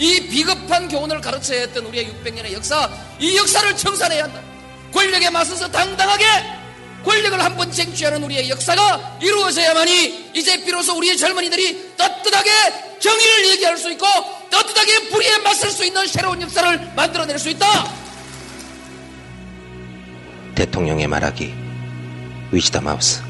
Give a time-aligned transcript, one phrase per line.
[0.00, 4.40] 이 비겁한 교훈을 가르쳐야 했던 우리의 600년의 역사, 이 역사를 청산해야 한다.
[4.92, 6.24] 권력에 맞서서 당당하게
[7.04, 12.50] 권력을 한 번 쟁취하는 우리의 역사가 이루어져야만이 이제 비로소 우리의 젊은이들이 떳떳하게
[12.98, 14.06] 정의를 얘기할 수 있고
[14.50, 17.66] 떳떳하게 불의에 맞설 수 있는 새로운 역사를 만들어낼 수 있다.
[20.54, 21.54] 대통령의 말하기
[22.52, 23.22] 위즈다 마우스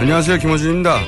[0.00, 0.38] 안녕하세요.
[0.38, 0.98] 김어준입니다.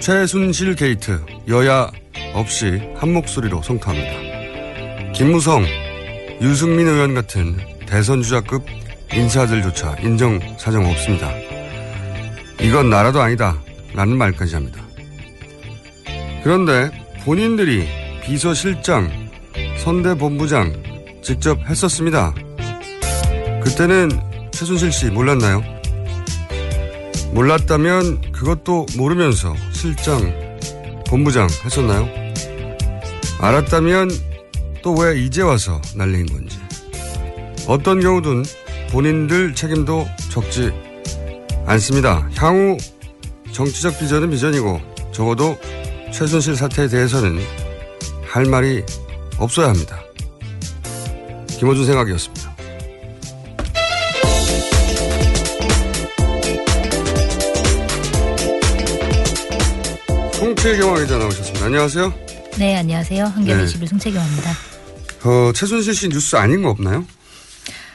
[0.00, 1.92] 최순실 게이트 여야
[2.32, 5.12] 없이 한 목소리로 성토합니다.
[5.12, 5.64] 김무성,
[6.40, 8.64] 유승민 의원 같은 대선 주자급
[9.12, 11.30] 인사들조차 인정 사정 없습니다.
[12.60, 13.56] 이건 나라도 아니다.
[13.94, 14.83] 라는 말까지 합니다.
[16.44, 16.90] 그런데
[17.24, 17.88] 본인들이
[18.22, 19.10] 비서실장,
[19.78, 20.74] 선대본부장
[21.22, 22.34] 직접 했었습니다.
[23.62, 24.10] 그때는
[24.50, 25.62] 최순실 씨 몰랐나요?
[27.32, 30.34] 몰랐다면 그것도 모르면서 실장,
[31.08, 32.06] 본부장 했었나요?
[33.40, 34.10] 알았다면
[34.82, 36.58] 또 왜 이제 와서 날린 건지.
[37.66, 38.44] 어떤 경우든
[38.90, 40.72] 본인들 책임도 적지
[41.64, 42.28] 않습니다.
[42.36, 42.76] 향후
[43.50, 44.78] 정치적 비전은 비전이고
[45.10, 45.56] 적어도
[46.14, 47.40] 최순실 사태에 대해서는
[48.24, 48.84] 할 말이
[49.36, 50.00] 없어야 합니다.
[51.58, 52.54] 김호준 생각이었습니다.
[60.34, 61.66] 송채경화 기자 나오셨습니다.
[61.66, 62.14] 안녕하세요.
[62.58, 63.24] 네, 안녕하세요.
[63.24, 63.64] 한겨레 네.
[63.64, 64.50] 21 송채경입니다.
[65.24, 67.04] 어, 최순실 씨 뉴스 아닌 거 없나요?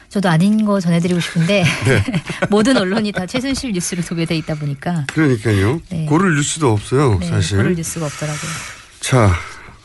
[0.10, 2.04] 저도 아닌 거 전해드리고 싶은데 네.
[2.50, 5.82] 모든 언론이 다 최순실 뉴스로 소개돼 있다 보니까 그러니까요.
[5.90, 6.06] 네.
[6.06, 7.58] 고를 뉴스도 없어요, 네, 사실.
[7.58, 8.52] 고를 뉴스가 없더라고요.
[9.00, 9.34] 자,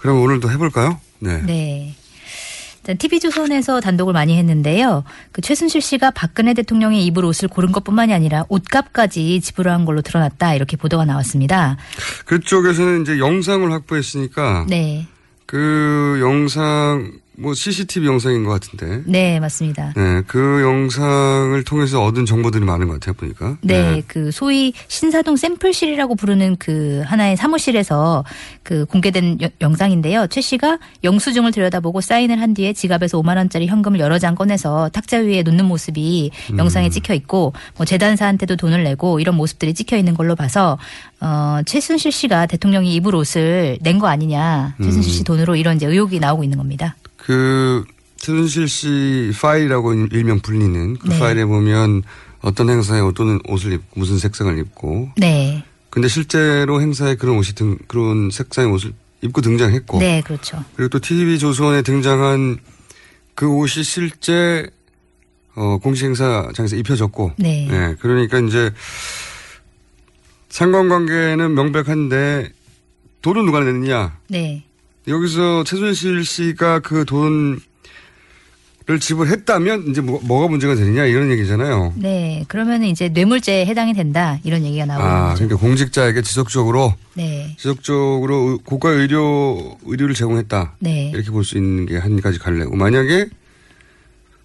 [0.00, 1.00] 그럼 오늘도 해볼까요?
[1.18, 1.42] 네.
[1.42, 1.94] 네.
[2.98, 5.04] TV조선에서 단독을 많이 했는데요.
[5.32, 10.76] 그 최순실 씨가 박근혜 대통령의 입을 옷을 고른 것뿐만이 아니라 옷값까지 지불한 걸로 드러났다 이렇게
[10.76, 11.78] 보도가 나왔습니다.
[12.26, 15.06] 그쪽에서는 이제 영상을 확보했으니까 네,
[15.46, 19.02] 그 영상 뭐 CCTV 영상인 것 같은데.
[19.06, 19.92] 네 맞습니다.
[19.96, 23.56] 네, 그 영상을 통해서 얻은 정보들이 많은 것 같아요, 보니까.
[23.62, 28.24] 네, 그 소위 신사동 샘플실이라고 부르는 그 하나의 사무실에서
[28.62, 30.28] 그 공개된 여- 영상인데요.
[30.28, 35.18] 최 씨가 영수증을 들여다보고 사인을 한 뒤에 지갑에서 5만 원짜리 현금을 여러 장 꺼내서 탁자
[35.18, 40.36] 위에 놓는 모습이 영상에 찍혀 있고 뭐 재단사한테도 돈을 내고 이런 모습들이 찍혀 있는 걸로
[40.36, 40.78] 봐서
[41.20, 44.74] 어 최순실 씨가 대통령이 입을 옷을 낸 거 아니냐.
[44.82, 46.94] 최순실 씨 돈으로 이런 이제 의혹이 나오고 있는 겁니다.
[47.24, 47.84] 그
[48.16, 51.18] 최순실 씨 파일이라고 일명 불리는 그 네.
[51.18, 52.02] 파일에 보면
[52.40, 55.64] 어떤 행사에 어떤 옷을 입고 무슨 색상을 입고 네.
[55.88, 58.92] 근데 실제로 행사에 그런 옷이 등 그런 색상의 옷을
[59.22, 60.62] 입고 등장했고 네, 그렇죠.
[60.76, 62.58] 그리고 또 TV 조선에 등장한
[63.34, 64.68] 그 옷이 실제
[65.54, 67.68] 어 공식 행사장에서 입혀졌고 네.
[67.70, 68.70] 예, 그러니까 이제
[70.50, 72.50] 상관관계는 명백한데
[73.22, 74.64] 돈은 누가 냈느냐 네.
[75.06, 77.58] 여기서 최순실 씨가 그 돈을
[79.00, 81.94] 지불했다면 이제 뭐, 뭐가 문제가 되느냐 이런 얘기잖아요.
[81.96, 85.44] 네, 그러면은 이제 뇌물죄에 해당이 된다 이런 얘기가 나오는 아, 거죠.
[85.46, 90.76] 그러니까 공직자에게 지속적으로 네, 지속적으로 의- 고가 의료 의료를 제공했다.
[90.80, 93.26] 네, 이렇게 볼 수 있는 게 한 가지 갈래고 만약에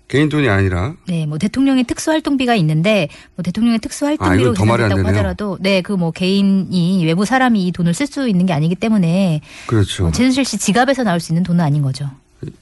[0.10, 4.84] 개인 돈이 아니라 네, 뭐 대통령의 특수활동비가 있는데 뭐 대통령의 아, 특수활동비로 이건 더 말이
[4.84, 5.18] 안 계산됐다고 되네요.
[5.20, 9.42] 하더라도 네, 그 뭐 개인이 외부 사람이 이 돈을 쓸 수 있는 게 아니기 때문에
[9.68, 10.04] 그렇죠.
[10.04, 12.10] 뭐 최순실 씨 지갑에서 나올 수 있는 돈은 아닌 거죠.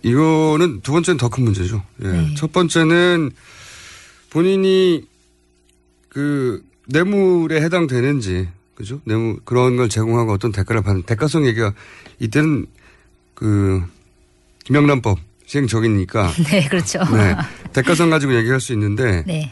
[0.04, 1.84] 이거는 두 번째는 더 큰 문제죠.
[2.04, 2.08] 예.
[2.08, 2.34] 네.
[2.36, 3.32] 첫 번째는
[4.30, 5.04] 본인이
[6.10, 9.00] 그 뇌물에 해당되는지 그죠?
[9.06, 11.74] 뇌물 그런 걸 제공하고 어떤 대가를 받는 대가성 얘기가
[12.20, 12.66] 이때는
[13.36, 13.84] 그
[14.66, 17.00] 김영란법 시행적이니까 네, 그렇죠.
[17.06, 17.36] 네.
[17.74, 19.52] 대가성 가지고 얘기할 수 있는데 네,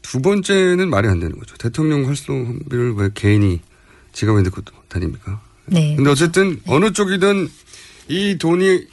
[0.00, 1.56] 두 번째는 말이 안 되는 거죠.
[1.56, 3.60] 대통령 활동비를 왜 개인이
[4.12, 5.40] 지갑에 넣고 다닙니까?
[5.66, 7.48] 네, 근데 어쨌든 어느 쪽이든
[8.08, 8.86] 이 돈이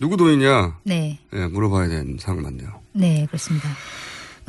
[0.00, 2.80] 누구 돈이냐 네, 예, 물어봐야 되는 상황 맞네요.
[2.92, 3.68] 네, 그렇습니다.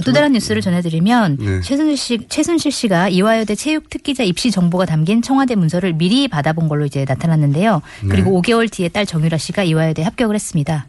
[0.06, 1.62] 또 다른 뉴스를 전해드리면 네.
[1.62, 6.86] 최순실 씨 최순실 씨가 이화여대 체육 특기자 입시 정보가 담긴 청와대 문서를 미리 받아본 걸로
[6.86, 7.82] 이제 나타났는데요.
[8.04, 8.10] 네.
[8.10, 10.88] 그리고 5개월 뒤에 딸 정유라 씨가 이화여대 합격을 했습니다.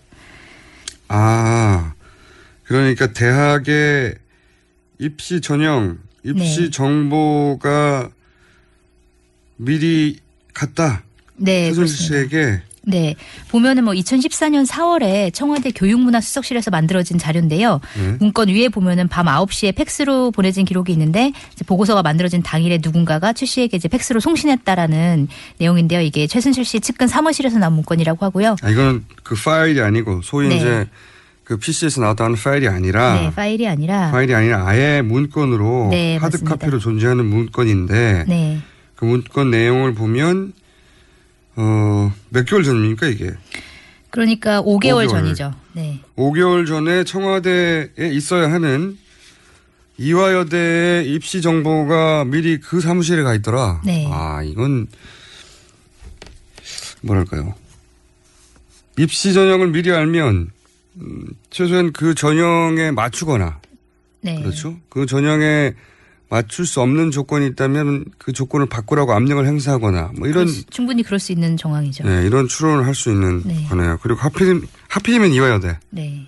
[1.08, 1.92] 아,
[2.64, 4.14] 그러니까 대학의
[4.98, 6.70] 입시 전형, 입시 네.
[6.70, 8.10] 정보가
[9.56, 10.18] 미리
[10.54, 11.02] 갔다.
[11.36, 12.28] 네, 최순실 그렇습니다.
[12.28, 13.14] 씨에게 네.
[13.48, 17.80] 보면은 뭐 2014년 4월에 청와대 교육문화수석실에서 만들어진 자료인데요.
[17.96, 18.16] 네.
[18.18, 21.32] 문건 위에 보면은 밤 9시에 팩스로 보내진 기록이 있는데
[21.66, 25.28] 보고서가 만들어진 당일에 누군가가 최 씨에게 이제 팩스로 송신했다라는
[25.58, 26.00] 내용인데요.
[26.00, 28.56] 이게 최순실 씨 측근 사무실에서 나온 문건이라고 하고요.
[28.62, 30.56] 아, 이건 그 파일이 아니고 소위 네.
[30.56, 30.86] 이제
[31.44, 36.44] 그 PC에서 나왔다는 파일이 아니라 네, 파일이 아니라 파일이 아니라 아예 문건으로 네, 하드.
[36.44, 38.60] 카피로 존재하는 문건인데 네.
[38.94, 40.52] 그 문건 내용을 보면
[41.56, 43.32] 어, 몇 개월 전입니까 이게?
[44.11, 45.11] 그러니까 5개월, 5개월.
[45.11, 45.55] 전이죠.
[45.75, 46.00] 네.
[46.17, 48.99] 5개월 전에 청와대에 있어야 하는
[49.99, 53.82] 이화여대의 입시 정보가 미리 그 사무실에 가 있더라.
[53.85, 54.08] 네.
[54.11, 54.87] 아, 이건
[57.02, 57.55] 뭐랄까요.
[58.99, 60.50] 입시 전형을 미리 알면
[60.97, 63.61] 음, 최소한 그 전형에 맞추거나
[64.23, 64.41] 네.
[64.41, 64.76] 그렇죠.
[64.88, 65.75] 그 전형에
[66.30, 71.32] 맞출 수 없는 조건이 있다면 그 조건을 바꾸라고 압력을 행사하거나 뭐 이런 충분히 그럴 수
[71.32, 72.04] 있는 정황이죠.
[72.04, 73.66] 네, 이런 추론을 할 수 있는 네.
[73.68, 73.98] 거네요.
[74.02, 75.78] 그리고 하필 하필이면 이화여대.
[75.90, 76.26] 네.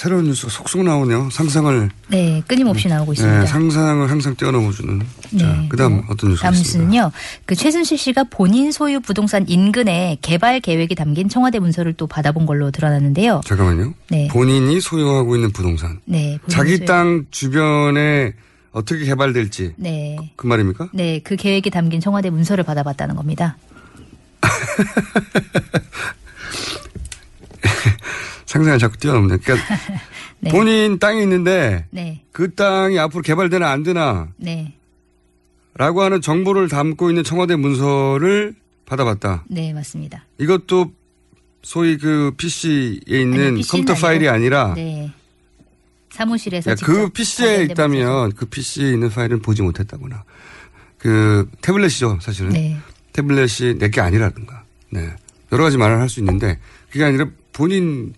[0.00, 1.28] 새로운 뉴스가 속속 나오네요.
[1.30, 3.40] 상상을 네, 끊임없이 나오고 있습니다.
[3.40, 4.98] 네, 상상을 항상 뛰어넘어주는.
[5.38, 5.66] 자, 네.
[5.68, 6.58] 그다음 어떤 뉴스가 다음?
[6.58, 7.12] 뉴스는요.
[7.44, 12.70] 그 최순실 씨가 본인 소유 부동산 인근에 개발 계획이 담긴 청와대 문서를 또 받아본 걸로
[12.70, 13.42] 드러났는데요.
[13.44, 13.92] 잠깐만요.
[14.08, 14.28] 네.
[14.28, 16.38] 본인이 소유하고 있는 부동산, 네.
[16.48, 18.32] 자기 소유- 땅 주변에
[18.72, 20.16] 어떻게 개발될지 네.
[20.36, 20.88] 그 말입니까?
[20.94, 23.58] 네, 그 계획이 담긴 청와대 문서를 받아봤다는 겁니다.
[28.50, 29.36] 상상을 자꾸 뛰어넘네.
[29.36, 29.64] 그러니까
[30.40, 30.50] 네.
[30.50, 32.24] 본인 땅이 있는데 네.
[32.32, 34.74] 그 땅이 앞으로 개발되나 안 되나 네.
[35.74, 38.56] 라고 하는 정보를 담고 있는 청와대 문서를
[38.86, 39.44] 받아봤다.
[39.48, 40.24] 네, 맞습니다.
[40.38, 40.92] 이것도
[41.62, 44.28] 소위 그 PC에 있는 PC는 컴퓨터 파일이.
[44.28, 45.12] 아니라 네.
[46.10, 47.62] 사무실에서 그 PC에.
[47.64, 50.24] 있다면 그 PC에 있는 파일은 보지 못했다거나
[50.98, 52.76] 그 태블릿이죠 사실은 네.
[53.12, 55.08] 태블릿이 내게 아니라든가 네
[55.52, 56.58] 여러 가지 말을 할 수 있는데
[56.90, 58.12] 그게 아니라 본인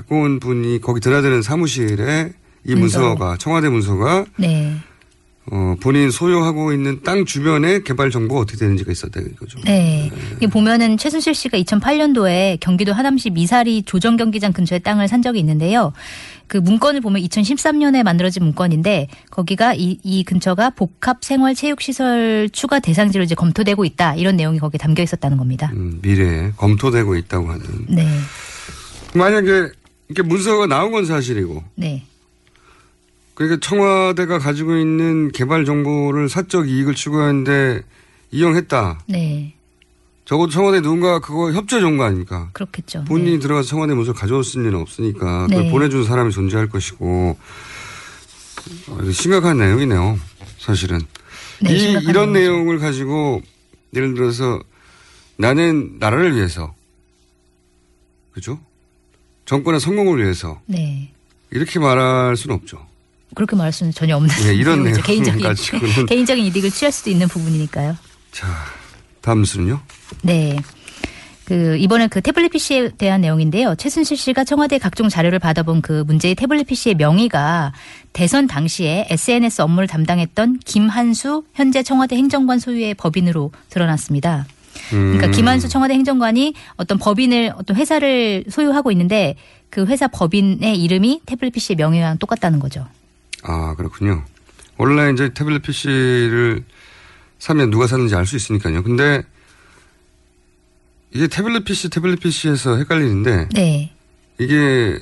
[0.00, 2.32] 갖고 온 분이 거기 드나드는 사무실에
[2.66, 3.00] 이 문서.
[3.00, 4.76] 문서가 청와대 문서가 네.
[5.50, 9.58] 어, 본인 소유하고 있는 땅 주변에 개발 정보가 어떻게 되는지가 있었다 이거죠.
[9.64, 10.10] 네.
[10.36, 15.92] 이게 보면은 최순실 씨가 2008년도에 경기도 하남시 미사리 조정 경기장 근처에 땅을 산 적이 있는데요.
[16.46, 22.78] 그 문건을 보면 2013년에 만들어진 문건인데 거기가 이, 이 근처가 복합 생활 체육 시설 추가
[22.78, 25.70] 대상지로 이제 검토되고 있다 이런 내용이 거기에 담겨 있었다는 겁니다.
[25.74, 27.64] 음, 미래에 검토되고 있다고 하는.
[27.88, 28.06] 네.
[29.14, 29.70] 만약에
[30.10, 32.04] 이렇게 문서가 나온 건 사실이고 네.
[33.34, 37.82] 그러니까 청와대가 가지고 있는 개발 정보를 사적 이익을 추구하는데
[38.32, 39.04] 이용했다.
[39.08, 39.54] 네.
[40.24, 42.50] 적어도 청와대 누군가 그거 협조해 준 거 아닙니까?
[42.52, 43.04] 그렇겠죠.
[43.04, 43.38] 본인이 네.
[43.38, 45.70] 들어가서 청와대 문서 가져왔을 리는 없으니까 그걸 네.
[45.70, 47.38] 보내준 사람이 존재할 것이고
[48.88, 50.18] 어, 심각한 내용이네요.
[50.58, 51.00] 사실은
[51.62, 52.32] 네, 이 이런 내용이죠.
[52.32, 53.42] 내용을 가지고
[53.94, 54.60] 예를 들어서
[55.36, 56.74] 나는 나라를 위해서
[58.32, 58.60] 그죠?
[59.50, 61.08] 정권의 성공을 위해서 네.
[61.50, 62.86] 이렇게 말할 수는 없죠.
[63.34, 66.06] 그렇게 말할 수는 전혀 없는 예, 이런 개인적인 가지고는.
[66.06, 67.96] 개인적인 이득을 취할 수도 있는 부분이니까요.
[68.30, 68.46] 자,
[69.20, 69.80] 다음 뉴스는요?
[70.22, 70.56] 네.
[71.46, 73.74] 그 이번에 그 태블릿 PC에 대한 내용인데요.
[73.74, 77.72] 최순실 씨가 청와대 각종 자료를 받아본 그 문제의 태블릿 PC의 명의가
[78.12, 84.46] 대선 당시에 SNS 업무를 담당했던 김한수 현재 청와대 행정관 소유의 법인으로 드러났습니다.
[84.90, 85.32] 그러니까 음.
[85.32, 89.36] 김한수 청와대 행정관이 어떤 법인을 어떤 회사를 소유하고 있는데
[89.70, 92.86] 그 회사 법인의 이름이 태블릿 PC의 명예랑 똑같다는 거죠.
[93.42, 94.24] 아, 그렇군요.
[94.76, 96.64] 원래 이제 태블릿 PC를
[97.38, 98.82] 사면 누가 샀는지 알 수 있으니까요.
[98.82, 99.22] 근데
[101.12, 103.92] 이게 태블릿 PC, 태블릿 PC에서 헷갈리는데 네.
[104.38, 104.98] 이게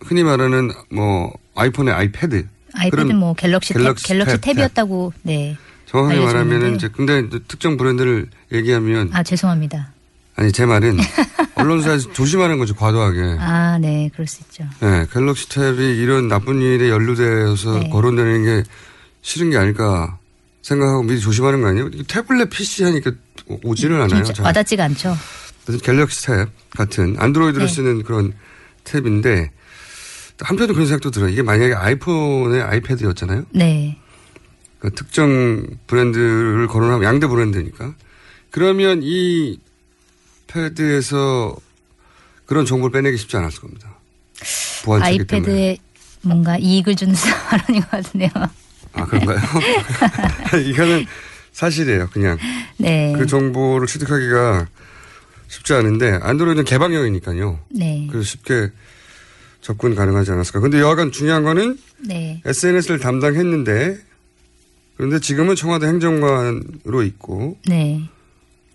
[0.00, 2.46] 흔히 말하는 뭐 아이폰의 아이패드.
[2.74, 5.56] 아이패드 그런 뭐 갤럭시 갤럭시 탭, 갤럭시 탭, 탭이었다고 네.
[5.90, 6.76] 정확하게 말하면은.
[6.76, 9.92] 이제 근데 특정 브랜드를 얘기하면 아 죄송합니다.
[10.36, 10.96] 아니 제 말은
[11.56, 13.36] 언론사에서 조심하는 거죠 과도하게.
[13.38, 14.64] 아, 네, 그럴 수 있죠.
[14.80, 17.90] 네, 갤럭시 탭이 이런 나쁜 일에 연루되어서 네.
[17.90, 18.62] 거론되는 게
[19.22, 20.18] 싫은 게 아닐까
[20.62, 21.90] 생각하고 미리 조심하는 거 아니에요?
[22.06, 23.10] 태블릿 PC 하니까
[23.64, 24.22] 오지를 않아요.
[24.24, 24.46] 좀 잘.
[24.46, 25.16] 와닿지가 않죠.
[25.82, 27.72] 갤럭시 탭 같은 안드로이드를 네.
[27.72, 28.32] 쓰는 그런
[28.84, 29.50] 탭인데
[30.40, 31.28] 한편으로 그런 생각도 들어요.
[31.30, 33.44] 이게 만약에 아이폰의 아이패드였잖아요.
[33.50, 33.98] 네,
[34.80, 37.94] 그 특정 브랜드를 거론하면 양대 브랜드니까.
[38.50, 39.60] 그러면 이
[40.48, 41.56] 패드에서
[42.46, 43.94] 그런 정보를 빼내기 쉽지 않았을 겁니다.
[44.82, 45.04] 때문에.
[45.04, 45.76] 아이패드에
[46.22, 47.14] 뭔가 이익을 주는
[47.48, 48.30] 발언인 것 같은데요.
[48.92, 49.38] 아 그런가요?
[50.66, 51.06] 이거는
[51.52, 52.08] 사실이에요.
[52.12, 52.38] 그냥
[52.78, 53.14] 네.
[53.16, 54.66] 그 정보를 취득하기가
[55.46, 57.60] 쉽지 않은데 안드로이드는 개방형이니까요.
[57.70, 58.08] 네.
[58.10, 58.70] 그래서 쉽게
[59.60, 60.60] 접근 가능하지 않았을까.
[60.60, 62.40] 근데 여하간 중요한 거는 네.
[62.46, 64.09] SNS를 담당했는데
[65.00, 68.02] 그런데 지금은 청와대 행정관으로 있고 네.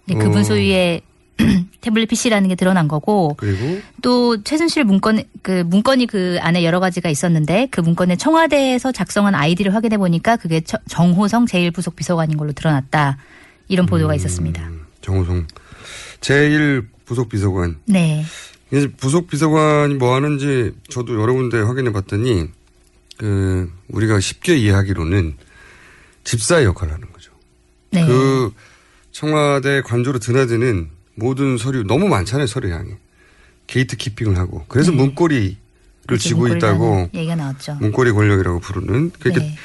[0.08, 0.44] 네, 그분 어.
[0.44, 1.02] 소유의
[1.82, 7.12] 태블릿 PC라는 게 드러난 거고 그리고 또 최순실 문건 그 문건이 그 안에 여러 가지가
[7.12, 13.18] 있었는데 그 문건에 청와대에서 작성한 아이디를 확인해 보니까 그게 처- 정호성 제1부속 비서관인 걸로 드러났다.
[13.68, 14.68] 이런 보도가 있었습니다.
[15.02, 15.46] 정호성
[16.22, 17.78] 제1 부속 비서관.
[17.86, 18.26] 네.
[18.72, 22.48] 이제 부속 비서관이 뭐 하는지 저도 여러 군데 확인해 봤더니
[23.18, 25.36] 그 우리가 쉽게 이해하기로는
[26.26, 27.32] 집사의 역할을 하는 거죠.
[27.92, 28.06] 네.
[28.06, 28.52] 그
[29.12, 32.92] 청와대 관저로 드나드는 모든 서류 너무 많잖아요 서류량이
[33.68, 35.56] gatekeeping을 하고 그래서 문고리를
[36.06, 36.24] 그렇죠.
[36.24, 37.76] 쥐고 문고리라는 있다고 얘기가 나왔죠.
[37.76, 39.56] 문고리 권력이라고 부르는 그러니까 네.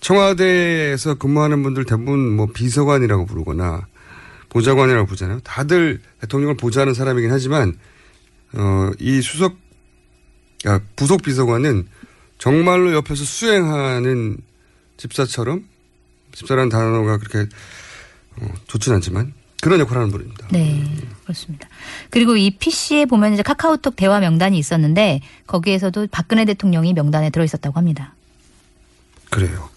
[0.00, 3.86] 청와대에서 근무하는 분들 대부분 뭐 비서관이라고 부르거나
[4.50, 5.40] 보좌관이라고 부르잖아요.
[5.40, 7.78] 다들 대통령을 보좌하는 사람이긴 하지만
[8.52, 9.56] 어, 이 수석
[10.66, 11.86] 아, 부속 비서관은
[12.38, 14.38] 정말로 옆에서 수행하는
[14.96, 15.64] 집사처럼
[16.38, 17.48] 집사라는 단어가 그렇게
[18.36, 20.46] 어, 좋진 않지만 그런 역할을 하는 분입니다.
[20.52, 20.84] 네,
[21.24, 21.68] 그렇습니다.
[22.10, 27.76] 그리고 이 PC에 보면 이제 카카오톡 대화 명단이 있었는데 거기에서도 박근혜 대통령이 명단에 들어 있었다고
[27.76, 28.14] 합니다.
[29.30, 29.68] 그래요.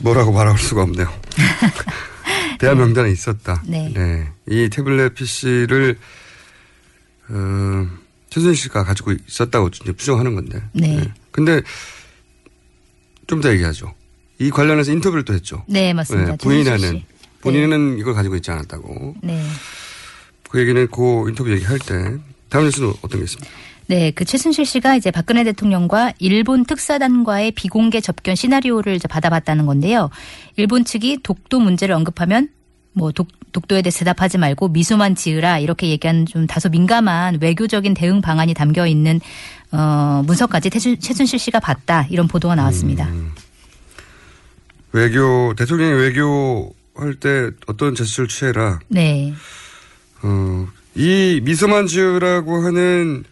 [0.00, 1.10] 뭐라고 말할 수가 없네요.
[2.60, 3.62] 대화 명단에 있었다.
[3.66, 4.28] 네.
[4.46, 5.98] 이 태블릿 PC를
[7.30, 7.86] 어,
[8.28, 10.62] 최순실 씨가 가지고 있었다고 이제 추정하는 건데.
[10.74, 11.10] 네.
[11.30, 11.62] 근데
[13.26, 13.94] 좀 더 얘기하죠.
[14.38, 15.64] 이 관련해서 인터뷰를 또 했죠.
[15.66, 16.32] 네, 맞습니다.
[16.32, 17.04] 네, 부인하는 씨.
[17.40, 19.16] 본인은 이걸 가지고 있지 않았다고.
[19.22, 19.42] 네.
[20.48, 22.16] 그 얘기는 그 인터뷰 얘기할 때
[22.48, 23.50] 다음 뉴스는 어떤 게 있습니까?
[23.86, 30.10] 네, 그 최순실 씨가 이제 박근혜 대통령과 일본 특사단과의 비공개 접견 시나리오를 이제 받아봤다는 건데요.
[30.56, 32.48] 일본 측이 독도 문제를 언급하면
[32.92, 38.20] 뭐 독, 독도에 대해 대답하지 말고 미소만 지으라 이렇게 얘기하는 좀 다소 민감한 외교적인 대응
[38.20, 39.20] 방안이 담겨 있는
[39.72, 43.08] 어, 문서까지 태순, 최순실 씨가 봤다 이런 보도가 나왔습니다.
[44.92, 48.80] 외교 대통령이 외교할 때 어떤 제스처를 취해라.
[48.88, 49.34] 네,
[50.22, 53.24] 어, 이 미소만 지으라고 하는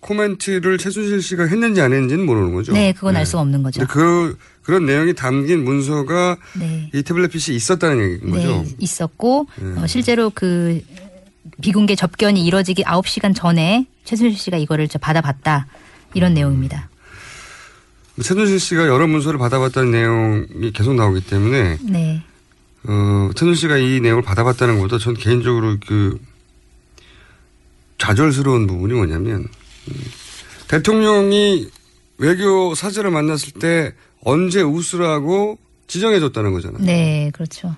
[0.00, 2.72] 코멘트를 최순실 씨가 했는지 안 했는지는 모르는 거죠.
[2.72, 3.86] 네, 그건 알 수가 없는 거죠.
[3.88, 6.90] 그 그런 내용이 담긴 문서가 네.
[6.94, 8.62] 이 태블릿 PC 에 있었다는 얘기인 거죠.
[8.62, 9.80] 네, 있었고 네.
[9.80, 10.80] 어, 실제로 그
[11.60, 15.66] 비공개 접견이 이뤄지기 9시간 전에 최순실 씨가 이거를 저 받아봤다
[16.14, 16.88] 이런 내용입니다.
[18.22, 22.22] 최순실 씨가 여러 문서를 받아봤다는 내용이 계속 나오기 때문에 네.
[22.84, 26.18] 어, 최순실 씨가 이 내용을 받아봤다는 것보다 전 개인적으로 그
[27.98, 29.40] 좌절스러운 부분이 뭐냐면
[29.88, 29.94] 음,
[30.68, 31.68] 대통령이
[32.18, 36.84] 외교 사절을 만났을 때 언제 웃으라고 지정해줬다는 거잖아요.
[36.84, 37.76] 네, 그렇죠.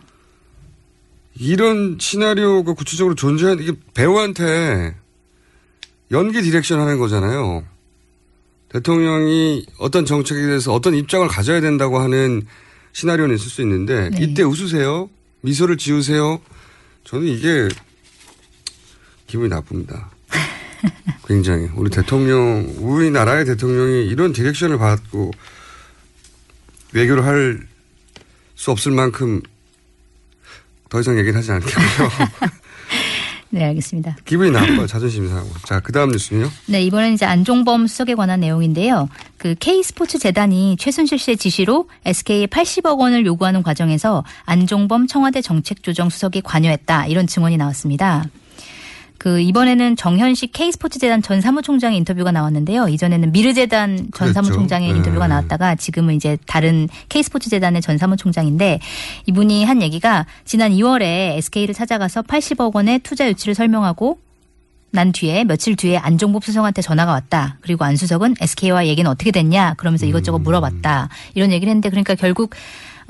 [1.35, 4.95] 이런 시나리오가 구체적으로 존재하는 이게 배우한테
[6.11, 7.65] 연기 direction 하는 거잖아요.
[8.71, 12.43] 대통령이 어떤 정책에 대해서 어떤 입장을 가져야 된다고 하는
[12.93, 14.19] 시나리오는 있을 수 있는데 네.
[14.21, 15.09] 이때 웃으세요.
[15.41, 16.41] 미소를 지으세요.
[17.05, 17.69] 저는 이게
[19.27, 20.11] 기분이 나쁩니다.
[21.27, 25.31] 굉장히 우리 대통령 우리나라의 대통령이 이런 디렉션을 받고
[26.93, 27.69] 외교를 할
[28.59, 29.41] 수 없을 만큼
[30.89, 32.11] 더 이상 얘기는 하지 않겠고요.
[33.51, 34.17] 네, 알겠습니다.
[34.25, 34.87] 기분이 나빠요.
[34.87, 35.49] 자존심이 상하고.
[35.65, 36.51] 자, 그 다음 뉴스는요?
[36.67, 39.09] 네, 이번엔 이제 안종범 수석에 관한 내용인데요.
[39.39, 46.43] 그 K스포츠 재단이 최순실 씨의 지시로 SK에 80억 원을 요구하는 과정에서 안종범 청와대 정책조정 수석이
[46.43, 47.07] 관여했다.
[47.07, 48.25] 이런 증언이 나왔습니다.
[49.19, 52.89] 그 이번에는 정현식 K스포츠 재단 전 사무총장의 인터뷰가 나왔는데요.
[52.89, 54.33] 이전에는 미르재단 전 그랬죠.
[54.33, 54.97] 사무총장의 네.
[54.97, 58.79] 인터뷰가 나왔다가 지금은 이제 다른 K스포츠 재단의 전 사무총장인데
[59.27, 64.19] 이분이 한 얘기가 지난 2월에 SK를 찾아가서 80억 원의 투자 유치를 설명하고
[64.91, 67.59] 난 뒤에 며칠 뒤에 안종범 수석한테 전화가 왔다.
[67.61, 69.75] 그리고 안 수석은 SK와 얘기는 어떻게 됐냐?
[69.75, 71.09] 그러면서 이것저것 물어봤다.
[71.35, 72.55] 이런 얘기를 했는데 그러니까 결국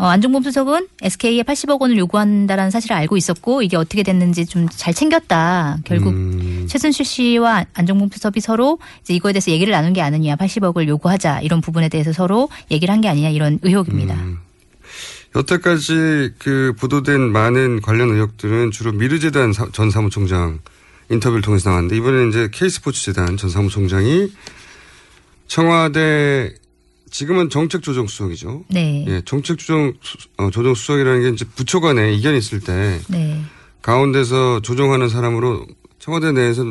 [0.01, 4.95] 어, 안종범 수석은 SK에 80억 원을 요구한다라는 사실을 알고 있었고 이게 어떻게 됐는지 좀 잘
[4.95, 5.79] 챙겼다.
[5.85, 10.37] 결국 음, 최순실 씨와 안종범 수석이 서로 이제 이거에 대해서 얘기를 나눈 게 아니냐.
[10.37, 11.41] 80억을 요구하자.
[11.41, 13.31] 이런 부분에 대해서 서로 얘기를 한 게 아니냐.
[13.31, 14.15] 이런 의혹입니다.
[14.15, 14.39] 음.
[15.37, 20.61] 여태까지 그 보도된 많은 관련 의혹들은 주로 미르재단 사- 전 사무총장
[21.11, 24.31] 인터뷰를 통해서 나왔는데 이번에는 이제 K스포츠 재단 전 사무총장이
[25.47, 26.55] 청와대
[27.11, 28.65] 지금은 정책 조정 수석이죠.
[28.69, 29.05] 네.
[29.09, 33.41] 예, 정책 조정 수- 어, 조정 수석이라는 게 이제 부처 간에 이견이 있을 때 네.
[33.83, 35.67] 가운데서 조정하는 사람으로
[35.99, 36.65] 청와대 내에서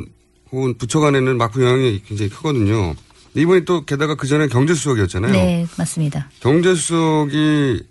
[0.51, 2.96] 혹은 부처 간에는 막부 영향이 굉장히 크거든요.
[3.36, 5.32] 이번에 또 게다가 그 전에 경제수석이었잖아요.
[5.32, 6.29] 네, 맞습니다.
[6.39, 7.84] 경제수석이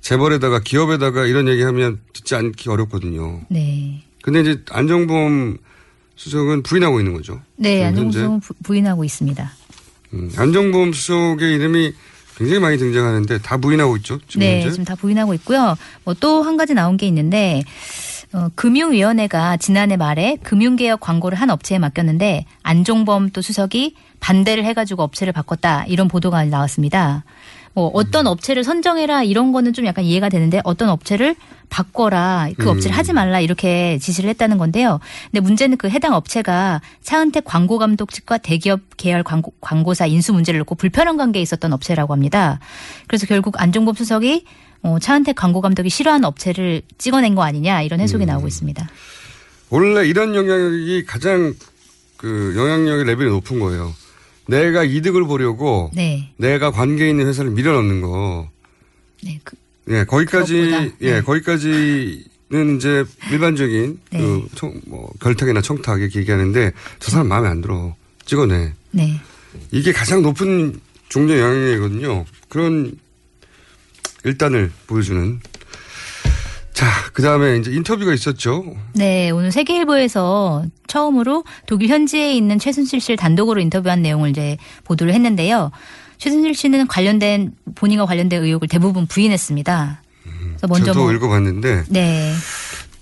[0.00, 3.42] 재벌에다가 기업에다가 이런 얘기하면 듣지 않기 어렵거든요.
[3.48, 4.02] 네.
[4.22, 5.58] 근데 이제 안정범
[6.16, 7.40] 수석은 부인하고 있는 거죠.
[7.56, 8.12] 네, 안정범.
[8.12, 9.50] 수석은 부- 부인하고 있습니다.
[10.14, 11.92] 음, 안정범 수석의 이름이
[12.36, 14.18] 굉장히 많이 등장하는데 다 부인하고 있죠.
[14.26, 14.70] 지금 네, 현재.
[14.70, 15.76] 지금 다 부인하고 있고요.
[16.04, 17.62] 뭐 또 한 가지 나온 게 있는데
[18.32, 25.32] 어, 금융위원회가 지난해 말에 금융개혁 광고를 한 업체에 맡겼는데 안종범 또 수석이 반대를 해가지고 업체를
[25.32, 27.24] 바꿨다 이런 보도가 나왔습니다.
[27.72, 31.36] 뭐 어떤 업체를 선정해라 이런 거는 좀 약간 이해가 되는데 어떤 업체를
[31.68, 34.98] 바꿔라 그 업체를 하지 말라 이렇게 지시를 했다는 건데요.
[35.30, 40.58] 근데 문제는 그 해당 업체가 차은택 광고 감독 측과 대기업 계열 광고, 광고사 인수 문제를
[40.58, 42.58] 놓고 불편한 관계에 있었던 업체라고 합니다.
[43.06, 44.44] 그래서 결국 안종범 수석이
[44.82, 48.88] 어, 차은택 광고 감독이 싫어하는 업체를 찍어낸 거 아니냐 이런 해석이 나오고 있습니다.
[49.68, 51.54] 원래 이런 영향력이 가장
[52.16, 53.94] 그 영향력의 레벨이 높은 거예요.
[54.50, 58.50] 내가 이득을 보려고 네, 내가 관계 있는 회사를 밀어넣는 거.
[59.22, 59.56] 네, 그,
[59.88, 61.22] 예, 거기까지 그것보다, 예, 네.
[61.22, 64.18] 거기까지는 이제 일반적인 네.
[64.18, 67.94] 그 청, 뭐 결탁이나 청탁 이렇게 얘기하는데 저 사람 마음에 안 들어.
[68.24, 68.72] 찍어내.
[68.90, 69.20] 네,
[69.70, 72.24] 이게 가장 높은 종류 영향력이거든요.
[72.48, 72.98] 그런
[74.24, 75.40] 일단을 보여주는.
[76.72, 78.64] 자, 그 다음에 이제 인터뷰가 있었죠.
[78.94, 79.30] 네.
[79.30, 85.70] 오늘 세계일보에서 처음으로 독일 현지에 있는 최순실 씨를 단독으로 인터뷰한 내용을 이제 보도를 했는데요.
[86.18, 90.02] 최순실 씨는 관련된 본인과 관련된 의혹을 대부분 부인했습니다.
[90.24, 92.32] 그래서 먼저 저도 뭐 읽어봤는데 네.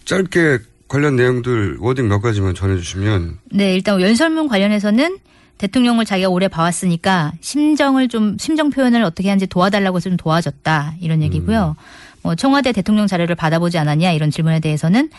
[0.04, 5.18] 짧게 관련 내용들 워딩 몇 가지만 전해주시면 네, 일단 연설문 관련해서는
[5.58, 11.22] 대통령을 자기가 오래 봐왔으니까 심정을 좀 심정 표현을 어떻게 하는지 도와달라고 해서 좀 도와줬다 이런
[11.22, 11.58] 얘기고요.
[11.58, 11.76] 뭐
[12.34, 15.10] 청와대 대통령 자료를 받아보지 않았냐 이런 질문에 대해서는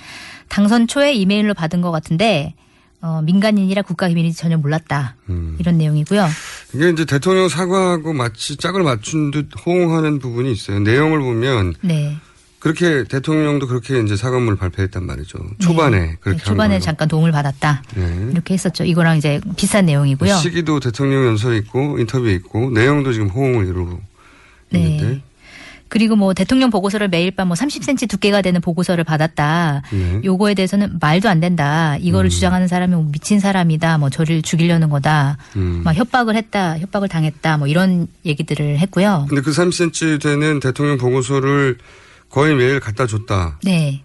[0.47, 2.53] 당선 초에 이메일로 받은 것 같은데
[3.01, 5.15] 어, 민간인이라 국가 기밀인지 전혀 몰랐다
[5.59, 6.27] 이런 내용이고요.
[6.73, 10.79] 이게 이제 대통령 사과하고 마치 짝을 맞춘 듯 호응하는 부분이 있어요.
[10.79, 12.17] 내용을 보면 네,
[12.59, 15.39] 그렇게 대통령도 그렇게 이제 사과문을 발표했단 말이죠.
[15.59, 18.29] 초반에 그렇게 네, 초반에 한 잠깐 도움을 받았다 네.
[18.31, 18.83] 이렇게 했었죠.
[18.83, 20.35] 이거랑 이제 비슷한 내용이고요.
[20.35, 24.01] 시기도 대통령 연설이 있고 인터뷰 있고 내용도 지금 호응을 이루고
[24.71, 24.79] 네.
[24.79, 25.21] 있는데
[25.89, 29.81] 그리고 뭐 대통령 보고서를 매일 밤 뭐 30cm 두께가 되는 보고서를 받았다.
[29.91, 30.21] 네.
[30.23, 31.97] 요거에 대해서는 말도 안 된다.
[31.97, 32.29] 이거를 음.
[32.29, 33.97] 주장하는 사람이 뭐 미친 사람이다.
[33.97, 35.37] 뭐 저를 죽이려는 거다.
[35.55, 35.81] 음.
[35.83, 36.77] 막 협박을 했다.
[36.79, 37.57] 협박을 당했다.
[37.57, 39.25] 뭐 이런 얘기들을 했고요.
[39.29, 41.77] 근데 그 3cm 되는 대통령 보고서를
[42.29, 44.03] 거의 매일 갖다 줬다라고 네.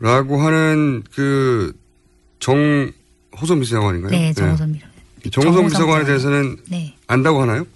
[0.00, 1.72] 하는 그
[2.40, 2.92] 정
[3.40, 4.10] 호선 비서관인가요?
[4.10, 4.78] 네, 정호성 비
[5.24, 5.30] 네.
[5.30, 6.04] 정호성 정호성 비서관에 비서관.
[6.06, 6.94] 대해서는 네.
[7.06, 7.66] 안다고 하나요?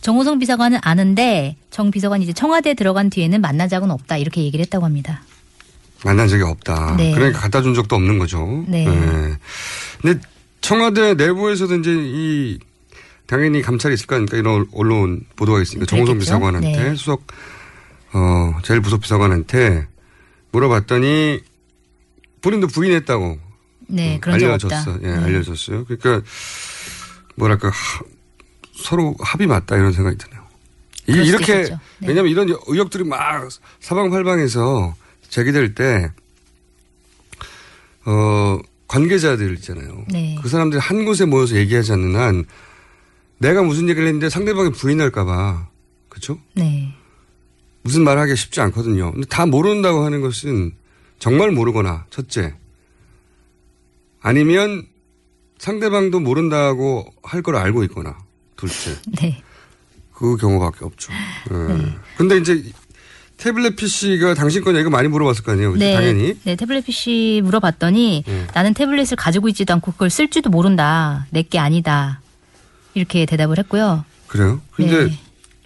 [0.00, 4.16] 정호성 비서관은 아는데 정 비서관이 이제 청와대 들어간 뒤에는 만난 적은 없다.
[4.16, 5.22] 이렇게 얘기를 했다고 합니다.
[6.04, 6.96] 만난 적이 없다.
[6.96, 7.12] 네.
[7.12, 8.64] 그러니까 갖다 준 적도 없는 거죠.
[8.66, 8.84] 네.
[10.00, 10.18] 근데
[10.62, 12.58] 청와대 내부에서도 이제 이
[13.26, 14.38] 당연히 감찰이 있을 거 아닙니까?
[14.38, 16.18] 이런 언론 보도가 있으니까 정호성.
[16.18, 16.94] 비서관한테 네.
[16.96, 17.26] 수석
[18.12, 19.86] 어 제일 부속 비서관한테
[20.52, 21.40] 물어봤더니
[22.40, 23.38] 본인도 부인했다고
[23.88, 24.98] 네, 음, 그런 적 알려졌어.
[25.02, 25.14] 예, 네.
[25.14, 25.84] 알려졌어요.
[25.84, 26.22] 그러니까
[27.36, 28.04] 뭐랄까 하-
[28.74, 30.40] 서로 합이 맞다 이런 생각이 드네요.
[31.08, 31.62] 이- 이렇게.
[31.64, 31.78] 네.
[32.08, 33.48] 왜냐하면 이런 의혹들이 막
[33.80, 34.94] 사방팔방에서
[35.28, 36.10] 제기될 때
[38.06, 40.04] 어, 관계자들 있잖아요.
[40.08, 40.36] 네.
[40.42, 42.44] 그 사람들이 한 곳에 모여서 얘기하지 않는 한
[43.38, 45.68] 내가 무슨 얘기를 했는데 상대방이 부인할까봐
[46.08, 46.38] 그렇죠?
[46.54, 46.92] 네.
[47.82, 49.12] 무슨 말 하기가 쉽지 않거든요.
[49.12, 50.74] 근데 다 모른다고 하는 것은
[51.18, 52.54] 정말 모르거나, 첫째.
[54.20, 54.86] 아니면
[55.58, 58.18] 상대방도 모른다고 할 걸 알고 있거나,
[58.60, 58.96] 둘째.
[59.20, 59.42] 네.
[60.12, 61.12] 그 경우밖에 없죠.
[61.50, 61.92] 예.
[62.18, 62.62] 근데 이제
[63.38, 65.74] 태블릿 PC가 당신 거냐 이거 많이 물어봤을 거 아니에요.
[65.76, 66.36] 네, 당연히.
[66.44, 68.46] 네, 태블릿 PC 물어봤더니 네.
[68.52, 71.26] 나는 태블릿을 가지고 있지도 않고 그걸 쓸 줄도 모른다.
[71.30, 72.20] 내 게 아니다.
[72.92, 74.04] 이렇게 대답을 했고요.
[74.26, 74.60] 그래요?
[74.72, 75.18] 근데 네.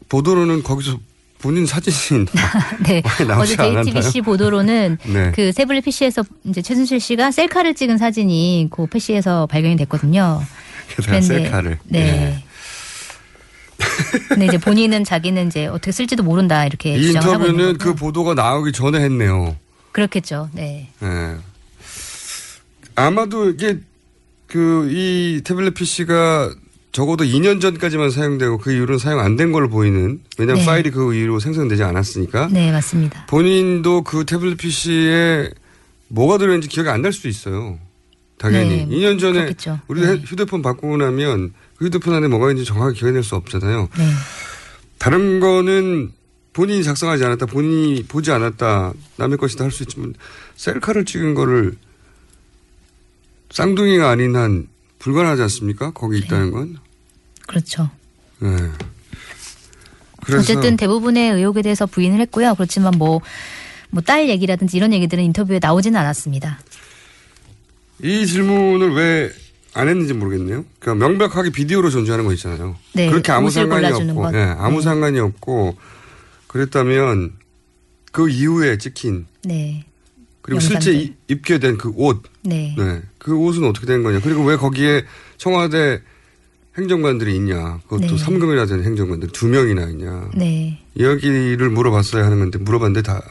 [0.09, 0.99] 보도로는 거기서
[1.41, 2.27] 본인 사진이
[2.87, 3.03] 네.
[3.37, 5.33] 어제 JTBC 보도로는 네.
[5.35, 10.41] 그 태블릿 PC에서 이제 최순실 씨가 셀카를 찍은 사진이 그 PC에서 발견이 됐거든요.
[10.97, 11.79] 게다가 셀카를.
[11.89, 12.45] 네.
[14.15, 14.19] 예.
[14.29, 17.79] 근데 이제 본인은 자기는 이제 어떻게 쓸지도 모른다 이렇게 이 주장을 하고 인터뷰는.
[17.79, 19.57] 그 보도가 나오기 전에 했네요.
[19.93, 20.51] 그렇겠죠.
[20.53, 20.91] 네.
[21.03, 21.37] 예.
[22.97, 23.79] 아마도 이게
[24.47, 26.55] 그 이 태블릿 PC가
[26.93, 30.67] 적어도 2년 전까지만 사용되고 그 이후로는 사용 안 된 걸로 보이는 왜냐하면 네.
[30.67, 33.27] 파일이 그 이후로 생성되지 않았으니까 네, 맞습니다.
[33.27, 35.51] 본인도 그 태블릿 PC에
[36.09, 37.79] 뭐가 들어있는지 기억이 안 날 수도 있어요.
[38.39, 38.87] 당연히.
[38.87, 39.81] 네, 2년 전에 그렇겠죠.
[39.89, 40.23] 우리 네.
[40.25, 43.89] 휴대폰 바꾸고 나면 그 휴대폰 안에 뭐가 있는지 정확하게 기억이 날수 없잖아요.
[43.99, 44.11] 네.
[44.99, 46.13] 다른 거는
[46.53, 50.15] 본인이 작성하지 않았다, 본인이 보지 않았다, 남의 것이다 할 수 있지만
[50.57, 51.77] 셀카를 찍은 거를
[53.51, 54.69] 쌍둥이가 아닌 한
[54.99, 55.91] 불가능하지 않습니까?
[55.93, 56.79] 거기 있다는 건.
[57.47, 57.91] 그렇죠.
[58.39, 58.49] 네.
[60.33, 62.55] 어쨌든 대부분의 의혹에 대해서 부인을 했고요.
[62.55, 63.21] 그렇지만 뭐,
[63.91, 66.59] 뭐 딸 얘기라든지 이런 얘기들은 인터뷰에 나오지는 않았습니다.
[68.03, 69.31] 이 질문을 왜
[69.75, 70.65] 안 했는지 모르겠네요.
[70.79, 72.77] 그러니까 명백하게 비디오로 존재하는 거 있잖아요.
[72.95, 74.35] 네, 그렇게 아무 상관이 없고, 것.
[74.35, 74.83] 예, 아무 네.
[74.83, 75.77] 상관이 없고
[76.47, 77.33] 그랬다면
[78.13, 79.85] 그 이후에 찍힌 네.
[80.43, 80.95] 그리고 실제 영상들.
[80.95, 82.75] 이- 입게 된 그 옷, 네.
[82.79, 84.21] 네, 그 옷은 어떻게 된 거냐?
[84.21, 85.05] 그리고 왜 거기에
[85.39, 86.01] 청와대
[86.79, 87.79] 행정관들이 있냐?
[87.89, 88.19] 그것도 네.
[88.19, 90.31] 삼금이나 되는 행정관들이 두 명이나 있냐?
[90.35, 90.79] 네.
[90.95, 93.23] 이야기를 물어봤어야 하는 건데 물어봤는데 다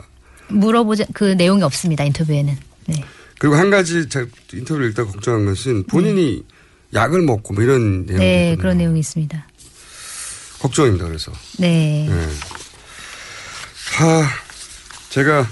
[0.50, 2.04] 물어보자, 그 내용이 없습니다.
[2.04, 2.54] 인터뷰에는.
[2.88, 3.04] 네.
[3.44, 6.46] 그리고 한 가지 제가 인터뷰를 읽다 걱정한 것은 본인이
[6.94, 8.62] 약을 먹고 뭐 이런 내용이 네, 있거든요.
[8.62, 9.48] 그런 내용이 있습니다.
[10.60, 11.06] 걱정입니다.
[11.08, 12.08] 그래서 네.
[12.10, 12.30] 네.
[13.98, 14.26] 하
[15.10, 15.46] 제가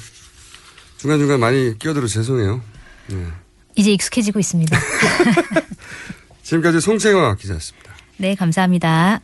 [1.00, 2.62] 중간 중간 많이 끼어들어 죄송해요.
[3.08, 3.28] 네.
[3.76, 4.80] 이제 익숙해지고 있습니다.
[6.44, 7.92] 지금까지 송채화 기자였습니다.
[8.16, 9.20] 네, 감사합니다.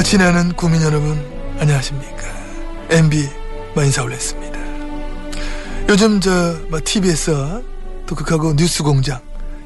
[0.00, 1.16] 지나는 국민 여러분
[1.58, 2.22] 안녕하십니까?
[2.90, 3.28] MB
[3.74, 4.58] 뭐 인사 올렸습니다.
[5.88, 7.62] 요즘 저뭐 TV에서
[8.06, 9.20] 또 극하고 뉴스공장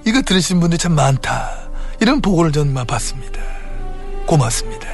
[0.05, 1.69] 이거 들으신 분들이 참 많다.
[2.01, 3.41] 이런 보고를 전막 봤습니다.
[4.27, 4.87] 고맙습니다.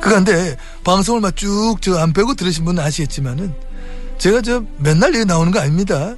[0.00, 3.54] 그간데 방송을 막 쭉 저 안 빼고 들으신 분은 아시겠지만은
[4.18, 6.14] 제가 저 맨날 여기 나오는 거 아닙니다.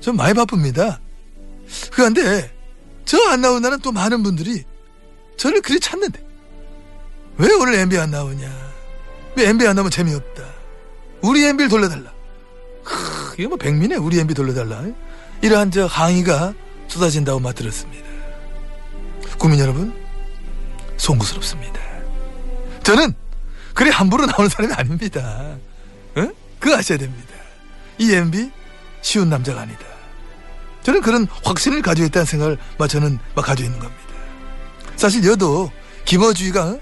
[0.00, 1.00] 저 많이 바쁩니다.
[1.90, 2.50] 그간데
[3.04, 4.64] 저 안 나오는 날은 또 많은 분들이
[5.36, 6.21] 저를 그리 찾는데
[7.38, 8.50] 왜 오늘 MB 안 나오냐?
[9.36, 10.42] 왜 MB 안 나오면 재미없다.
[11.22, 12.12] 우리 MB를 돌려달라.
[12.84, 14.82] 크, 이거 뭐 백민에 우리 MB 돌려달라.
[15.40, 16.54] 이러한 저 항의가
[16.88, 18.06] 쏟아진다고 막 들었습니다.
[19.38, 19.92] 국민 여러분,
[20.98, 21.80] 송구스럽습니다.
[22.82, 23.14] 저는
[23.74, 25.56] 그리 함부로 나오는 사람이 아닙니다.
[26.16, 26.28] 어?
[26.58, 27.34] 그거 아셔야 됩니다.
[27.98, 28.50] 이 MB
[29.00, 29.84] 쉬운 남자가 아니다.
[30.82, 34.02] 저는 그런 확신을 가지고 있다는 생각을 막 저는 막 가지고 있는 겁니다.
[34.96, 35.70] 사실 여도
[36.04, 36.80] 김어주의가 어?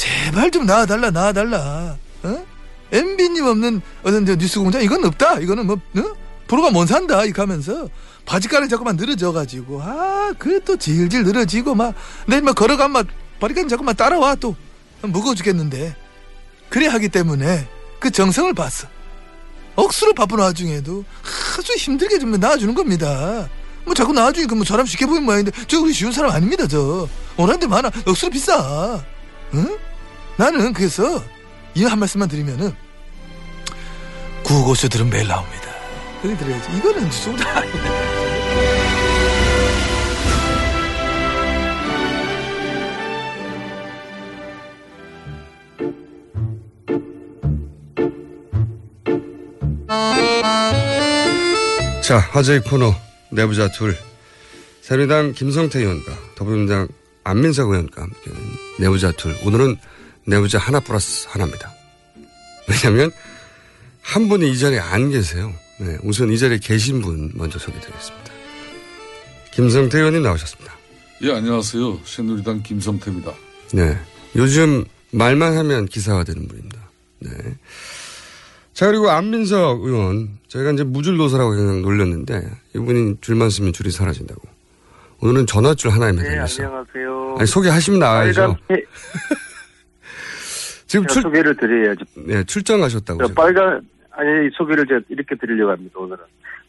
[0.00, 1.98] 제발 좀 나와달라 나와달라.
[2.22, 2.46] 어?
[2.90, 5.40] MB님 없는 어떤 저 뉴스 공장 이건 없다.
[5.40, 6.16] 이거는 뭐 어?
[6.48, 7.22] 프로가 못 산다.
[7.22, 7.86] 이렇게 하면서
[8.24, 11.94] 바지가락이 자꾸만 늘어져가지고 아그또 질질 늘어지고 막
[12.26, 13.06] 내일 막 걸어가면 막
[13.40, 14.56] 바지가락이 자꾸만 따라와 또.
[15.02, 15.94] 무거워 죽겠는데.
[16.70, 18.88] 그래 하기 때문에 그 정성을 봤어.
[19.76, 21.04] 억수로 바쁜 와중에도
[21.58, 23.50] 아주 힘들게 좀 나와주는 겁니다.
[23.84, 27.06] 뭐 자꾸 나와주니까 뭐 사람 쉽게 보이는 모양인데 저 그리 쉬운 사람 아닙니다 저.
[27.36, 27.90] 원하는 데 많아.
[28.06, 29.04] 억수로 비싸.
[29.52, 29.78] 응?
[30.40, 31.22] 나는 그래서
[31.74, 32.74] 이 한 말씀만 드리면은
[34.42, 35.68] 구호고쇼들은 매일 나옵니다.
[36.24, 36.76] 여기 들어야지.
[36.78, 37.62] 이거는 소다.
[52.02, 52.94] 자 화제의 코너
[53.30, 53.94] 내부자 둘
[54.80, 56.88] 새누리당 김성태 의원과 더불어민주당
[57.24, 58.48] 안민석 의원과 함께하는
[58.80, 59.76] 내부자 둘 오늘은
[60.26, 61.72] 내부자 하나 플러스 하나입니다.
[62.68, 63.10] 왜냐하면
[64.02, 65.52] 한 분이 이 자리에 안 계세요.
[65.78, 68.30] 네, 우선 이 자리에 계신 분 먼저 소개드리겠습니다.
[69.52, 70.72] 김성태 의원님 나오셨습니다.
[71.22, 72.00] 예, 안녕하세요.
[72.04, 73.32] 새누리당 김성태입니다.
[73.72, 73.98] 네.
[74.36, 76.78] 요즘 말만 하면 기사가 되는 분입니다.
[77.20, 77.30] 네.
[78.72, 80.38] 자, 그리고 안민석 의원.
[80.48, 84.40] 저희가 이제 무줄노사라고 그냥 놀렸는데, 이분이 줄만 쓰면 줄이 사라진다고.
[85.20, 86.62] 오늘은 전화줄 하나에 네, 매달렸어.
[86.62, 87.36] 안녕하세요.
[87.38, 88.56] 아니, 소개하시면 나와야죠.
[90.90, 92.04] 지금 출, 소개를 드려야죠.
[92.26, 93.20] 네, 출장 가셨다고.
[93.20, 93.40] 저 제가.
[93.40, 96.18] 빨간, 아니, 이 소개를 제가 이렇게 드리려고 합니다, 오늘은.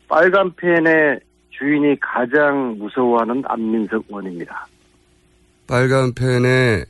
[0.07, 4.67] 빨간 펜의 주인이 가장 무서워하는 안민석 의원입니다.
[5.65, 6.85] 빨간 펜의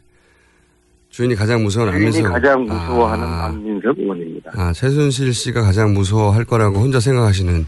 [1.10, 2.34] 주인이 가장 무서운 주인이 안민석.
[2.34, 4.52] 가장 무서워하는 아, 안민석 의원입니다.
[4.54, 7.66] 아, 최순실 씨가 가장 무서워할 거라고 혼자 생각하시는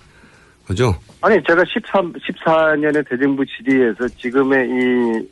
[0.68, 0.94] 거죠?
[1.22, 5.30] 아니, 제가 13, 14년의 대정부 질의에서 지금의 이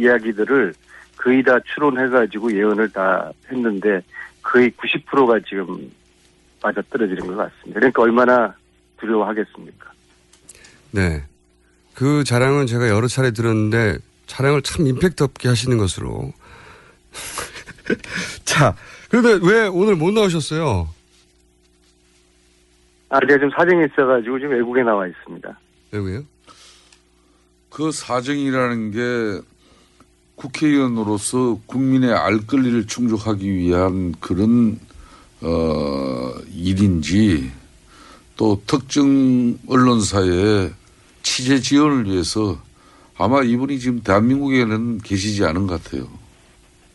[0.00, 0.72] 이야기들을
[1.24, 4.02] 거의 다 추론해가지고 예언을 다 했는데
[4.42, 5.90] 거의 90%가 지금
[6.62, 7.80] 맞아 떨어지는 것 같습니다.
[7.80, 8.54] 그러니까 얼마나
[9.00, 9.90] 두려워하겠습니까?
[10.90, 11.24] 네.
[11.94, 16.30] 그 자랑은 제가 여러 차례 들었는데 자랑을 참 임팩트 없게 하시는 것으로.
[18.44, 18.76] 자,
[19.08, 20.90] 그런데 왜 오늘 못 나오셨어요?
[23.08, 25.58] 아, 제가 지금 사정이 있어가지고 지금 외국에 나와 있습니다.
[25.92, 26.22] 왜요?
[27.70, 29.53] 그 사정이라는 게
[30.36, 34.78] 국회의원으로서 국민의 알 권리를 충족하기 위한 그런
[35.40, 37.50] 어 일인지
[38.36, 40.72] 또 특정 언론사의
[41.22, 42.58] 취재 지원을 위해서
[43.16, 46.08] 아마 이분이 지금 대한민국에는 계시지 않은 것 같아요.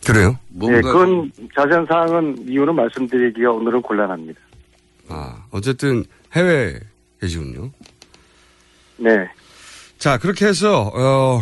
[0.05, 0.31] 그래요?
[0.49, 4.39] 네, 뭔가 그건 자세한 사항은 이유는 말씀드리기가 오늘은 곤란합니다.
[5.09, 6.79] 아, 어쨌든 해외에
[7.19, 7.71] 계시군요.
[8.97, 9.27] 네.
[9.97, 11.41] 자, 그렇게 해서, 어,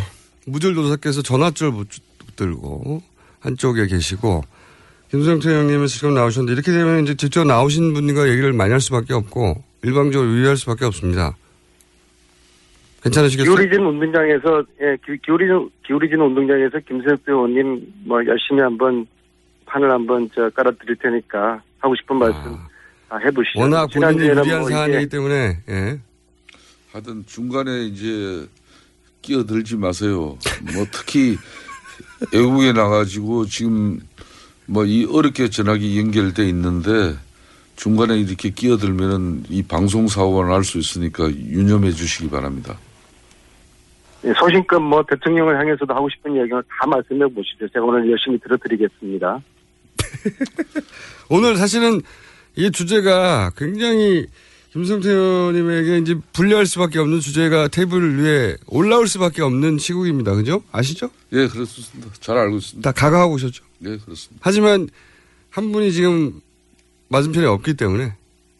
[0.50, 1.88] 무들 도사께서 전화줄 못
[2.36, 3.02] 들고,
[3.40, 4.42] 한쪽에 계시고,
[5.10, 9.62] 김성태 형님은 지금 나오셨는데, 이렇게 되면 이제 직접 나오신 분과 얘기를 많이 할 수밖에 없고,
[9.82, 11.36] 일방적으로 유의할 수밖에 없습니다.
[13.02, 13.54] 괜찮으시겠어요?
[13.54, 19.06] 기울이진 운동장에서, 예, 기, 기울이진, 기울이진 운동장에서 김세혁 의원님 뭐 열심히 한번
[19.66, 22.56] 판을 한번 저 깔아드릴 테니까 하고 싶은 말씀
[23.08, 23.60] 다 해보시죠.
[23.60, 23.62] 아.
[23.62, 26.00] 워낙 본인이 유리한 뭐 사안이기 때문에, 예.
[26.90, 28.46] 하여튼 중간에 이제
[29.22, 30.38] 끼어들지 마세요.
[30.74, 31.36] 뭐 특히
[32.32, 34.00] 외국에 나가지고 지금
[34.66, 37.16] 뭐 이 어렵게 전화기 연결돼 있는데
[37.76, 42.76] 중간에 이렇게 끼어들면은 이 방송 사고가 날 수 있으니까 유념해 주시기 바랍니다.
[44.24, 47.68] 예, 소신껏 뭐 대통령을 향해서도 하고 싶은 이야기를 다 말씀해 보시죠.
[47.68, 49.40] 제가 오늘 열심히 들어드리겠습니다.
[51.30, 52.00] 오늘 사실은
[52.56, 54.26] 이 주제가 굉장히
[54.78, 60.34] 김성태 의원님에게 이제 불리할 수밖에 없는 주제가 테이블 위에 올라올 수밖에 없는 시국입니다.
[60.36, 60.62] 그죠?
[60.70, 61.10] 아시죠?
[61.32, 62.08] 예, 그렇습니다.
[62.20, 62.88] 잘 알고 있습니다.
[62.88, 63.64] 다 각오하고 오셨죠?
[63.78, 64.40] 네, 그렇습니다.
[64.40, 64.88] 하지만
[65.50, 66.40] 한 분이 지금
[67.08, 68.12] 맞은편에 없기 때문에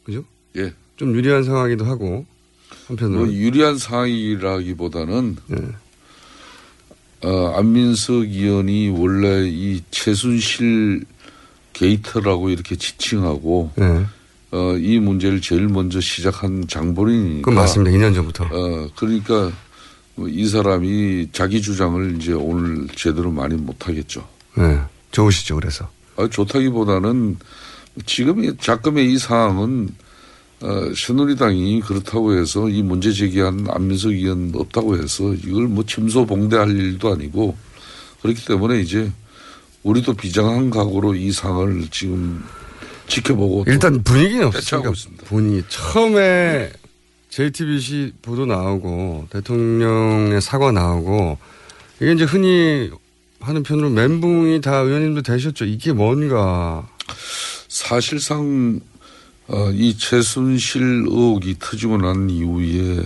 [0.04, 0.24] 그죠?
[0.56, 0.72] 예.
[0.96, 2.26] 좀 유리한 상황이기도 하고
[2.88, 5.58] 한편으로 뭐 유리한 상황이라기보다는 네.
[7.22, 11.04] 어, 안민석 의원이 원래 이 최순실
[11.74, 14.04] 게이트라고 이렇게 지칭하고 네.
[14.50, 17.50] 어, 이 문제를 제일 먼저 시작한 장본인이니까.
[17.50, 17.96] 그건 맞습니다.
[17.96, 18.44] 2년 전부터.
[18.44, 19.52] 어, 그러니까
[20.14, 24.26] 뭐이 사람이 자기 주장을 이제 오늘 제대로 많이 못하겠죠.
[24.56, 24.80] 네.
[25.12, 25.56] 좋으시죠.
[25.56, 27.36] 그래서 아, 좋다기보다는
[28.06, 29.88] 지금 작금의 이 상황은
[30.60, 37.12] 어, 새누리당이 그렇다고 해서 이 문제 제기한 안민석 의원 없다고 해서 이걸 뭐 침소봉대할 일도
[37.12, 37.56] 아니고
[38.22, 39.12] 그렇기 때문에 이제
[39.84, 42.42] 우리도 비장한 각오로 이 상황을 지금
[43.08, 44.90] 지켜보고 또 일단 분위기는 없습니다.
[44.90, 45.24] 있습니다.
[45.24, 46.70] 분위기 처음에
[47.30, 51.38] JTBC 보도 나오고 대통령의 사과 나오고
[52.00, 52.90] 이게 이제 흔히
[53.40, 55.64] 하는 편으로 멘붕이 다 의원님도 되셨죠.
[55.64, 56.88] 이게 뭔가
[57.68, 58.80] 사실상
[59.48, 63.02] 어, 이 최순실 의혹이 터지고 난 이후에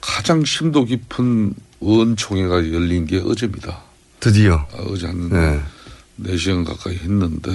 [0.00, 3.82] 가장 심도 깊은 의원총회가 열린 게 어제입니다.
[4.18, 5.60] 드디어 아, 어제 한 네.
[6.22, 7.50] 4시간 가까이 했는데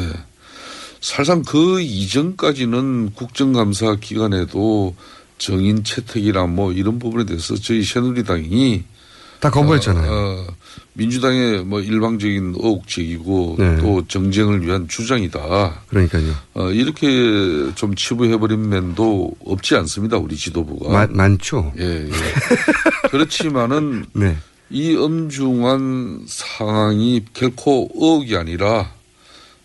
[1.05, 4.95] 사실상 그 이전까지는 국정감사 기간에도
[5.37, 8.83] 정인 채택이나 뭐 이런 부분에 대해서 저희 새누리당이
[9.39, 10.11] 다 거부했잖아요.
[10.11, 10.47] 어, 어,
[10.93, 13.77] 민주당의 뭐 일방적인 의혹 제기고 네.
[13.77, 15.83] 또 정쟁을 위한 주장이다.
[15.89, 16.33] 그러니까요.
[16.55, 17.05] 어, 이렇게
[17.75, 20.17] 좀 치부해버린 면도 없지 않습니다.
[20.17, 20.89] 우리 지도부가.
[20.91, 21.71] 마- 많죠.
[21.77, 23.09] 예, 예.
[23.11, 24.35] 그렇지만은 네.
[24.71, 28.94] 이 엄중한 상황이 결코 의혹이 아니라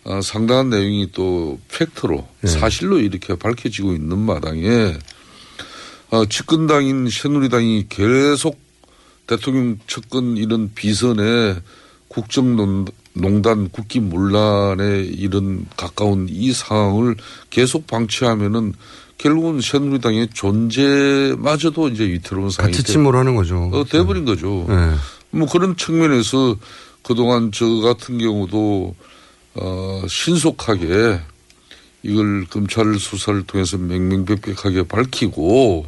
[0.03, 2.47] 어, 상당한 내용이 또 팩트로 네.
[2.49, 4.97] 사실로 이렇게 밝혀지고 있는 마당에
[6.09, 8.59] 어, 집권당인 새누리당이 계속
[9.27, 11.55] 대통령 측근 이런 비선에
[12.07, 17.15] 국정농단 국기 문란에 이런 가까운 이 상황을
[17.49, 18.73] 계속 방치하면은
[19.17, 23.69] 결국은 새누리당의 존재마저도 이제 위태로운 상황이 같이 돼- 침몰하는 거죠.
[23.71, 24.65] 어, 돼버린 거죠.
[24.67, 24.95] 네.
[25.29, 26.57] 뭐 그런 측면에서
[27.03, 28.95] 그동안 저 같은 경우도
[29.55, 31.19] 어, 신속하게
[32.03, 35.85] 이걸 검찰 수사를 통해서 명명백백하게 밝히고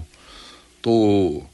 [0.81, 1.47] 또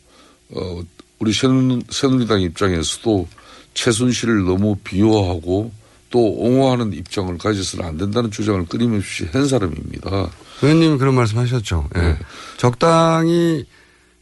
[0.51, 0.81] 어,
[1.19, 3.27] 우리 새누- 새누리당 입장에서도
[3.73, 5.71] 최순실을 너무 비호하고
[6.09, 10.29] 또 옹호하는 입장을 가져서는 안 된다는 주장을 끊임없이 한 사람입니다.
[10.61, 11.87] 의원님이 그런 말씀 하셨죠.
[11.95, 11.99] 예.
[11.99, 12.17] 네.
[12.57, 13.65] 적당히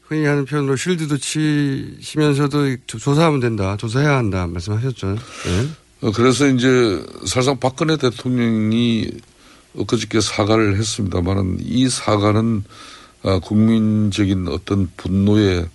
[0.03, 3.77] 흔히 하는 표현으로 쉴드도 치시면서도 조- 조사하면 된다.
[3.77, 4.45] 조사해야 한다.
[4.47, 5.15] 말씀하셨죠.
[5.47, 5.67] 예.
[6.01, 9.09] 어, 그래서 이제 사실상 박근혜 대통령이
[9.75, 12.63] 엊그저께 사과를 했습니다만은 이 사과는
[13.23, 15.65] 아, 국민적인 어떤 분노에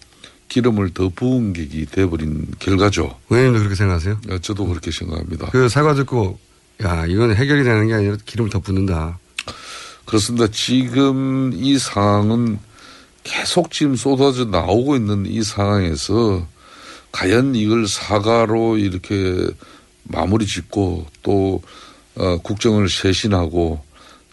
[0.49, 3.19] 기름을 더 부은 격이 돼버린 결과죠.
[3.31, 4.21] 의원님도 그렇게 생각하세요?
[4.31, 5.51] 어, 저도 그렇게 생각합니다.
[5.51, 6.39] 그 사과 듣고
[6.85, 9.19] 야 이건 해결이 되는 게 아니라 기름을 더 붓는다.
[10.05, 10.47] 그렇습니다.
[10.49, 12.59] 지금 이 상황은
[13.25, 16.47] 계속 지금 쏟아져 나오고 있는 이 상황에서
[17.13, 19.49] 과연 이걸 사과로 이렇게
[20.05, 21.63] 마무리 짓고 또
[22.15, 23.83] 어, 국정을 쇄신하고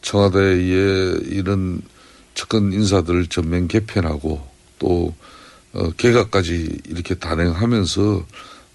[0.02, 1.82] 청와대의 이런
[2.34, 4.42] 측근 인사들을 전면 개편하고
[4.80, 5.14] 또
[5.74, 8.26] 어, 개각까지 이렇게 단행하면서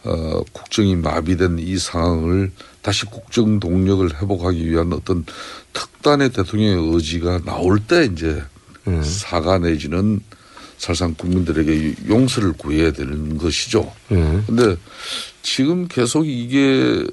[0.04, 2.52] 어, 국정이 마비된 이 상황을
[2.82, 5.24] 다시 국정 동력을 회복하기 위한 어떤
[5.72, 8.42] 특단의 대통령의 의지가 나올 때 이제
[8.86, 9.02] 예.
[9.02, 10.20] 사과 내지는
[10.78, 13.92] 사실상 국민들에게 용서를 구해야 되는 것이죠.
[14.10, 14.42] 예.
[14.46, 14.76] 근데
[15.42, 17.06] 지금 계속 이게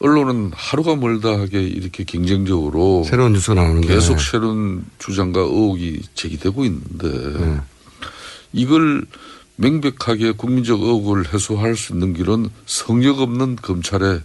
[0.00, 3.88] 언론은 하루가 멀다 하게 이렇게 경쟁적으로 새로운 뉴스가 나오는데.
[3.88, 7.60] 계속 새로운 주장과 의혹이 제기되고 있는데
[8.52, 9.04] 이걸
[9.56, 14.22] 명백하게 국민적 의혹을 해소할 수 있는 길은 성역 없는 검찰의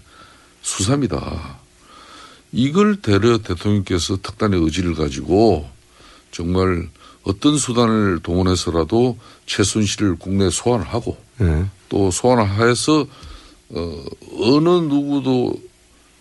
[0.61, 1.59] 수사입니다.
[2.53, 5.69] 이걸 대려 대통령께서 특단의 의지를 가지고
[6.31, 6.87] 정말
[7.25, 11.65] 어떤 수단을 동원해서라도 최순실을 국내에 소환하고 예.
[11.89, 13.07] 또 소환하여서
[13.69, 14.03] 어,
[14.39, 15.55] 어느 누구도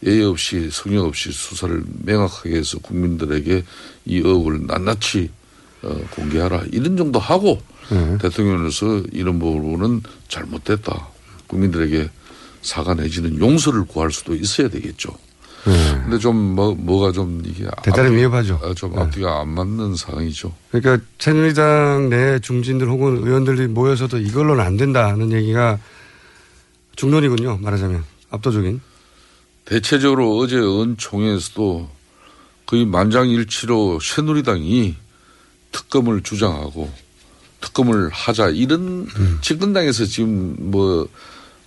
[0.05, 3.65] 예의 없이 성역 없이 수사를 명확하게 해서 국민들에게
[4.07, 5.31] 이 의혹을 낱낱이
[5.83, 7.61] 어, 공개하라 이런 정도 하고
[7.93, 8.19] 예.
[8.19, 11.09] 대통령으로서 이런 부분은 잘못됐다
[11.47, 12.09] 국민들에게
[12.63, 15.15] 사과 내지는 용서를 구할 수도 있어야 되겠죠.
[15.65, 18.61] 근데 좀 뭐, 뭐가 좀 이게 대단히 앞뒤- 위협하죠.
[18.63, 19.01] 아, 좀 네.
[19.01, 20.53] 앞뒤가 안 맞는 상황이죠.
[20.71, 25.79] 그러니까 새누리당 내 중진들 혹은 의원들이 모여서도 이걸로는 안 된다는 얘기가
[26.97, 27.59] 중론이군요.
[27.63, 28.81] 말하자면 압도적인.
[29.65, 31.89] 대체적으로 어제 은총회에서도
[32.67, 34.95] 거의 만장일치로 새누리당이
[35.73, 36.93] 특검을 주장하고
[37.61, 39.09] 특검을 하자 이런
[39.41, 41.09] 집권당에서 지금 뭐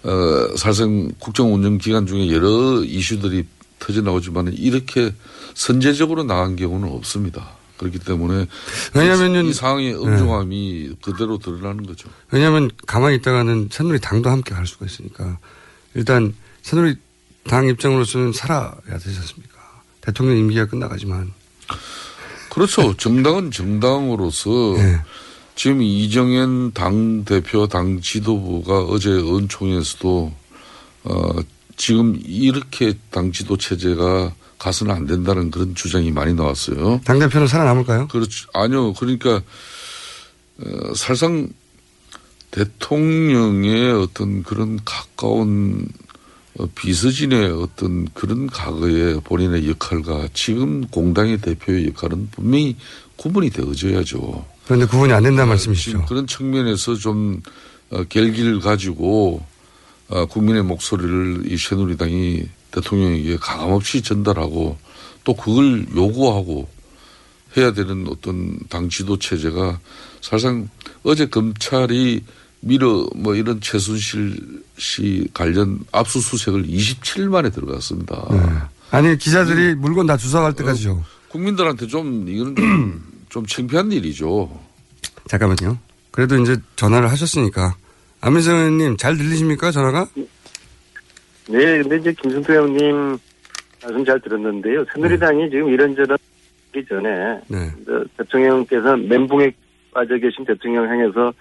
[0.03, 3.45] 어, 사실상 국정 운영 기간 중에 여러 이슈들이
[3.79, 5.13] 터져 나오지만 이렇게
[5.53, 7.51] 선제적으로 나간 경우는 없습니다.
[7.77, 8.47] 그렇기 때문에
[8.93, 12.09] 왜냐면은- 이, 이 상황의 엄중함이 그대로 드러나는 거죠.
[12.31, 15.37] 왜냐하면 가만히 있다가는 새누리 당도 함께 갈 수가 있으니까
[15.93, 16.95] 일단 새누리
[17.47, 19.57] 당 입장으로서는 살아야 되지 않습니까?
[20.01, 21.31] 대통령 임기가 끝나가지만.
[22.49, 22.95] 그렇죠.
[22.97, 25.01] 정당은 정당으로서 예.
[25.55, 30.33] 지금 이정현 당 대표 당 지도부가 어제 은총에서도
[31.03, 31.29] 어
[31.77, 37.01] 지금 이렇게 당 지도 체제가 가서는 안 된다는 그런 주장이 많이 나왔어요.
[37.05, 38.07] 당대표는 살아남을까요?
[38.07, 38.49] 그렇죠.
[38.53, 38.93] 아니요.
[38.93, 39.41] 그러니까
[40.59, 41.47] 어, 사실상
[42.49, 45.87] 대통령의 어떤 그런 가까운
[46.57, 52.75] 어, 비서진의 어떤 그런 과거의 본인의 역할과 지금 공당의 대표의 역할은 분명히
[53.17, 54.45] 구분이 되어져야죠.
[54.65, 56.05] 그런데 구분이 안 된다는 지금 말씀이시죠.
[56.07, 57.41] 그런 측면에서 좀
[57.91, 59.47] 어, 결기를 가지고 어,
[60.29, 64.77] 국민의 목소리를 이 새누리당이 대통령에게 가감없이 전달하고
[65.23, 66.67] 또 그걸 요구하고
[67.57, 69.79] 해야 되는 어떤 당 지도 체제가
[70.21, 70.69] 사실상
[71.03, 72.23] 어제 검찰이
[72.59, 78.27] 미러 뭐 이런 최순실 씨 관련 압수수색을 27일 만에 들어갔습니다.
[78.31, 78.37] 네.
[78.91, 79.81] 아니 기자들이 음.
[79.81, 81.03] 물건 다 주워갈 때까지요.
[81.29, 84.49] 국민들한테 좀 이거는 좀, 좀 창피한 일이죠.
[85.27, 85.77] 잠깐만요.
[86.11, 87.75] 그래도 이제 전화를 하셨으니까
[88.21, 90.08] 안민석 의원님 잘 들리십니까 전화가?
[91.49, 93.17] 네, 근데 이제 김승태 형님
[93.84, 94.86] 말씀 잘 들었는데요.
[94.93, 96.17] 새누리당이 지금 이런저런
[96.77, 97.71] 하기 전에 네.
[97.86, 99.51] 그 대통령께서 멘붕에
[99.93, 101.34] 빠져 계신 대통령 향해서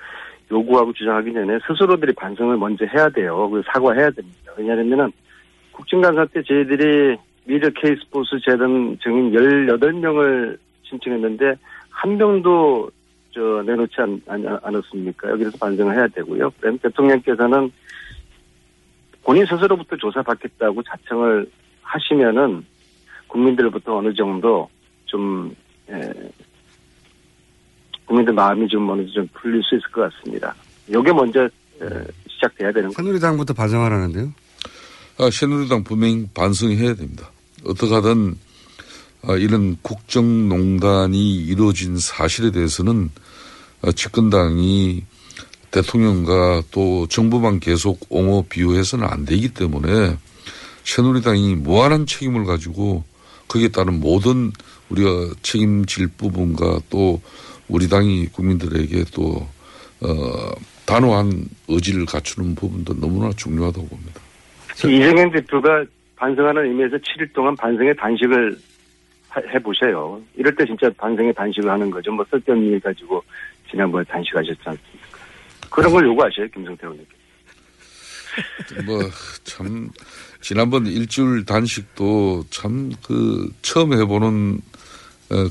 [0.50, 3.50] 요구하고 주장하기 전에 스스로들이 반성을 먼저 해야 돼요.
[3.50, 4.52] 그 사과해야 됩니다.
[4.56, 5.12] 왜냐하면은
[5.72, 11.54] 국정감사 때 저희들이 미르 K스포츠 재단 증인 18명을 신청했는데
[11.90, 12.90] 한 명도
[13.36, 15.28] 저 내놓지 않, 않, 않았습니까?
[15.32, 16.50] 여기서 반성을 해야 되고요.
[16.82, 17.70] 대통령께서는
[19.22, 21.46] 본인 스스로부터 조사받겠다고 자청을
[21.82, 22.64] 하시면은
[23.26, 24.70] 국민들부터 어느 정도
[25.04, 25.54] 좀
[25.90, 26.10] 에,
[28.06, 30.54] 국민들 마음이 좀 어느 정도 좀 풀릴 수 있을 것 같습니다.
[30.90, 31.50] 요게 먼저 에,
[32.28, 32.94] 시작돼야 되는 거.
[32.94, 34.32] 새누리당부터 반성하라는데요.
[35.18, 37.30] 아, 새누리당 분명히 반성해야 됩니다.
[37.66, 38.45] 어떻게 하든 아,
[39.34, 43.10] 이런 국정농단이 이루어진 사실에 대해서는
[43.82, 45.02] 아, 집권당이
[45.70, 50.16] 대통령과 또 정부만 계속 옹호 비호해서는 안 되기 때문에
[50.84, 53.04] 새누리당이 무한한 책임을 가지고
[53.48, 54.52] 거기에 따른 모든
[54.88, 57.20] 우리가 책임질 부분과 또
[57.68, 59.46] 우리 당이 국민들에게 또
[60.00, 60.52] 어,
[60.84, 64.20] 단호한 의지를 갖추는 부분도 너무나 중요하다고 봅니다.
[64.88, 65.84] 이정현 대표가
[66.16, 68.75] 반성하는 의미에서 7일 동안 반성의 단식을 하-
[69.54, 70.20] 해보세요.
[70.36, 72.10] 이럴 때 진짜 반성의 단식을 하는 거죠.
[72.12, 73.22] 뭐 쓸데없는 일 가지고
[73.70, 75.18] 지난번에 단식하셨지 않습니까?
[75.70, 77.06] 그런 걸 요구하셔요, 김성태 의원님.
[78.86, 79.00] 뭐
[79.44, 79.88] 참
[80.40, 84.75] 지난번 일주일 단식도 참 그 처음 해보는 어,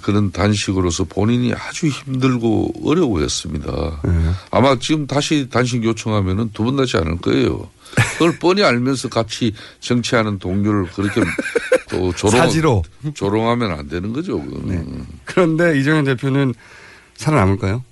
[0.01, 4.01] 그런 단식으로서 본인이 아주 힘들고 어려워했습니다.
[4.51, 7.69] 아마 지금 다시 단식 요청하면은 두번 나지 않을 거예요.
[8.13, 11.21] 그걸 뻔히 알면서 같이 정치하는 동료를 그렇게
[11.89, 12.83] 또 조롱, 사지로.
[13.13, 14.41] 조롱하면 안 되는 거죠.
[14.41, 15.05] 그거는.
[15.23, 16.53] 그런데 이정현 대표는
[17.15, 17.83] 살아남을까요?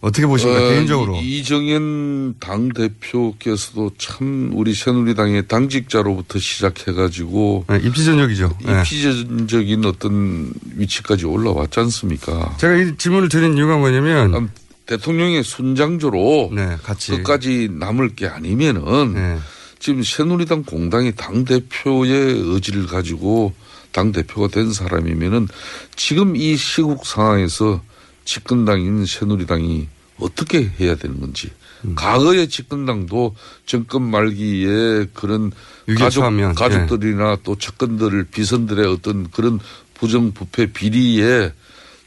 [0.00, 1.16] 어떻게 보십니까 어, 개인적으로?
[1.16, 8.58] 이- 이정현 당 대표께서도 참 우리 새누리당의 당직자로부터 시작해가지고 네, 입지전적이죠.
[8.64, 8.78] 네.
[8.80, 12.56] 입지전적인 어떤 위치까지 올라왔지 않습니까?
[12.58, 14.50] 제가 이 질문을 드린 이유가 뭐냐면 음,
[14.86, 19.38] 대통령의 순장조로 네, 같이 끝까지 남을 게 아니면은 네.
[19.80, 22.12] 지금 새누리당 공당이 당 대표의
[22.54, 23.52] 의지를 가지고
[23.90, 25.48] 당 대표가 된 사람이면은
[25.96, 27.80] 지금 이 시국 상황에서
[28.28, 31.50] 집권당인 새누리당이 어떻게 해야 되는 건지.
[31.86, 31.94] 음.
[31.94, 36.54] 과거의 집권당도 정권 말기에 그런 가족, 위기처하면, 예.
[36.54, 39.58] 가족들이나 또 측근들을 비선들의 어떤 그런
[39.94, 41.54] 부정부패 비리에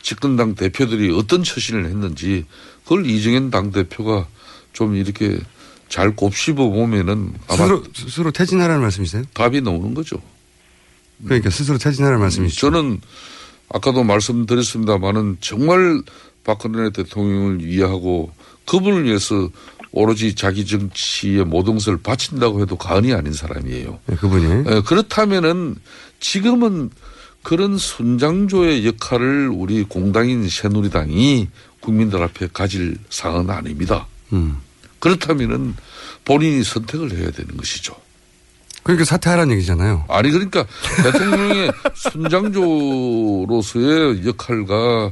[0.04, 2.46] 집권당 대표들이 어떤 처신을 했는지
[2.84, 4.28] 그걸 이정현 당 대표가
[4.74, 5.40] 좀 이렇게
[5.90, 9.24] 잘 곱씹어 보면은 아마 스스로 스스로 퇴진하라는 말씀이세요?
[9.34, 10.22] 답이 나오는 거죠.
[11.26, 12.62] 그러니까 스스로 퇴진하라는 말씀이시죠.
[12.62, 13.02] 저는
[13.74, 16.02] 아까도 말씀드렸습니다만은 정말
[16.44, 18.32] 박근혜 대통령을 위하고
[18.66, 19.50] 그분을 위해서
[19.92, 24.00] 오로지 자기 정치의 모든 것을 바친다고 해도 과언이 아닌 사람이에요.
[24.06, 25.76] 네, 그분이 예, 그렇다면은
[26.20, 26.90] 지금은
[27.44, 31.50] 그런 순장조의 역할을 우리 공당인 새누리당이
[31.82, 34.08] 국민들 앞에 가질 상황은 아닙니다.
[34.32, 34.58] 음.
[35.00, 35.76] 그렇다면은
[36.24, 37.96] 본인이 선택을 해야 되는 것이죠.
[38.84, 40.06] 그러니까 사퇴하라는 얘기잖아요.
[40.10, 40.66] 아니 그러니까
[41.04, 41.72] 대통령의
[42.92, 45.12] 순장조로서의 역할과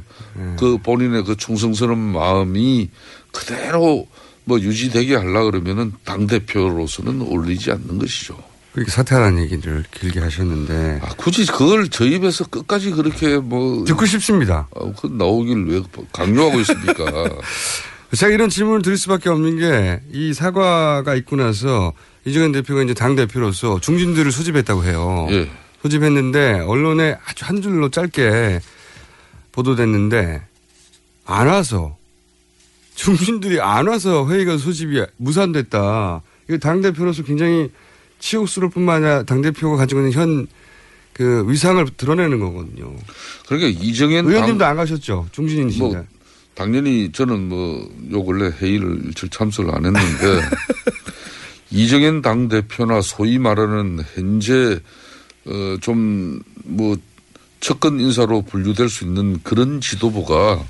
[0.58, 2.90] 그 본인의 그 충성스러운 마음이
[3.32, 4.06] 그대로
[4.44, 8.36] 뭐 유지되게 하려 그러면은 당 대표로서는 어울리지 않는 것이죠.
[8.72, 14.68] 그렇게 사퇴하라는 얘기를 길게 하셨는데 아, 굳이 그걸 저 입에서 끝까지 그렇게 뭐 듣고 싶습니다.
[14.76, 17.04] 아, 그 나오길 왜 강요하고 있습니까?
[18.16, 21.92] 제가 이런 질문을 드릴 수밖에 없는 게 이 사과가 있고 나서
[22.24, 25.26] 이정현 대표가 이제 당 대표로서 중진들을 소집했다고 해요.
[25.30, 25.50] 예.
[25.82, 28.60] 소집했는데 언론에 아주 한 줄로 짧게
[29.52, 30.42] 보도됐는데
[31.24, 31.96] 안 와서
[32.94, 36.22] 중진들이 안 와서 회의가 소집이 무산됐다.
[36.48, 37.70] 이거 당 대표로서 굉장히
[38.18, 40.46] 치욕스러울 뿐만 아니라 당 대표가 가지고 있는 현
[41.12, 42.96] 그 위상을 드러내는 거거든요.
[43.46, 45.26] 그러니까 이정현 의원님도 당- 안 가셨죠.
[45.32, 45.94] 중진이신데.
[45.96, 46.04] 뭐
[46.54, 50.08] 당연히 저는 뭐 요 근래 회의를 일절 참석을 안 했는데
[51.70, 54.80] 이정현 당 대표나 소위 말하는 현재
[55.46, 56.96] 어 좀 뭐
[57.60, 60.64] 측근 인사로 분류될 수 있는 그런 지도부가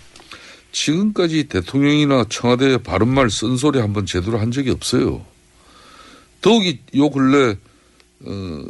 [0.72, 5.24] 지금까지 대통령이나 청와대에 바른말 쓴소리 한번 제대로 한 적이 없어요.
[6.40, 7.56] 더욱이 요 근래
[8.20, 8.64] 어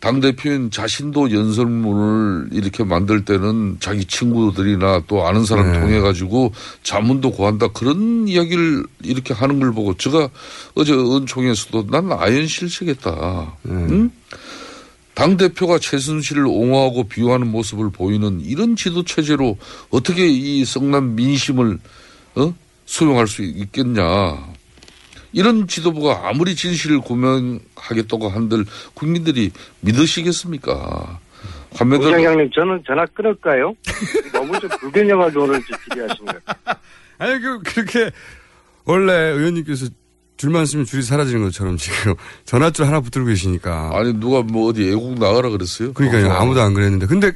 [0.00, 5.80] 당대표인 자신도 연설문을 이렇게 만들 때는 자기 친구들이나 또 아는 사람 네.
[5.80, 6.52] 통해 가지고
[6.84, 10.28] 자문도 구한다 그런 이야기를 이렇게 하는 걸 보고 제가
[10.74, 13.56] 어제 은총에서도 난 아연 실색했다.
[13.66, 14.10] 응?
[15.14, 19.58] 당 대표가 최순실을 옹호하고 비호하는 모습을 보이는 이런 지도 체제로
[19.90, 21.78] 어떻게 이 성남 민심을
[22.36, 22.54] 어?
[22.86, 24.04] 수용할 수 있겠냐.
[25.32, 28.64] 이런 지도부가 아무리 진실을 구명하겠다고 한들
[28.94, 29.50] 국민들이
[29.80, 31.20] 믿으시겠습니까?
[31.74, 33.74] 환매들 부장장님 저는 전화 끊을까요?
[34.32, 36.08] 너무 좀 불균형하게 오늘 것 같아요.
[37.18, 38.10] 아니 그 그렇게
[38.84, 39.86] 원래 의원님께서
[40.36, 42.14] 줄만 쓰면 줄이 사라지는 것처럼 지금
[42.46, 43.90] 전화줄 하나 붙들고 계시니까.
[43.92, 45.92] 아니 누가 뭐 어디 애국 나가라 그랬어요?
[45.92, 46.28] 그러니까요.
[46.28, 47.06] 어, 아무도 안 그랬는데.
[47.06, 47.32] 근데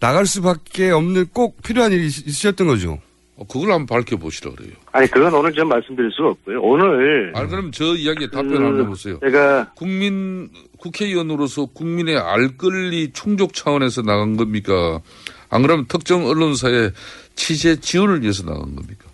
[0.00, 2.98] 나갈 수밖에 없는 꼭 필요한 일이 있- 있으셨던 거죠.
[3.38, 4.72] 어, 그걸 한번 밝혀보시라 그래요.
[4.92, 6.60] 아니 그건 오늘 좀 말씀드릴 수가 없고요.
[6.62, 9.18] 오늘 아니 그럼 저 이야기에 답변 한번 해보세요.
[9.20, 15.00] 제가 국민 국회의원으로서 국민의 알 권리 충족 차원에서 나간 겁니까?
[15.50, 16.92] 안 그러면 특정 언론사의
[17.34, 19.04] 취재 지원을 위해서 나간 겁니까?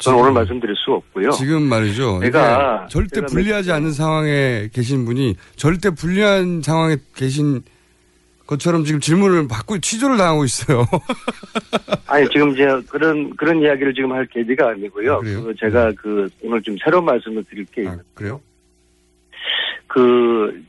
[0.00, 1.30] 저는 오늘 말씀드릴 수 없고요.
[1.30, 2.18] 지금 말이죠.
[2.22, 7.62] 내가- 절대 불리하지 않은 상황에 계신 분이 절대 불리한 상황에 계신
[8.46, 10.84] 것처럼 지금 질문을 받고 취조를 당하고 있어요.
[12.06, 15.14] 아니 지금 이제 그런 그런 이야기를 지금 할 계기가 아니고요.
[15.14, 15.20] 아?
[15.20, 18.40] 그 제가 그 오늘 좀 새로운 말씀을 드릴 게 아, 그래요?
[19.86, 20.62] 그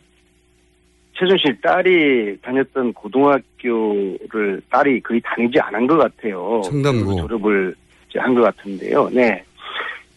[1.18, 6.62] 최순실 딸이 다녔던 고등학교를 딸이 거의 다니지 않은 것 같아요.
[6.66, 7.16] 청담고.
[7.22, 7.76] 졸업을
[8.16, 9.10] 한 것 같은데요.
[9.12, 9.44] 네.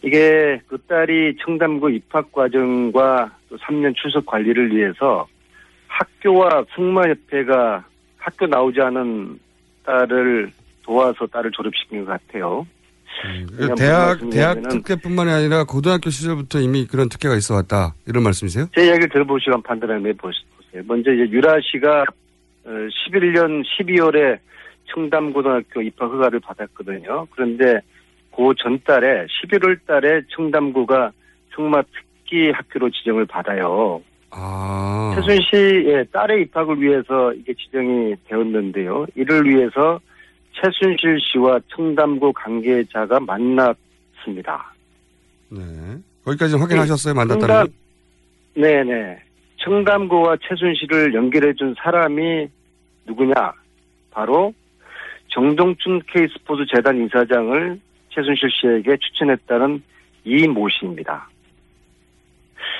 [0.03, 5.27] 이게 그 딸이 청담고 입학 과정과 또 3년 출석 관리를 위해서
[5.97, 7.83] 학교와 승마협회가
[8.17, 9.39] 학교 나오지 않은
[9.83, 10.51] 딸을
[10.83, 12.67] 도와서 딸을 졸업시킨 것 같아요.
[13.21, 17.95] 그 그냥 대학 대학 특혜뿐만이 아니라 고등학교 시절부터 이미 그런 특혜가 있어 왔다.
[18.05, 18.67] 이런 말씀이세요?
[18.75, 20.83] 제 이야기를 들어보시고 판단을 해보세요.
[20.85, 22.05] 먼저 이제 유라 씨가
[22.65, 24.37] 11년 12월에
[24.93, 27.27] 청담고등학교 입학 허가를 받았거든요.
[27.31, 27.79] 그런데
[28.35, 31.11] 그 전달에 11월 달에 청담고가
[31.55, 34.01] 승마 특기 학교로 지정을 받아요.
[34.31, 35.13] 아.
[35.15, 39.05] 최순 씨의 딸의 입학을 위해서 이게 지정이 되었는데요.
[39.15, 39.99] 이를 위해서
[40.53, 44.73] 최순실 씨와 청담구 관계자가 만났습니다.
[45.49, 45.61] 네.
[46.25, 47.13] 거기까지 확인하셨어요?
[47.13, 47.73] 만났다는 청담, 건?
[48.61, 49.19] 네네.
[49.57, 52.47] 청담구와 최순실을 연결해준 사람이
[53.05, 53.53] 누구냐?
[54.11, 54.53] 바로
[55.29, 59.81] 정동춘 K스포츠 재단 이사장을 최순실 씨에게 추천했다는
[60.25, 61.29] 이 모 씨입니다.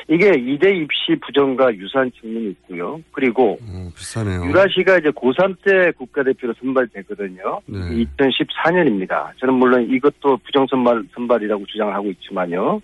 [0.07, 3.01] 이게 이대 입시 부정과 유사한 측면이 있고요.
[3.11, 4.45] 그리고 어, 비싸네요.
[4.45, 7.61] 유라 씨가 이제 고3 때 국가대표로 선발되거든요.
[7.65, 7.77] 네.
[8.17, 9.31] 2014년입니다.
[9.37, 12.81] 저는 물론 이것도 부정선발, 선발이라고 주장을 하고 있지만요.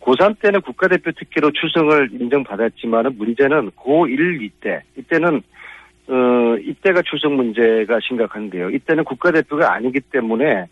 [0.00, 5.42] 고3 때는 국가대표 특기로 출성을 인정받았지만 문제는 고1 이때, 이때는,
[6.08, 8.70] 어, 이때가 출석 문제가 심각한데요.
[8.70, 10.66] 이때는 국가대표가 아니기 때문에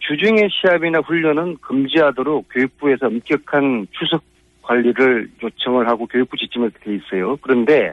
[0.00, 4.22] 주중의 시합이나 훈련은 금지하도록 교육부에서 엄격한 출석
[4.64, 7.36] 관리를 요청을 하고 교육부 지침을 돼 있어요.
[7.36, 7.92] 그런데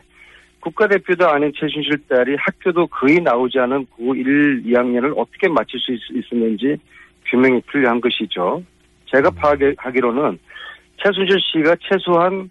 [0.61, 5.99] 국가대표도 아닌 최순실 딸이 학교도 거의 나오지 않은 고1, 2학년을 어떻게 마칠 수 있,
[6.31, 6.77] 었는지
[7.25, 8.63] 규명이 필요한 것이죠.
[9.07, 10.39] 제가 파악하기로는
[10.97, 12.49] 최순실 씨가 최소한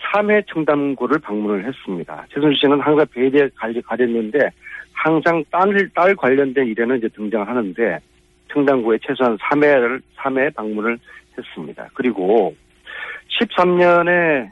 [0.00, 2.26] 3회 청담고를 방문을 했습니다.
[2.32, 3.48] 최순실 씨는 항상 배대에
[3.84, 4.50] 가렸는데
[4.92, 7.98] 항상 딸, 딸 관련된 일에는 이제 등장하는데
[8.52, 10.98] 청담고에 최소한 3회를, 3회 방문을
[11.36, 11.88] 했습니다.
[11.94, 12.54] 그리고
[13.38, 14.50] 13년에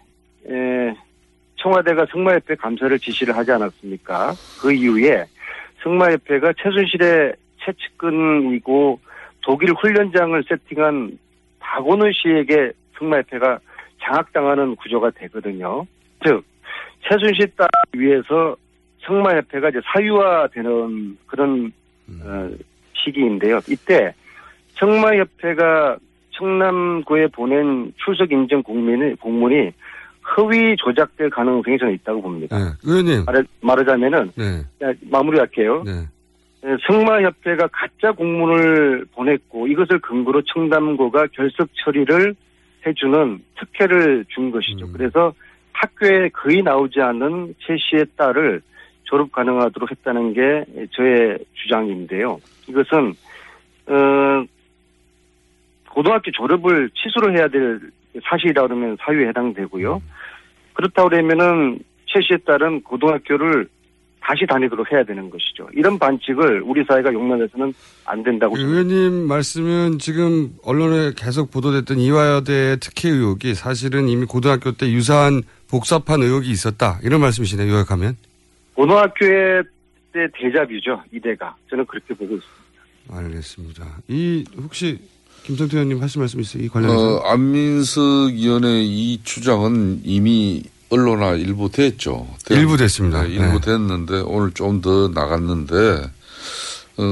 [1.57, 4.35] 청와대가 승마협회 감사를 지시를 하지 않았습니까?
[4.61, 5.25] 그 이후에
[5.83, 9.01] 승마협회가 최순실의 최측근이고
[9.43, 11.19] 독일 훈련장을 세팅한
[11.59, 13.59] 박원우 씨에게 승마협회가
[14.03, 15.87] 장악당하는 구조가 되거든요.
[16.25, 16.45] 즉
[17.09, 18.57] 최순실 딸 위해서
[19.07, 21.73] 승마협회가 이제 사유화되는 그런
[22.23, 22.51] 어,
[22.95, 23.61] 시기인데요.
[23.69, 24.15] 이때
[24.79, 25.97] 승마협회가
[26.37, 29.73] 청남구에 보낸 출석 인증 국민의 공문이
[30.37, 32.59] 허위 조작될 가능성이 저는 있다고 봅니다.
[32.59, 32.65] 네.
[32.85, 33.25] 의원님.
[33.25, 34.65] 말하, 말하자면은 네.
[34.83, 35.83] 야, 마무리 할게요.
[35.87, 35.93] 네.
[36.65, 42.35] 에, 승마협회가 가짜 공문을 보냈고 이것을 근거로 청담고가 결석 처리를
[42.87, 44.87] 해주는 특혜를 준 것이죠.
[44.87, 44.93] 음.
[44.93, 45.33] 그래서
[45.73, 48.63] 학교에 거의 나오지 않는 최 씨의 딸을
[49.05, 52.41] 졸업 가능하도록 했다는 게 저의 주장인데요.
[52.69, 53.15] 이것은
[53.89, 54.45] 어,
[55.97, 57.81] 고등학교 졸업을 취소를 해야 될
[58.23, 60.03] 사실이라 그러면 사유에 해당되고요.
[60.75, 63.67] 그렇다 그러면은 최 씨의 딸은 고등학교를
[64.21, 65.67] 다시 다니도록 해야 되는 것이죠.
[65.73, 67.73] 이런 반칙을 우리 사회가 용납해서는
[68.05, 74.91] 안 된다고 의원님 말씀은 지금 언론에 계속 보도됐던 이화여대의 특혜 의혹이 사실은 이미 고등학교 때
[74.93, 76.99] 유사한 복사판 의혹이 있었다.
[77.05, 77.73] 이런 말씀이시네요.
[77.73, 78.19] 요약하면.
[78.75, 79.63] 고등학교의
[80.13, 81.03] 때 대잡이죠.
[81.11, 81.57] 이대가.
[81.71, 82.67] 저는 그렇게 보고 있습니다.
[83.09, 83.85] 알겠습니다.
[84.09, 84.99] 이 혹시
[85.47, 86.63] 김성태 의원님 하실 말씀 있어요?
[86.65, 87.17] 이 관련해서?
[87.17, 92.27] 어, 안민석 의원의 이 주장은 이미 언론화 일부 됐죠.
[92.51, 93.23] 일부 됐습니다.
[93.23, 93.61] 네, 일부 네.
[93.61, 96.11] 됐는데 오늘 좀 더 나갔는데
[96.99, 97.03] 어,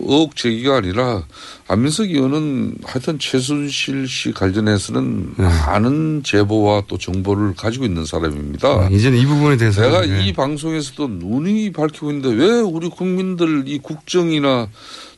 [0.00, 1.22] 의혹 제기가 아니라
[1.66, 5.44] 안민석 의원은 하여튼 최순실 씨 관련해서는 네.
[5.44, 8.88] 많은 제보와 또 정보를 가지고 있는 사람입니다.
[8.88, 10.26] 네, 이제는 이 부분에 대해서 내가 네.
[10.26, 14.68] 이 방송에서도 누누이 밝히고 있는데 왜 우리 국민들 이 국정이나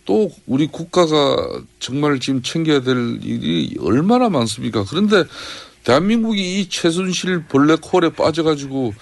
[0.05, 1.37] 또 우리 국가가
[1.79, 4.85] 정말 지금 챙겨야 될 일이 얼마나 많습니까?
[4.89, 5.23] 그런데
[5.85, 8.93] 대한민국이 이 최순실 블랙홀에 빠져가지고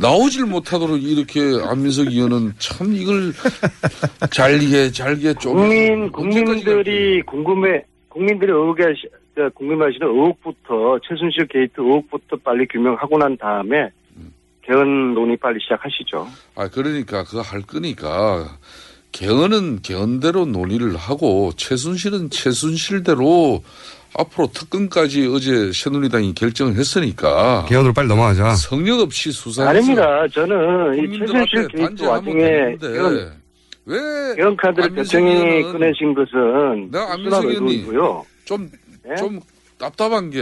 [0.00, 3.32] 나오질 못하도록 이렇게 안민석 의원은 참 이걸
[4.30, 12.36] 잘게 잘게 좀 국민 국민들이 궁금해 국민들이 의혹에 하시- 그 궁금해하시는 의혹부터 최순실 게이트 의혹부터
[12.42, 13.90] 빨리 규명하고 난 다음에
[14.62, 16.26] 개헌 논의 빨리 시작하시죠.
[16.54, 18.56] 아 그러니까 그거 할 거니까
[19.16, 23.62] 개헌은 개헌대로 논의를 하고 최순실은 최순실대로
[24.14, 28.54] 앞으로 특검까지 어제 새누리당이 결정을 했으니까 개헌으로 빨리 넘어가자.
[28.56, 30.28] 성역 없이 수사해서 아닙니다.
[30.28, 33.32] 저는 이 최순실 단죄하면 와중에 개헌,
[33.86, 38.26] 왜 개헌 카드를 대통령이 꺼내신 것은 내가 안민석 의원이 의도이고요.
[38.44, 38.70] 좀
[39.02, 39.14] 네?
[39.16, 39.40] 좀
[39.78, 40.40] 답답한 게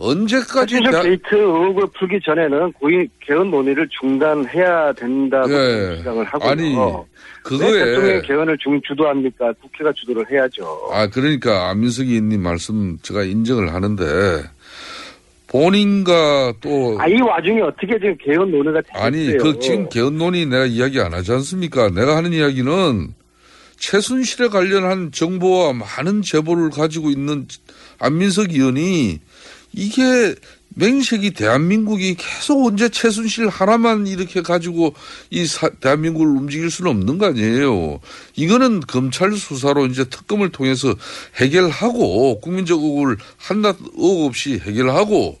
[0.00, 5.96] 언제까지 대- 게이트 의혹을 풀기 전에는 고위 개헌 논의를 중단해야 된다고 예.
[5.98, 6.50] 주장을 하고요.
[6.50, 7.02] 아니, 왜
[7.42, 9.52] 그거에 대통령이 개헌을 중 주도합니까?
[9.60, 10.64] 국회가 주도를 해야죠.
[10.92, 14.04] 아, 그러니까 안민석 의원님 말씀 제가 인정을 하는데
[15.48, 19.02] 본인과 또 아, 이 와중에 어떻게 지금 개헌 논의가 되겠어요?
[19.04, 21.90] 아니, 그 지금 개헌 논의 내가 이야기 안 하지 않습니까?
[21.90, 23.14] 내가 하는 이야기는
[23.78, 27.46] 최순실에 관련한 정보와 많은 제보를 가지고 있는
[27.98, 29.18] 안민석 의원이
[29.72, 30.34] 이게
[30.76, 34.94] 맹색이 대한민국이 계속 언제 최순실 하나만 이렇게 가지고
[35.30, 38.00] 이 사- 대한민국을 움직일 수는 없는 거 아니에요.
[38.36, 40.94] 이거는 검찰 수사로 이제 특검을 통해서
[41.40, 45.38] 해결하고 국민적 의혹을 한낱 의혹 없이 해결하고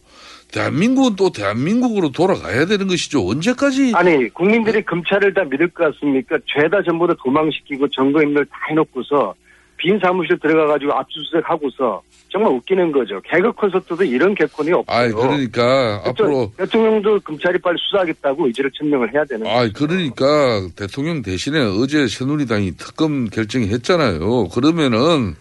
[0.50, 3.24] 대한민국은 또 대한민국으로 돌아가야 되는 것이죠.
[3.28, 6.38] 언제까지 아니 국민들이 검찰을 다 믿을 것 같습니까?
[6.52, 9.34] 죄다 전부 다 도망시키고 증거인멸 다 해놓고서
[9.80, 13.20] 빈 사무실 들어가가지고 압수수색 하고서 정말 웃기는 거죠.
[13.24, 14.84] 개그 콘서트도 이런 개콘이 없어요.
[14.86, 21.58] 아 그러니까 앞으로 대통령도 검찰이 빨리 수사하겠다고 의지를 천명을 해야 되는 아 그러니까 대통령 대신에
[21.60, 24.48] 어제 새누리당이 특검 결정했잖아요.
[24.48, 25.34] 그러면은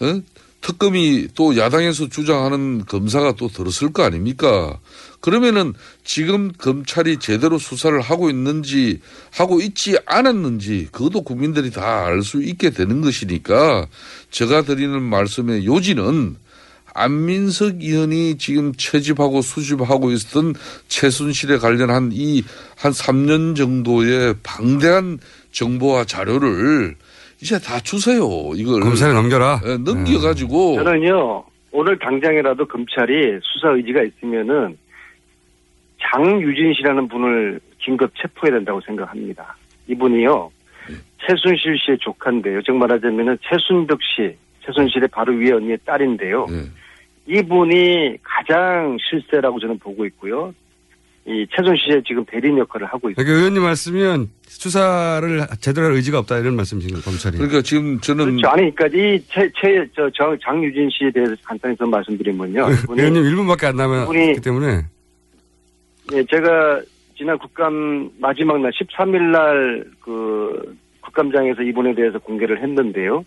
[0.00, 0.20] 어?
[0.60, 4.78] 특검이 또 야당에서 주장하는 검사가 또 들었을 거 아닙니까?
[5.20, 9.00] 그러면은 지금 검찰이 제대로 수사를 하고 있는지
[9.32, 13.86] 하고 있지 않았는지 그것도 국민들이 다 알 수 있게 되는 것이니까
[14.30, 16.36] 제가 드리는 말씀의 요지는
[16.92, 20.54] 안민석 의원이 지금 채집하고 수집하고 있었던
[20.88, 22.42] 최순실에 관련한 이
[22.76, 25.18] 한 3년 정도의 방대한
[25.52, 26.96] 정보와 자료를
[27.42, 28.20] 이제 다 주세요.
[28.54, 29.60] 이걸 검찰에 넘겨라.
[29.66, 34.76] 예, 넘겨가지고 저는요 오늘 당장이라도 검찰이 수사 의지가 있으면은
[36.00, 39.56] 장유진 씨라는 분을 긴급 체포해야 된다고 생각합니다.
[39.88, 40.50] 이분이요
[41.26, 42.62] 최순실 씨의 조카인데요.
[42.62, 44.34] 즉 말하자면은 최순덕 씨,
[44.64, 46.46] 최순실의 바로 위에 언니의 딸인데요.
[46.50, 46.64] 예.
[47.38, 50.52] 이분이 가장 실세라고 저는 보고 있고요.
[51.30, 53.14] 이 최순실의 지금 대리인 역할을 하고 있어요.
[53.24, 57.36] 그러니까 의원님 말씀이면 수사를 제대로 할 의지가 없다 이런 말씀이신 거예요, 검찰이.
[57.36, 58.48] 그러니까 지금 저는 그렇죠.
[58.48, 60.10] 아니, 그러니까 이 최 최저
[60.42, 62.68] 장유진 씨에 대해서 간단히 좀 말씀드리면요.
[62.82, 64.82] 이분이 의원님 1분밖에 안 남았기 이분이- 때문에
[66.14, 66.80] 예, 제가
[67.16, 73.24] 지난 국감 마지막 날 13일 날 그 국감장에서 이분에 대해서 공개를 했는데요.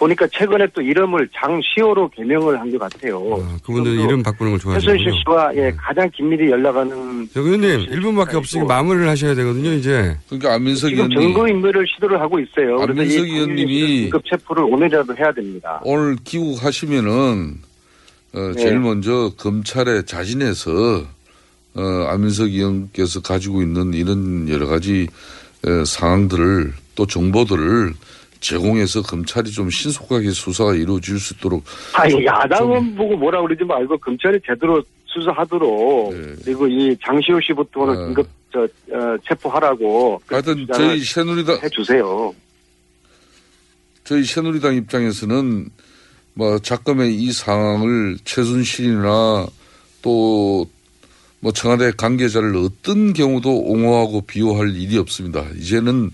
[0.00, 3.18] 보니까 최근에 또 이름을 장시호로 개명을 한 것 같아요.
[3.18, 5.18] 아, 그분들 지금도 이름 바꾸는 걸 최순실 좋아하시는군요.
[5.22, 10.16] 씨와 예, 가장 긴밀히 연락하는 저 의원님 1분밖에 없으니까 마무리를 하셔야 되거든요, 이제.
[10.28, 12.80] 그러니까 안민석 지금 의원님 증거 인멸을 시도를 하고 있어요.
[12.80, 15.80] 안민석 이 의원님이 긴급 체포를 오늘이라도 해야 됩니다.
[15.84, 17.58] 오늘 귀국하시면은
[18.32, 18.78] 어, 제일 네.
[18.78, 21.04] 먼저 검찰에 자진해서
[21.74, 25.06] 어, 안민석 의원께서 가지고 있는 이런 여러 가지
[25.66, 27.92] 어, 상황들을 또 정보들을
[28.40, 31.62] 제공해서 검찰이 좀 신속하게 수사가 이루어질 수 있도록
[31.94, 36.34] 아니 야당은 보고 뭐라 그러지 말고 검찰이 제대로 수사하도록 네.
[36.44, 38.06] 그리고 이 장시호 씨부터는 아.
[38.06, 42.34] 긴급 저 어, 체포하라고 하여튼 저희 새누리당 해주세요.
[44.04, 45.68] 저희 새누리당 입장에서는
[46.34, 49.46] 뭐 작금의 이 상황을 최순실이나
[50.02, 50.66] 또
[51.40, 55.46] 뭐 청와대 관계자를 어떤 경우도 옹호하고 비호할 일이 없습니다.
[55.56, 56.10] 이제는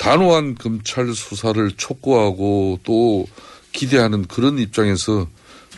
[0.00, 3.26] 단호한 검찰 수사를 촉구하고 또
[3.72, 5.26] 기대하는 그런 입장에서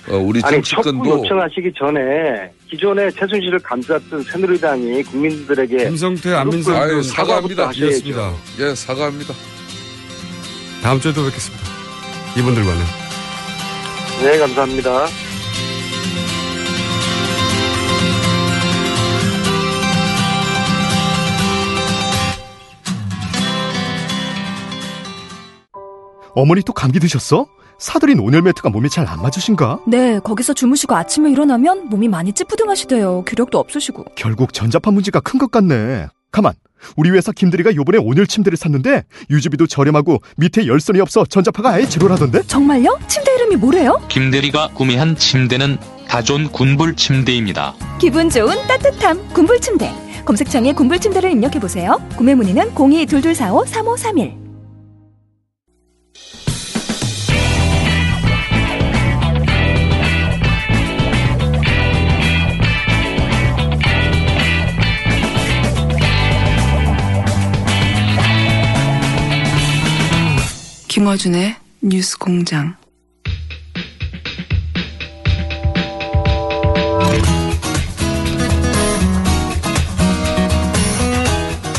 [0.08, 7.72] 어, 우리 아니 정치권도 요청하시기 전에 기존에 최순실을 감쌌던 새누리당이 국민들에게 김성태, 안민석 사과합니다.
[7.72, 8.32] 이었습니다.
[8.60, 9.34] 예 사과합니다.
[10.82, 11.64] 다음 주에 또 뵙겠습니다.
[12.38, 12.80] 이분들과는.
[14.22, 15.06] 네 감사합니다.
[26.34, 27.46] 어머니 또 감기 드셨어?
[27.78, 29.80] 사들인 온열 매트가 몸에 잘 안 맞으신가?
[29.88, 33.24] 네, 거기서 주무시고 아침에 일어나면 몸이 많이 찌뿌둥하시대요.
[33.24, 34.04] 기력도 없으시고.
[34.16, 36.06] 결국 전자파 문제가 큰 것 같네.
[36.30, 36.54] 가만.
[36.96, 42.42] 우리 회사 김대리가 요번에 온열 침대를 샀는데 유지비도 저렴하고 밑에 열선이 없어 전자파가 아예 제로라던데?
[42.42, 42.98] 정말요?
[43.06, 44.00] 침대 이름이 뭐래요?
[44.08, 45.78] 김대리가 구매한 침대는
[46.08, 47.74] 다존 군불 침대입니다.
[48.00, 49.92] 기분 좋은 따뜻함 군불 침대.
[50.24, 52.00] 검색창에 군불 침대를 입력해 보세요.
[52.16, 54.41] 구매 문의는 02-2245-3531.
[70.92, 72.76] 김어준의 뉴스 공장.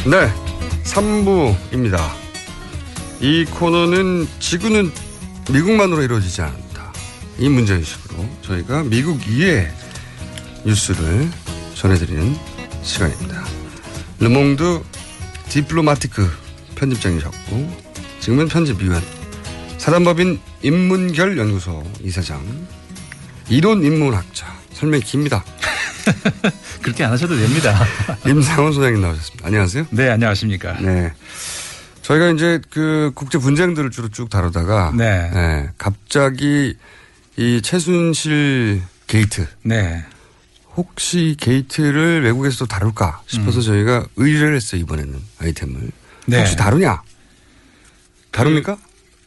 [0.06, 0.34] 네.
[0.86, 2.00] 3부입니다.
[3.22, 4.92] 이 코너는 지구는
[5.52, 6.92] 미국만으로 이루어지지 않는다.
[7.38, 9.72] 이 문제의식으로 저희가 미국 이의
[10.66, 11.30] 뉴스를
[11.76, 12.36] 전해드리는
[12.82, 13.44] 시간입니다.
[14.20, 14.82] 르몽드
[15.50, 16.28] 디플로마티크
[16.74, 17.83] 편집장이셨고
[18.24, 19.04] 지금은 편집위원
[19.78, 22.42] 사단법인 인문결 연구소 이사장
[23.50, 25.44] 이론 인문학자 설명이 깁니다.
[26.82, 27.78] 그렇게 안 하셔도 됩니다.
[28.26, 29.46] 임상훈 소장님 나오셨습니다.
[29.46, 29.88] 안녕하세요.
[29.90, 30.80] 네, 안녕하십니까.
[30.80, 31.12] 네.
[32.02, 35.70] 저희가 이제 그 국제 분쟁들을 주로 쭉 다루다가 네.
[35.78, 36.78] 갑자기
[37.36, 40.02] 이 최순실 게이트 네.
[40.78, 45.92] 혹시 게이트를 외국에서도 다룰까 싶어서 저희가 의뢰를 했어요 이번에는 아이템을
[46.28, 46.40] 네.
[46.40, 47.02] 혹시 다루냐
[48.34, 48.78] 다룹니까?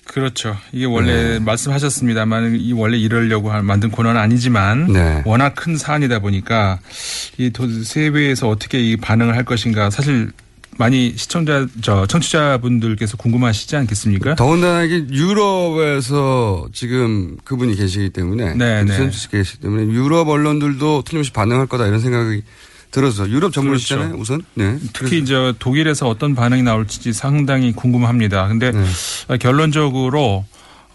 [0.07, 0.57] 그렇죠.
[0.72, 5.22] 이게 원래 말씀하셨습니다만 이 원래 이러려고 한- 만든 코너는 아니지만 네.
[5.24, 6.78] 워낙 큰 사안이다 보니까
[7.38, 10.30] 이 도- 세계에서 어떻게 이 반응을 할 것인가 사실
[10.78, 14.34] 많이 시청자 저 청취자분들께서 궁금하시지 않겠습니까?
[14.36, 19.11] 더군다나 이게 유럽에서 지금 그분이 계시기 때문에 네, 네.
[19.30, 22.42] 계시기 때문에 유럽 언론들도 틀림없이 반응할 거다 이런 생각이
[22.91, 24.22] 들어서 유럽 전문이시잖아요 그렇죠.
[24.22, 24.43] 우선.
[24.55, 24.78] 네.
[24.93, 28.49] 특히 이제 독일에서 어떤 반응이 나올지 상당히 궁금합니다.
[28.49, 28.84] 근데 네.
[29.28, 30.45] 어, 결론적으로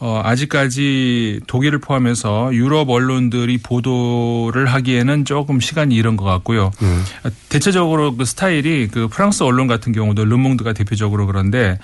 [0.03, 6.71] 어, 아직까지 독일을 포함해서 유럽 언론들이 보도를 하기에는 조금 시간이 이른 것 같고요.
[6.81, 6.87] 네.
[7.23, 11.77] 어, 대체적으로 그 스타일이 그 프랑스 언론 같은 경우도 르몽드가 대표적으로 그런데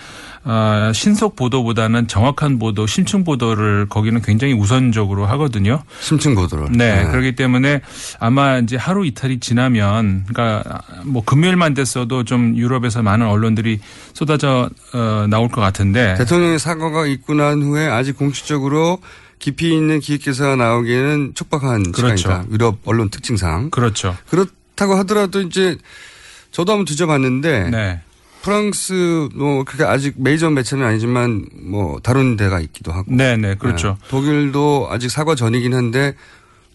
[0.49, 5.83] 어, 신속 보도보다는 정확한 보도, 심층 보도를 거기는 굉장히 우선적으로 하거든요.
[5.99, 6.69] 심층 보도를.
[6.71, 7.11] 네, 네.
[7.11, 7.81] 그렇기 때문에
[8.17, 13.81] 아마 이제 하루 이탈이 지나면 그러니까 뭐 금요일만 됐어도 좀 유럽에서 많은 언론들이
[14.13, 18.99] 쏟아져 어, 나올 것 같은데 대통령의 사과가 있고 난 후에 아직 공식적으로
[19.39, 22.15] 깊이 있는 기획 기사가 나오기에는 촉박한 그렇죠.
[22.15, 22.45] 시간이다.
[22.51, 23.69] 유럽 언론 특징상.
[23.69, 24.15] 그렇죠.
[24.29, 25.75] 그렇다고 하더라도 이제
[26.51, 28.01] 저도 한번 뒤져봤는데 네.
[28.51, 33.03] 프랑스 뭐 그게 아직 메이저 매체는 아니지만 뭐 다른 데가 있기도 하고.
[33.13, 33.97] 네, 네, 그렇죠.
[34.01, 34.07] 네.
[34.07, 36.15] 독일도 아직 사과 전이긴 한데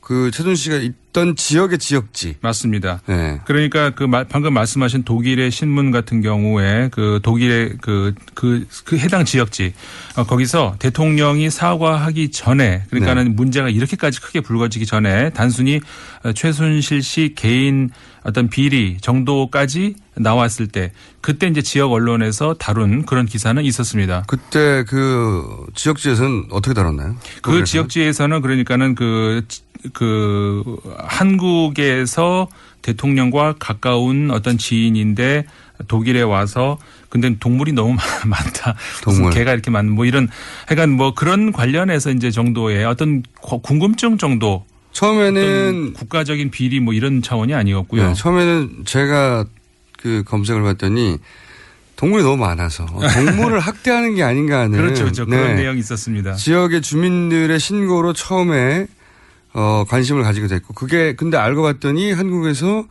[0.02, 2.36] 그 최준 씨가 있던 지역의 지역지.
[2.42, 3.00] 맞습니다.
[3.06, 3.40] 네.
[3.46, 9.24] 그러니까 그 마- 방금 말씀하신 독일의 신문 같은 경우에 그 독일의 그, 그, 그 해당
[9.24, 9.72] 지역지
[10.16, 13.30] 어, 거기서 대통령이 사과하기 전에 그러니까는 네.
[13.30, 15.80] 문제가 이렇게까지 크게 불거지기 전에 단순히
[16.22, 17.88] 어, 최순실 씨 개인
[18.24, 24.24] 어떤 비리 정도까지 나왔을 때 그때 이제 지역 언론에서 다룬 그런 기사는 있었습니다.
[24.26, 27.16] 그때 그 지역지에서는 어떻게 다뤘나요?
[27.42, 27.64] 그?
[27.64, 29.44] 지역지에서는 그러니까는 그,
[29.92, 32.48] 그, 한국에서
[32.82, 35.46] 대통령과 가까운 어떤 지인인데
[35.88, 37.96] 독일에 와서 근데 동물이 너무
[38.26, 38.74] 많다.
[39.04, 39.32] 무슨 동물.
[39.32, 40.28] 개가 이렇게 많은 뭐 이런
[40.66, 44.64] 하여간 뭐 그런 관련해서 이제 정도의 어떤 고- 궁금증 정도.
[44.92, 48.08] 처음에는 국가적인 비리 뭐 이런 차원이 아니었고요.
[48.08, 49.44] 네, 처음에는 제가
[49.98, 51.18] 그 검색을 봤더니
[51.96, 55.26] 동물이 너무 많아서 동물을 학대하는 게 아닌가 하는 그렇죠, 그렇죠.
[55.26, 55.62] 그런 네.
[55.62, 56.34] 내용이 있었습니다.
[56.34, 58.86] 지역의 주민들의 신고로 처음에
[59.54, 62.86] 어, 관심을 가지게 됐고 그게 근데 알고 봤더니 한국에서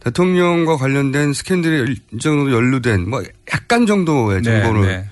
[0.00, 3.22] 대통령과 관련된 스캔들이 일정 정도 연루된 뭐
[3.52, 5.06] 약간 정도의 네, 정보를 네.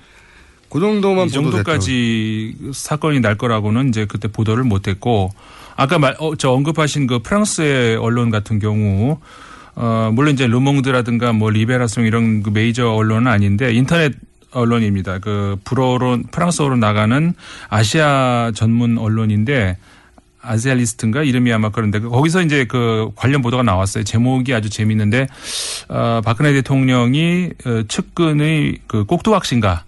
[0.69, 5.31] 그 정도만 이 정도까지 사건이 날 거라고는 이제 그때 보도를 못했고
[5.79, 9.17] 아까 말, 어, 저 언급하신 그 프랑스의 언론 같은 경우
[9.75, 14.13] 어, 물론 이제 르몽드라든가 뭐 리베라송 이런 그 메이저 언론은 아닌데 인터넷
[14.51, 15.19] 언론입니다.
[15.19, 17.33] 그 불어로 프랑스어로 나가는
[17.69, 19.77] 아시아 전문 언론인데
[20.41, 24.03] 아시아리스트인가 이름이 아마 그런데 거기서 이제 그 관련 보도가 나왔어요.
[24.03, 25.27] 제목이 아주 재밌는데
[25.87, 29.85] 어, 박근혜 대통령이 어, 측근의 그 꼭두각신가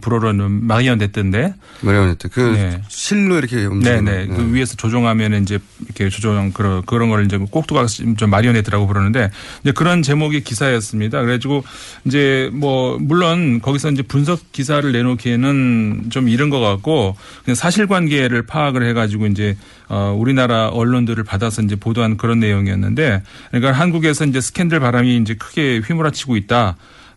[0.00, 1.54] 불어로는 마리언 됐던데.
[1.82, 2.80] 마리오네트 그 네.
[2.88, 4.26] 실로 이렇게 움직이는 네네.
[4.28, 9.30] 그 위에서 조종하면 이제 이렇게 조종 그런 그런 걸 이제 꼭두각 좀 마리오네트라고 부르는데
[9.62, 11.20] 이제 그런 제목의 기사였습니다.
[11.20, 11.64] 그래가지고
[12.06, 18.86] 이제 뭐 물론 거기서 이제 분석 기사를 내놓기에는 좀 이른 것 같고 그냥 사실관계를 파악을
[18.88, 19.56] 해가지고 이제
[19.88, 25.82] 어 우리나라 언론들을 받아서 이제 보도한 그런 내용이었는데 그러니까 한국에서 이제 스캔들 바람이 이제 크게
[25.84, 26.76] 휘몰아치고 있다.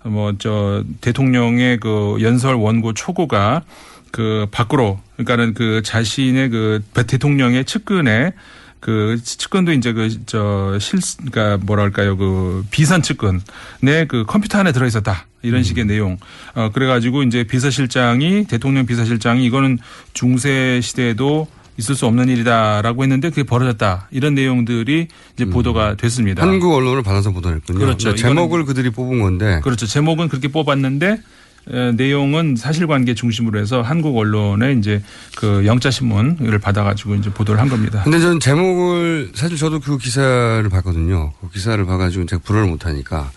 [0.10, 3.64] 뭐 저 대통령의 그 연설 원고 초고가
[4.12, 8.34] 그 밖으로 그러니까는 그 자신의 그 대통령의 측근에
[8.80, 10.99] 그 측근도 이제 그 저 실
[11.32, 12.16] 그러니까 뭐랄까요?
[12.18, 15.26] 그 비선 측근내 그 컴퓨터 안에 들어 있었다.
[15.41, 16.18] 이런 식의 내용.
[16.55, 19.80] 어 그래가지고 이제 비서실장이 대통령 비서실장이 이거는
[20.14, 21.47] 중세 시대에도
[21.78, 26.41] 있을 수 없는 일이다라고 했는데 그게 벌어졌다 이런 내용들이 이제 보도가 됐습니다.
[26.41, 27.80] 한국 언론을 받아서 보도했군요.
[27.80, 28.09] 그렇죠.
[28.09, 29.86] 네, 제목을 그들이 뽑은 건데 그렇죠.
[29.86, 31.21] 제목은 그렇게 뽑았는데
[31.69, 35.03] 에, 내용은 사실관계 중심으로 해서 한국 언론의 이제
[35.36, 38.01] 그 영자 신문을 받아가지고 이제 보도를 한 겁니다.
[38.03, 41.34] 근데 저는 제목을 사실 저도 그 기사를 봤거든요.
[41.41, 43.32] 그 기사를 봐가지고 제가 불어를 못하니까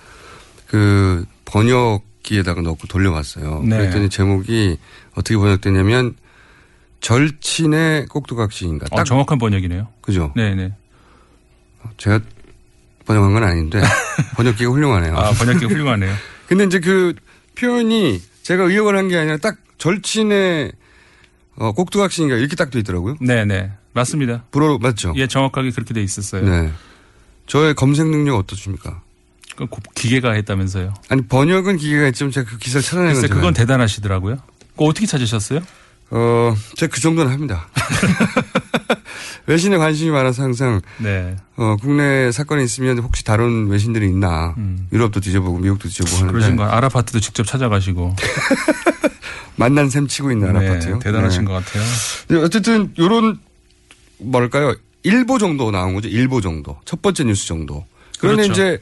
[0.67, 3.63] 그 번역기에다가 넣고 돌려봤어요.
[3.65, 3.79] 네.
[3.79, 4.79] 그랬더니 제목이
[5.15, 6.15] 어떻게 번역되냐면
[7.01, 8.87] 절친의 꼭두각시인가.
[8.91, 9.89] 어, 정확한 번역이네요.
[10.01, 10.33] 그죠?
[10.37, 10.73] 네네.
[11.97, 12.21] 제가
[13.07, 13.81] 번역한 건 아닌데
[14.37, 15.17] 번역기가 훌륭하네요.
[15.17, 16.15] 아, 번역기 훌륭하네요.
[16.47, 17.15] 근데 이제 그
[17.59, 20.73] 표현이 제가 의역을 한 게 아니라 딱 절친의
[21.57, 23.17] 어, 꼭두각시인가 이렇게 딱 돼 있더라고요.
[23.21, 23.71] 네네.
[23.93, 24.45] 맞습니다.
[24.51, 25.13] 불어 맞죠?
[25.17, 26.45] 예, 정확하게 그렇게 돼 있었어요.
[26.49, 26.71] 네.
[27.47, 29.03] 저의 검색 능력 어떠십니까?
[29.57, 30.95] 그 고- 기계가 했다면서요.
[31.09, 33.29] 아니 번역은 기계가 있지만 제가 그 기사를 찾아낸 글쎄.
[33.29, 34.37] 그건 대단하시더라고요.
[34.73, 35.61] 그거 어떻게 찾으셨어요?
[36.11, 37.69] 어, 제가 그 정도는 합니다.
[39.47, 41.37] 외신에 관심이 많아서 항상 네.
[41.57, 44.55] 어, 국내 사건이 있으면 혹시 다른 외신들이 있나
[44.93, 46.33] 유럽도 뒤져보고 미국도 뒤져보고 하는데 음.
[46.33, 48.15] 그러신 거 아라파트도 직접 찾아가시고.
[49.61, 50.99] 만난 셈 치고 있는 네, 아파트요.
[51.01, 51.83] 대단하신 것 같아요.
[52.29, 53.39] 네, 어쨌든 요런
[54.19, 56.09] 뭐랄까요 일보 정도 나온 거죠.
[56.09, 57.85] 일보 정도 첫 번째 뉴스 정도.
[58.19, 58.53] 그런데 그렇죠.
[58.53, 58.81] 이제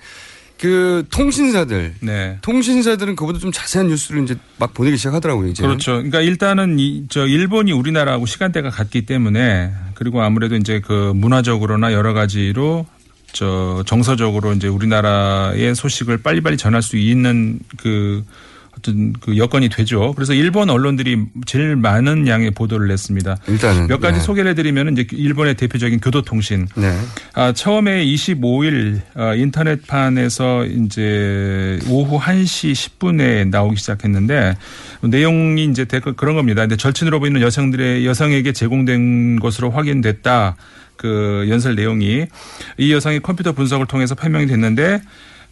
[0.59, 2.38] 그 통신사들, 네.
[2.42, 5.48] 통신사들은 그보다 좀 자세한 뉴스를 이제 막 보내기 시작하더라고요.
[5.48, 5.62] 이제.
[5.62, 5.92] 그렇죠.
[5.92, 12.12] 그러니까 일단은 이, 저 일본이 우리나라하고 시간대가 같기 때문에 그리고 아무래도 이제 그 문화적으로나 여러
[12.12, 12.86] 가지로
[13.32, 18.24] 저 정서적으로 이제 우리나라의 소식을 빨리빨리 전할 수 있는 그
[18.79, 20.12] 어떤 그 여건이 되죠.
[20.14, 23.37] 그래서 일본 언론들이 제일 많은 양의 보도를 냈습니다.
[23.49, 24.24] 일단은 몇 가지 네.
[24.24, 26.68] 소개를 해드리면 이제 일본의 대표적인 교도통신.
[26.76, 26.97] 네.
[27.35, 34.57] 아, 처음에 25일 어, 인터넷판에서 이제 오후 1시 10분에 나오기 시작했는데
[35.03, 35.85] 내용이 이제
[36.16, 36.62] 그런 겁니다.
[36.62, 40.57] 근데 절친으로 보이는 여성들의 여성에게 제공된 것으로 확인됐다.
[40.97, 42.26] 그 연설 내용이
[42.76, 45.01] 이 여성의 컴퓨터 분석을 통해서 판명이 됐는데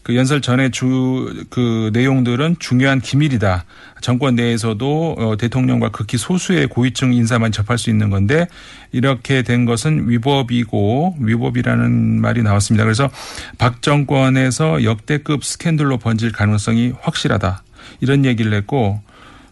[0.07, 3.65] 그 연설 전에 주 그 내용들은 중요한 기밀이다.
[4.01, 8.47] 정권 내에서도 어, 대통령과 극히 소수의 고위층 인사만 접할 수 있는 건데
[8.93, 12.85] 이렇게 된 것은 위법이고 위법이라는 말이 나왔습니다.
[12.85, 13.11] 그래서
[13.59, 17.63] 박 정권에서 역대급 스캔들로 번질 가능성이 확실하다.
[18.01, 19.01] 이런 얘기를 했고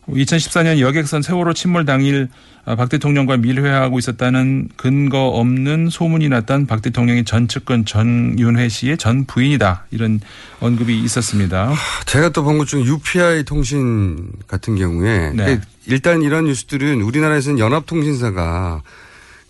[0.09, 2.28] 2014년 여객선 세월호 침몰 당일
[2.66, 8.96] 아, 박 대통령과 밀회하고 있었다는 근거 없는 소문이 났던 박 대통령의 전 측근 전윤회 씨의
[8.96, 9.84] 전 부인이다.
[9.90, 10.20] 이런
[10.61, 11.74] 언급이 있었습니다.
[12.07, 15.61] 제가 또 본 것 중에 UPI 통신 같은 경우에 네.
[15.86, 18.82] 일단 이런 뉴스들은 우리나라에서는 연합통신사가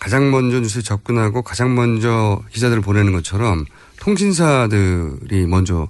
[0.01, 3.65] 가장 먼저 뉴스에 접근하고 가장 먼저 기사들을 보내는 것처럼
[4.01, 5.89] 통신사들이 먼저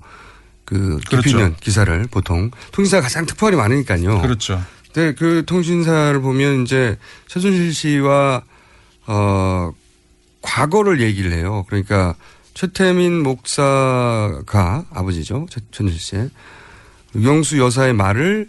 [0.64, 1.28] 그 그렇죠.
[1.28, 4.20] 기피는 기사를 보통 통신사가 가장 특파원이 많으니까요.
[4.22, 4.62] 그렇죠.
[4.92, 6.98] 근데 그 통신사를 보면 이제
[7.28, 8.42] 최순실 씨와
[9.06, 9.72] 어
[10.42, 11.64] 과거를 얘기를 해요.
[11.68, 12.14] 그러니까
[12.54, 15.46] 최태민 목사가 아버지죠.
[15.50, 16.30] 최- 최순실 씨의
[17.16, 18.48] 유경수 여사의 말을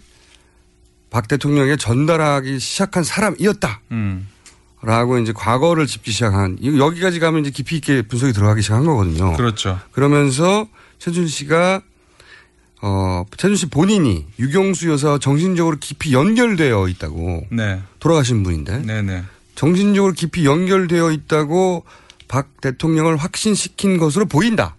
[1.10, 3.82] 박 대통령에게 전달하기 시작한 사람이었다.
[3.92, 4.28] 음.
[4.82, 9.34] 라고 이제 과거를 짚기 시작한 여기까지 가면 이제 깊이 있게 분석이 들어가기 시작한 거거든요.
[9.36, 9.80] 그렇죠.
[9.94, 10.68] 그러면서
[11.00, 11.82] 최준 씨가
[12.88, 17.82] 어 최준 씨 본인이 유경수 여사와 정신적으로 깊이 연결되어 있다고 네.
[18.00, 19.24] 돌아가신 분인데 네네.
[19.56, 21.84] 정신적으로 깊이 연결되어 있다고
[22.28, 24.76] 박 대통령을 확신시킨 것으로 보인다.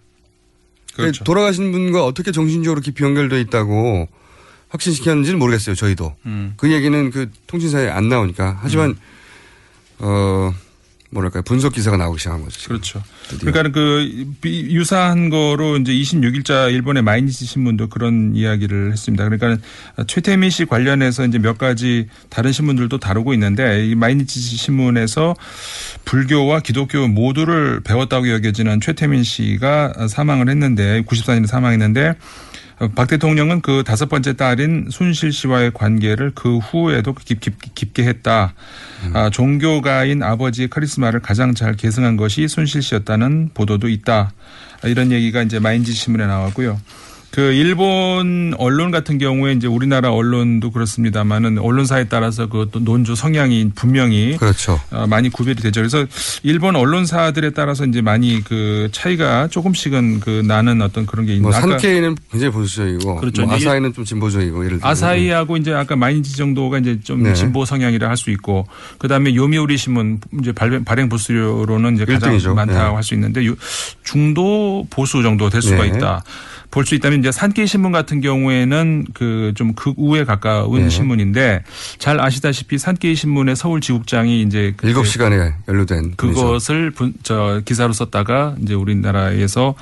[0.95, 1.25] 그렇죠.
[1.25, 4.07] 돌아가신 분과 어떻게 정신적으로 깊이 연결되어 있다고
[4.69, 5.75] 확신시켰는지는 모르겠어요.
[5.75, 6.53] 저희도 음.
[6.55, 8.95] 그 얘기는 그 통신사에 안 나오니까 하지만
[9.99, 10.53] 어
[11.09, 12.59] 뭐랄까요 분석 기사가 나오기 시작한 거죠.
[12.59, 12.75] 지금.
[12.75, 13.01] 그렇죠.
[13.39, 19.23] 그러니까 그 비- 유사한 거로 이제 26일자 일본의 마이니치 신문도 그런 이야기를 했습니다.
[19.27, 19.57] 그러니까
[20.07, 25.35] 최태민 씨 관련해서 이제 몇 가지 다른 신문들도 다루고 있는데 이 마이니치 신문에서
[26.05, 32.15] 불교와 기독교 모두를 배웠다고 여겨지는 최태민 씨가 사망을 했는데 94년에 사망했는데 어,
[32.93, 38.53] 박 대통령은 그 다섯 번째 딸인 순실 씨와의 관계를 그 후에도 깊, 깊, 깊게 했다.
[39.13, 44.31] 아, 종교가인 아버지의 카리스마를 가장 잘 계승한 것이 순실 씨였다는 보도도 있다.
[44.83, 46.79] 아, 이런 얘기가 이제 마인지 신문에 나왔고요.
[47.37, 54.35] 그 일본 언론 같은 경우에 이제 우리나라 언론도 그렇습니다만은 언론사에 따라서 그또 논조 성향이 분명히
[54.37, 54.81] 그렇죠.
[54.89, 55.81] 어, 많이 구별이 되죠.
[55.81, 56.03] 그래서
[56.41, 61.43] 일본 언론사들에 따라서 이제 많이 그 차이가 조금씩은 그 나는 어떤 그런 게 있는.
[61.43, 63.43] 뭐 산케이는 굉장히 보수적이고 그렇죠.
[63.45, 67.35] 뭐 아사히는 좀 진보적이고 예를 들어 아사히하고 이제 아까 마이니지 정도가 이제 좀 네.
[67.35, 68.65] 진보 성향이라 할 수 있고
[68.97, 72.55] 그 다음에 요미우리 신문 이제 발행, 발행 부수료로는 이제 가장 일등이죠.
[72.55, 72.95] 많다고 네.
[72.95, 73.55] 할수 있는데 유-
[74.03, 75.89] 중도 보수 정도 될 수가 네.
[75.89, 76.23] 있다.
[76.69, 80.89] 볼 수 있다면 이제 산케이 신문 같은 경우에는 그 좀 극우에 가까운 네.
[80.89, 81.63] 신문인데
[81.97, 86.13] 잘 아시다시피 산케이 신문의 서울 지국장이 이제 그- 일곱 시간에 연루된.
[86.17, 89.73] 그것을 분, 저 기사로 썼다가 이제 우리나라에서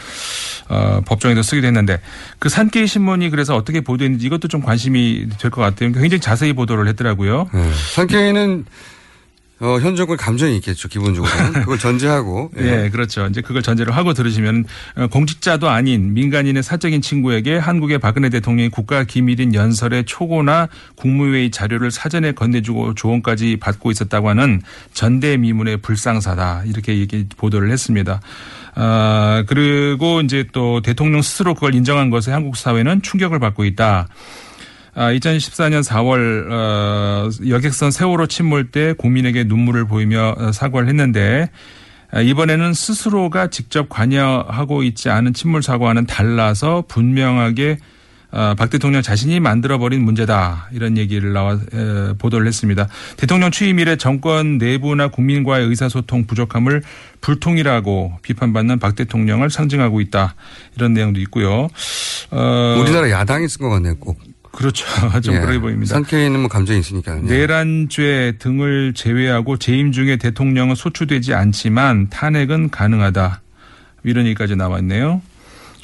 [0.70, 2.00] 어, 법정에도 쓰기도 했는데
[2.40, 5.92] 그 산케이 신문이 그래서 어떻게 보도했는지 이것도 좀 관심이 될 것 같아요.
[5.92, 7.50] 굉장히 자세히 보도를 했더라고요.
[7.54, 7.72] 네.
[7.96, 8.66] 산케이는
[9.62, 13.26] 어, 현 정권 감정이 있겠죠 기본적으로 그걸 전제하고 예, 그렇죠.
[13.28, 14.66] 이제 그걸 전제로 하고 들으시면
[14.98, 21.92] 어, 공직자도 아닌 민간인의 사적인 친구에게 한국의 박근혜 대통령이 국가 기밀인 연설의 초고나 국무회의 자료를
[21.92, 24.62] 사전에 건네주고 조언까지 받고 있었다고 하는
[24.94, 28.20] 전대미문의 불상사다 이렇게 얘기 보도를 했습니다.
[28.76, 34.10] 아, 그리고 이제 또 대통령 스스로 그걸 인정한 것에 한국 사회는 충격을 받고 있다.
[34.96, 41.50] 아, 2014년 4월 어, 여객선 세월호 침몰 때 국민에게 눈물을 보이며 어, 사과를 했는데
[42.12, 47.80] 아, 이번에는 스스로가 직접 관여하고 있지 않은 침몰 사고와는 달라서 분명하게
[48.32, 52.88] 어, 박 대통령 자신이 만들어버린 문제다 이런 얘기를 나와 에, 보도를 했습니다.
[53.18, 56.84] 대통령 취임 이래 정권 내부나 국민과의 의사소통 부족함을
[57.20, 60.36] 불통이라고 비판받는 박 대통령을 상징하고 있다
[60.76, 61.68] 이런 내용도 있고요.
[62.32, 64.20] 어, 우리나라 야당이 쓴 것 같네요 꼭
[64.56, 64.86] 그렇죠.
[65.22, 65.40] 좀 예.
[65.40, 65.94] 그렇게 보입니다.
[65.94, 67.22] 상케이는 뭐 감정이 있으니까요.
[67.24, 73.42] 내란죄 등을 제외하고 재임 중에 대통령은 소추되지 않지만 탄핵은 가능하다.
[74.04, 75.22] 이런 얘기까지 나왔네요.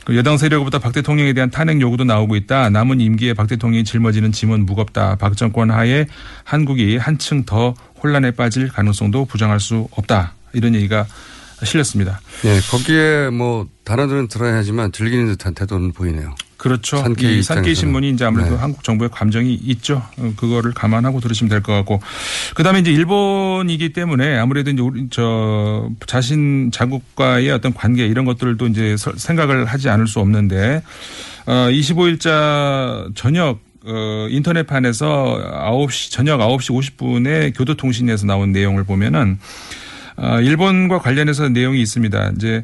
[0.05, 2.69] 그 여당 세력으로부터 박 대통령에 대한 탄핵 요구도 나오고 있다.
[2.69, 5.15] 남은 임기에 박 대통령이 짊어지는 짐은 무겁다.
[5.17, 6.07] 박 정권 하에
[6.43, 10.33] 한국이 한층 더 혼란에 빠질 가능성도 부정할 수 없다.
[10.53, 11.05] 이런 얘기가
[11.63, 12.19] 실렸습니다.
[12.41, 16.35] 네, 거기에 뭐 단어들은 들어야 하지만 즐기는 듯한 태도는 보이네요.
[16.61, 16.97] 그렇죠.
[16.97, 17.73] 산케이 이 산케이.
[17.73, 18.57] 신문이 이제 아무래도 네.
[18.57, 20.03] 한국 정부의 감정이 있죠.
[20.19, 22.01] 어, 그거를 감안하고 들으시면 될 것 같고.
[22.53, 28.95] 그다음에 이제 일본이기 때문에 아무래도 이제 우리 저 자신 자국과의 어떤 관계 이런 것들도 이제
[28.95, 30.83] 서- 생각을 하지 않을 수 없는데
[31.47, 35.41] 어 25일자 저녁 어, 인터넷판에서
[35.87, 39.39] 9시, 저녁 9시 50분에 교도통신에서 나온 내용을 보면은,
[40.17, 42.33] 어, 일본과 관련해서 내용이 있습니다.
[42.35, 42.63] 이제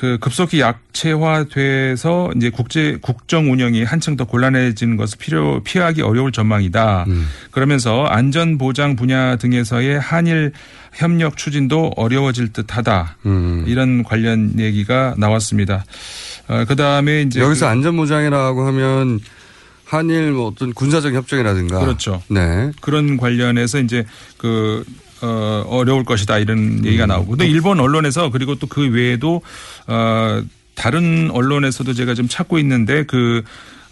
[0.00, 7.04] 그 급속히 약체화돼서 이제 국제 국정 운영이 한층 더 곤란해지는 것을 필요 피하기 어려울 전망이다.
[7.50, 10.52] 그러면서 안전 보장 분야 등에서의 한일
[10.94, 13.18] 협력 추진도 어려워질 듯하다.
[13.26, 13.64] 음.
[13.66, 15.84] 이런 관련 얘기가 나왔습니다.
[16.48, 19.20] 어, 그다음에 이제 여기서 그- 안전 보장이라고 하면
[19.84, 21.78] 한일 뭐 어떤 군사적 협정이라든가.
[21.80, 22.22] 그렇죠.
[22.28, 22.70] 네.
[22.80, 24.06] 그런 관련해서 이제
[24.38, 24.82] 그
[25.22, 27.30] 어, 어려울 것이다 이런 얘기가 나오고.
[27.32, 29.42] 근데 일본 언론에서 그리고 또 그 외에도
[29.86, 30.42] 어,
[30.74, 33.42] 다른 언론에서도 제가 좀 찾고 있는데 그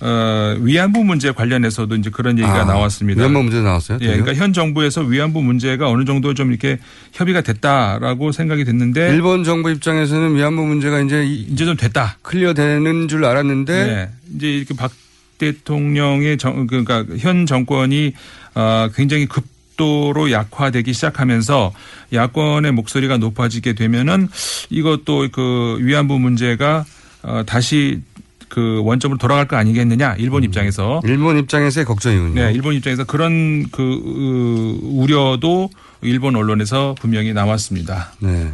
[0.01, 3.21] 어, 위안부 문제 관련해서도 이제 그런 얘기가 아, 나왔습니다.
[3.21, 3.99] 위안부 문제 나왔어요?
[4.01, 6.79] 예, 그러니까 현 정부에서 위안부 문제가 어느 정도 좀 이렇게
[7.13, 12.19] 협의가 됐다라고 생각이 됐는데 일본 정부 입장에서는 위안부 문제가 이제 이제 좀 됐다.
[12.23, 14.09] 클리어 되는 줄 알았는데 네.
[14.37, 14.93] 이제 이렇게 박
[15.39, 18.13] 대통령의 정, 그러니까 현 정권이
[18.55, 19.45] 어, 굉장히 급
[19.79, 21.73] 도로 약화되기 시작하면서
[22.13, 24.29] 야권의 목소리가 높아지게 되면은
[24.69, 26.85] 이것도 그 위안부 문제가
[27.23, 28.03] 어, 다시
[28.49, 32.35] 그 원점으로 돌아갈 거 아니겠느냐 일본 입장에서 일본 입장에서의 걱정이군요.
[32.35, 35.71] 네, 일본 입장에서 그런 그 어, 우려도
[36.03, 38.13] 일본 언론에서 분명히 나왔습니다.
[38.21, 38.53] 네.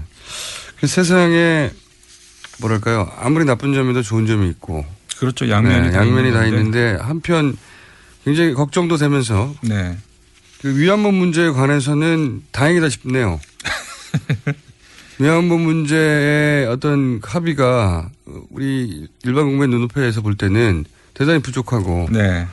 [0.81, 1.71] 그 세상에
[2.61, 3.11] 뭐랄까요.
[3.19, 4.85] 아무리 나쁜 점에도 좋은 점이 있고.
[5.19, 5.49] 그렇죠.
[5.49, 6.45] 양면이 네, 다 양면이 다.
[6.47, 7.57] 있는데 한편
[8.25, 9.97] 굉장히 걱정도 되면서 네.
[10.65, 13.39] 그 위안부 문제에 관해서는 다행이다 싶네요.
[15.21, 18.09] 위안부 문제의 어떤 합의가
[18.49, 22.47] 우리 일반 국민 눈높이에서 볼 때는 대단히 부족하고 네.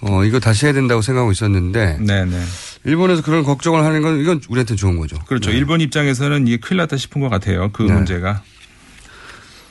[0.00, 2.42] 어 이거 다시 해야 된다고 생각하고 있었는데 네, 네.
[2.82, 5.16] 일본에서 그런 걱정을 하는 건 이건 우리한테 좋은 거죠.
[5.28, 5.52] 그렇죠.
[5.52, 5.56] 네.
[5.56, 7.70] 일본 입장에서는 이게 큰일 났다 싶은 것 같아요.
[7.72, 7.92] 그 네.
[7.92, 8.42] 문제가.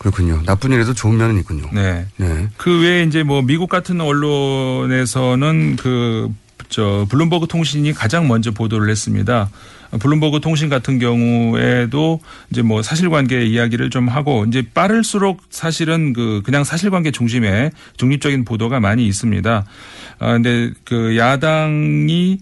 [0.01, 0.41] 그렇군요.
[0.47, 1.69] 나쁜 일에도 좋은 면은 있군요.
[1.71, 2.07] 네.
[2.17, 2.49] 네.
[2.57, 6.33] 그 외에 이제 뭐 미국 같은 언론에서는 그,
[6.70, 9.49] 저, 블룸버그 통신이 가장 먼저 보도를 했습니다.
[9.99, 16.64] 블룸버그 통신 같은 경우에도 이제 뭐 사실관계 이야기를 좀 하고 이제 빠를수록 사실은 그 그냥
[16.64, 19.66] 사실관계 중심의 중립적인 보도가 많이 있습니다.
[20.20, 22.39] 아, 근데 그 야당이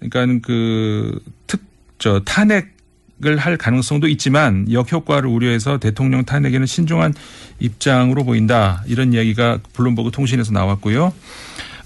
[0.00, 1.60] 그러니까 그 특,
[1.98, 2.76] 저 탄핵
[3.24, 7.14] 을 할 가능성도 있지만 역효과를 우려해서 대통령 탄핵에는 신중한
[7.60, 8.82] 입장으로 보인다.
[8.86, 11.14] 이런 이야기가 블룸버그 통신에서 나왔고요.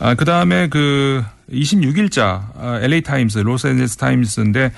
[0.00, 1.22] 아, 그 다음에 그
[1.52, 4.72] 26일자 아, LA 타임스, 로스앤젤레스 타임스인데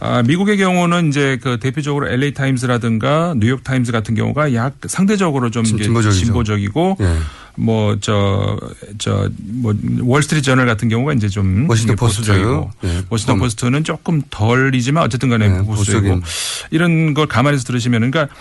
[0.00, 5.64] 아, 미국의 경우는 이제 그 대표적으로 LA 타임스라든가 뉴욕 타임스 같은 경우가 약 상대적으로 좀.
[5.64, 7.14] 진보적이고 예.
[7.56, 8.56] 뭐저
[8.98, 9.28] 저
[9.60, 12.70] 뭐 월스트리트 저널 같은 경우가 이제 좀 워싱턴 보수적이고.
[12.82, 13.38] 네, 워싱턴 좀.
[13.40, 16.22] 포스트는 조금 덜이지만 어쨌든 간에 네, 보수적이고 보수적인.
[16.70, 18.32] 이런 걸 감안해서 들으시면 그러니까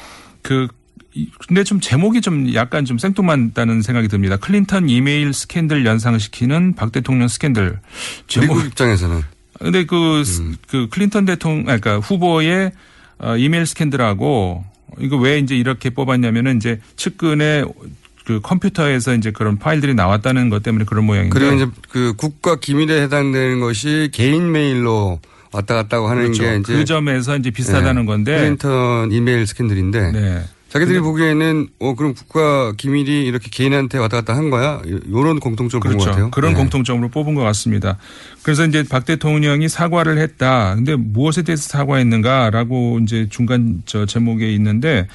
[0.43, 0.67] 그 이-
[1.47, 4.37] 근데 좀 제목이 좀 약간 좀 생뚱맞다는 생각이 듭니다.
[4.37, 7.79] 클린턴 이메일 스캔들 연상시키는 박 대통령 스캔들.
[8.27, 8.55] 제목.
[8.55, 9.23] 미국 입장에서는
[9.59, 10.55] 근데 그, 음.
[10.67, 12.71] 그 클린턴 대통령, 그러니까 후보의
[13.19, 14.63] 어, 이메일 스캔들하고
[14.99, 17.63] 이거 왜 이제 이렇게 뽑았냐면은 이제 측근에
[18.25, 21.37] 그 컴퓨터에서 이제 그런 파일들이 나왔다는 것 때문에 그런 모양인데.
[21.37, 25.19] 그리고 이제 그 국가 기밀에 해당되는 것이 개인 메일로
[25.51, 26.43] 왔다 갔다고 하는 그렇죠.
[26.43, 28.05] 게 이제 그 점에서 이제 비슷하다는 네.
[28.05, 28.37] 건데.
[28.37, 30.43] 클린턴 이메일 스캔들인데 네.
[30.69, 34.81] 자기들이 보기에는 어 그럼 국가 기밀이 이렇게 개인한테 왔다 갔다 한 거야?
[34.85, 36.09] 이런 것 그렇죠.
[36.09, 36.31] 같아요.
[36.31, 36.59] 그런 네.
[36.59, 37.97] 공통점으로 뽑은 것 같습니다.
[38.43, 40.75] 그래서 이제 박 대통령이 사과를 했다.
[40.75, 45.07] 근데 무엇에 대해서 사과했는가라고 이제 중간 저 제목에 있는데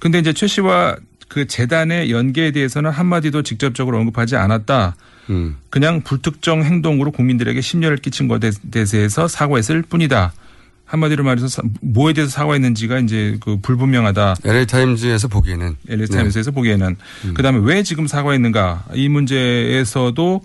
[0.00, 0.96] 근데 이제 최 씨와
[1.28, 4.96] 그 재단의 연계에 대해서는 한마디도 직접적으로 언급하지 않았다.
[5.30, 5.56] 음.
[5.70, 10.32] 그냥 불특정 행동으로 국민들에게 심려를 끼친 것에 대해서 사과했을 뿐이다.
[10.88, 14.36] 한마디로 말해서 사- 뭐에 대해서 사과했는지가 이제 그 불분명하다.
[14.44, 16.96] LA 타임즈에서 보기에는 LA 타임스에서 보기에는
[17.34, 20.40] 그다음에 왜 지금 사과했는가 이 문제에서도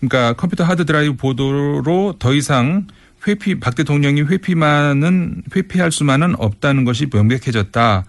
[0.00, 2.86] 그러니까 컴퓨터 하드 드라이브 보도로 더 이상
[3.26, 8.04] 회피 박 대통령이 회피만은 회피할 수만은 없다는 것이 명백해졌다.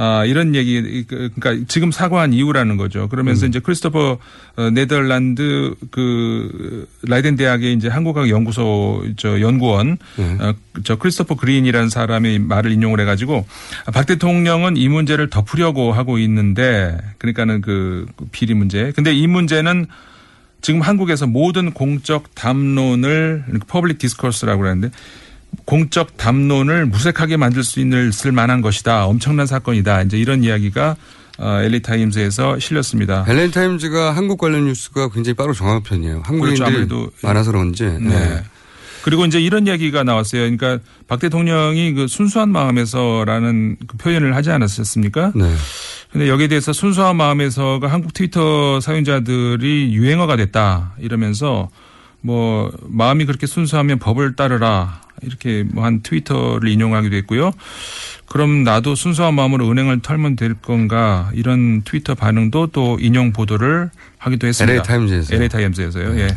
[0.00, 3.08] 아, 이런 얘기, 그, 그러니까 지금 사과한 이유라는 거죠.
[3.08, 3.48] 그러면서 음.
[3.48, 4.18] 이제 크리스토퍼
[4.54, 10.36] 어, 네덜란드 그 라이덴 대학의 이제 한국학 연구소 저 연구원 네.
[10.40, 13.44] 어, 저 크리스토퍼 그린이라는 사람의 말을 인용을 해가지고
[13.86, 18.92] 아, 박 대통령은 이 문제를 덮으려고 하고 있는데 그러니까는 그 비리 문제.
[18.94, 19.86] 근데 이 문제는
[20.60, 24.90] 지금 한국에서 모든 공적 담론을 public discourse라고 그러는데
[25.64, 29.06] 공적 담론을 무색하게 만들 수 있는 쓸 만한 것이다.
[29.06, 30.02] 엄청난 사건이다.
[30.02, 30.96] 이제 이런 이야기가
[31.38, 33.24] 어, LA 타임즈에서 실렸습니다.
[33.28, 36.22] LA 타임즈가 한국 관련 뉴스가 굉장히 빠르고 정확한 편이에요.
[36.24, 37.10] 한국인들이 그렇죠.
[37.22, 37.84] 많아서 그런지.
[37.84, 37.98] 네.
[38.00, 38.42] 네.
[39.02, 40.42] 그리고 이제 이런 이야기가 나왔어요.
[40.42, 45.32] 그러니까 박 대통령이 그 순수한 마음에서라는 그 표현을 하지 않았었습니까?
[45.34, 45.54] 네.
[46.10, 51.68] 근데 여기에 대해서 순수한 마음에서가 한국 트위터 사용자들이 유행어가 됐다 이러면서
[52.20, 57.52] 뭐 마음이 그렇게 순수하면 법을 따르라 이렇게 뭐 한 트위터를 인용하기도 했고요.
[58.26, 64.46] 그럼 나도 순수한 마음으로 은행을 털면 될 건가 이런 트위터 반응도 또 인용 보도를 하기도
[64.46, 64.72] 했습니다.
[64.72, 65.36] LA 타임즈에서요.
[65.36, 66.18] LA 타임즈에서요.
[66.20, 66.28] 예.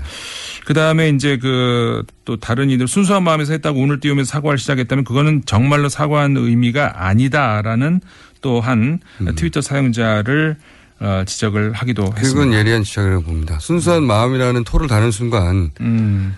[0.66, 5.42] 그 다음에 이제 그 또 다른 이들 순수한 마음에서 했다고 운을 띄우면서 사과를 시작했다면 그거는
[5.46, 8.00] 정말로 사과한 의미가 아니다라는
[8.42, 9.00] 또한
[9.36, 10.56] 트위터 사용자를
[11.02, 12.58] 어, 지적을 하기도 그건 했습니다.
[12.60, 13.58] 예리한 지적이라고 봅니다.
[13.60, 16.38] 순수한 마음이라는 토를 다는 순간 음.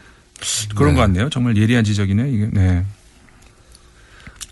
[0.76, 1.30] 그런 것 같네요.
[1.30, 2.30] 정말 예리한 지적이네.
[2.32, 2.50] 이게.
[2.52, 2.84] 네.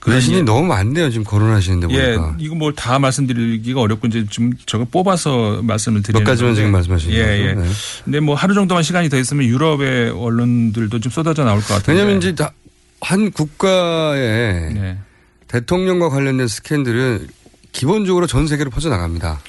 [0.07, 1.11] 외신이 너무 많네요.
[1.11, 2.35] 지금 거론하시는데 예, 보니까.
[2.39, 6.55] 이거 뭐다 말씀드리기가 어렵고 이제 좀 저거 뽑아서 말씀을 드리는 몇 가지만.
[6.55, 7.31] 지금 말씀하시는 예, 거죠?
[7.33, 7.53] 예.
[7.53, 7.69] 네.
[8.03, 11.95] 근데 뭐 하루 정도만 시간이 더 있으면 유럽의 언론들도 좀 쏟아져 나올 것 같아요.
[11.95, 12.51] 왜냐하면 이제 다-
[12.99, 14.97] 한 국가의 네.
[15.47, 17.27] 대통령과 관련된 스캔들은
[17.71, 19.39] 기본적으로 전 세계로 퍼져 나갑니다.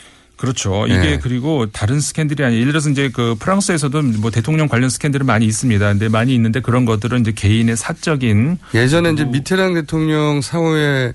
[0.42, 0.88] 그렇죠.
[0.88, 1.18] 이게 네.
[1.22, 2.60] 그리고 다른 스캔들이 아니에요.
[2.62, 5.88] 예를 들어서 이제 그 프랑스에서도 뭐 대통령 관련 스캔들은 많이 있습니다.
[5.88, 11.12] 근데 많이 있는데 그런 것들은 이제 개인의 사적인 예전에 이제 미테랑 대통령 사후에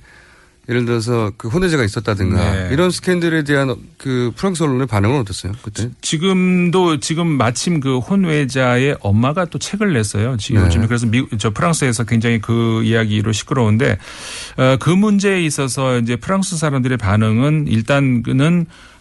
[0.69, 2.69] 예를 들어서 그 혼외제가 있었다든가 네.
[2.71, 5.51] 이런 스캔들에 대한 그 프랑스 언론의 반응은 어땠어요?
[5.61, 5.89] 그때?
[5.99, 10.37] 지금도 지금 마침 그 혼외자의 엄마가 또 책을 냈어요.
[10.37, 10.67] 지금 네.
[10.67, 13.97] 요즘에 그래서 미, 저 프랑스에서 굉장히 그 이야기로 시끄러운데
[14.55, 18.96] 어, 그 문제에 있어서 이제 프랑스 사람들의 반응은 일단은 어,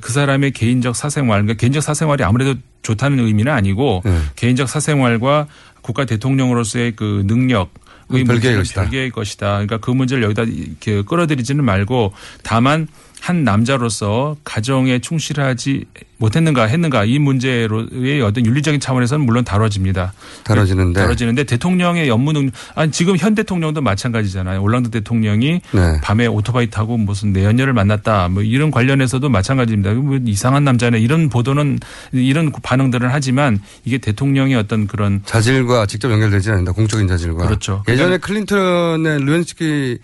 [0.00, 4.18] 그 사람의 개인적 사생활, 그러니까 개인적 사생활이 아무래도 좋다는 의미는 아니고 네.
[4.36, 5.48] 개인적 사생활과
[5.82, 7.70] 국가 대통령으로서의 그 능력
[8.10, 8.82] 의 별개의 것이다.
[8.82, 9.46] 별개의 것이다.
[9.52, 12.88] 그러니까 그 문제를 여기다 이렇게 끌어들이지는 말고 다만
[13.20, 15.84] 한 남자로서 가정에 충실하지
[16.18, 20.12] 못했는가 했는가 이 문제로의 어떤 윤리적인 차원에서는 물론 다뤄집니다.
[20.44, 21.00] 다뤄지는데.
[21.00, 24.60] 다뤄지는데 대통령의 업무 능력 아니 지금 현 대통령도 마찬가지잖아요.
[24.60, 26.00] 올랑드 대통령이 네.
[26.02, 29.94] 밤에 오토바이 타고 무슨 내연녀를 만났다 뭐 이런 관련해서도 마찬가지입니다.
[29.94, 31.78] 뭐 이상한 남자네 이런 보도는
[32.12, 36.72] 이런 반응들은 하지만 이게 대통령의 어떤 그런 자질과 직접 연결되지 않는다.
[36.72, 37.46] 공적인 자질과.
[37.46, 37.84] 그렇죠.
[37.88, 39.98] 예전에 클린턴의 루엔스키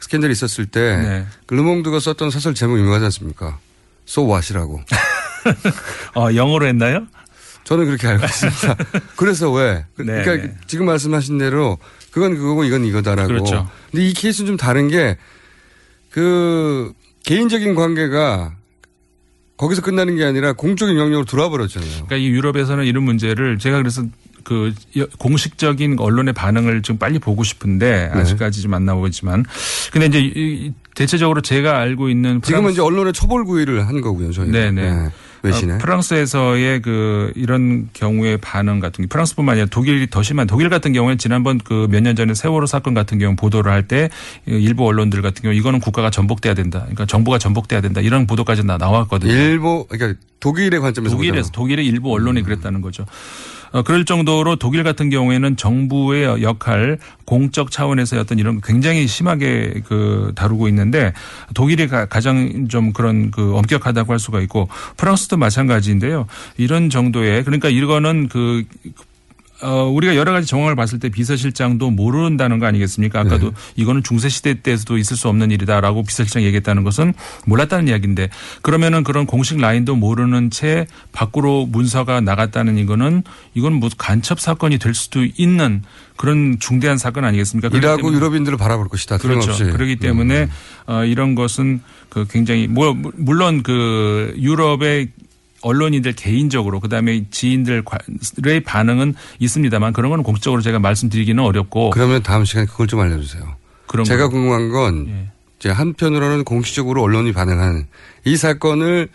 [0.00, 1.26] 스캔들이 있었을 때 네.
[1.46, 3.58] 그 르몽드가 썼던 사설 제목 유명하지 않습니까?
[4.08, 4.82] So what이라고.
[6.16, 7.06] 어, 영어로 했나요?
[7.64, 8.76] 저는 그렇게 알고 있습니다.
[9.16, 9.84] 그래서 왜?
[9.96, 10.56] 그- 네, 그러니까 네.
[10.66, 11.78] 지금 말씀하신 대로
[12.12, 13.26] 그건 그거고 이건 이거다라고.
[13.28, 13.68] 그렇죠.
[13.90, 15.16] 근데 이 케이스는 좀 다른 게
[16.10, 16.92] 그
[17.24, 18.54] 개인적인 관계가
[19.58, 21.90] 거기서 끝나는 게 아니라 공적인 영역으로 들어와 버렸잖아요.
[21.90, 24.02] 그러니까 이 유럽에서는 이런 문제를 제가 그래서
[24.46, 28.20] 그 여- 공식적인 언론의 반응을 좀 빨리 보고 싶은데 네.
[28.20, 29.44] 아직까지 좀 안 나오지만
[29.92, 34.50] 근데 이제 대체적으로 제가 알고 있는 지금은 이제 언론의 처벌 구의를 한 거고요, 저희.
[34.50, 35.08] 네네.
[35.42, 35.74] 외신에.
[35.74, 40.92] 어, 프랑스에서의 그 이런 경우의 반응 같은 게 프랑스뿐만 아니라 독일이 더 심한 독일 같은
[40.92, 44.10] 경우는 지난번 그 몇 년 전에 세월호 사건 같은 경우 보도를 할 때
[44.46, 46.80] 일부 언론들 같은 경우 이거는 국가가 전복돼야 된다.
[46.80, 48.00] 그러니까 정부가 전복돼야 된다.
[48.00, 49.30] 이런 보도까지 나 나왔거든요.
[49.32, 51.52] 일부 그러니까 독일의 관점에서 독일에서 보자면.
[51.52, 53.04] 독일의 일부 언론이 그랬다는 거죠.
[53.72, 59.82] 어, 그럴 정도로 독일 같은 경우에는 정부의 역할, 공적 차원에서의 어떤 이런 거 굉장히 심하게
[59.86, 61.12] 그 다루고 있는데
[61.54, 66.26] 독일이 가- 가장 좀 그런 그 엄격하다고 할 수가 있고 프랑스도 마찬가지인데요.
[66.56, 68.64] 이런 정도의 그러니까 이거는 그
[69.62, 73.20] 어, 우리가 여러 가지 정황을 봤을 때 비서실장도 모른다는 거 아니겠습니까?
[73.20, 77.14] 아까도 이거는 중세시대 때에서도 있을 수 없는 일이다라고 비서실장 얘기했다는 것은
[77.46, 78.28] 몰랐다는 이야기인데
[78.62, 83.22] 그러면은 그런 공식 라인도 모르는 채 밖으로 문서가 나갔다는 이거는
[83.54, 85.82] 이건 뭐 간첩 사건이 될 수도 있는
[86.16, 87.68] 그런 중대한 사건 아니겠습니까?
[87.68, 89.18] 때문에 유럽인들을 바라볼 것이다.
[89.18, 89.52] 그렇죠.
[89.64, 89.72] 음.
[89.72, 90.48] 그렇기 때문에
[90.86, 95.08] 어, 이런 것은 그 굉장히 뭐 물론 그 유럽의
[95.66, 97.82] 언론인들 개인적으로 그다음에 지인들의
[98.64, 103.42] 반응은 있습니다만 그런 건 공식적으로 제가 말씀드리기는 어렵고 그러면 다음 시간에 그걸 좀 알려주세요.
[103.86, 104.30] 그런 제가 거.
[104.30, 105.28] 궁금한 건 예.
[105.58, 107.86] 이제 한편으로는 공식적으로 언론이 반응한
[108.24, 109.08] 이 사건을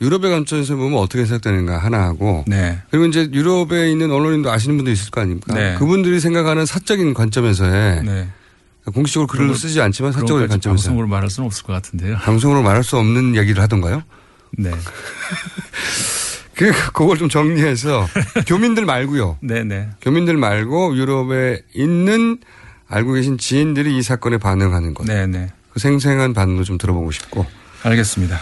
[0.00, 2.78] 유럽의 관점에서 보면 어떻게 생각되는가 하나 하고 네.
[2.90, 5.54] 그리고 이제 유럽에 있는 언론인도 아시는 분도 있을 거 아닙니까?
[5.54, 5.74] 네.
[5.78, 8.28] 그분들이 생각하는 사적인 관점에서의 네.
[8.92, 12.16] 공식적으로 글을 쓰지 않지만 사적인 관점에서 방송으로 말할 수는 없을 것 같은데요.
[12.18, 14.02] 방송으로 말할 수 없는 얘기를 하던가요?
[14.56, 14.70] 네.
[16.54, 18.06] 그 그걸 좀 정리해서
[18.46, 19.38] 교민들 말고요.
[19.40, 19.90] 네네.
[20.00, 22.38] 교민들 말고 유럽에 있는
[22.88, 25.06] 알고 계신 지인들이 이 사건에 반응하는 것.
[25.06, 25.50] 네네.
[25.70, 27.46] 그 생생한 반응도 좀 들어보고 싶고.
[27.84, 28.40] 알겠습니다.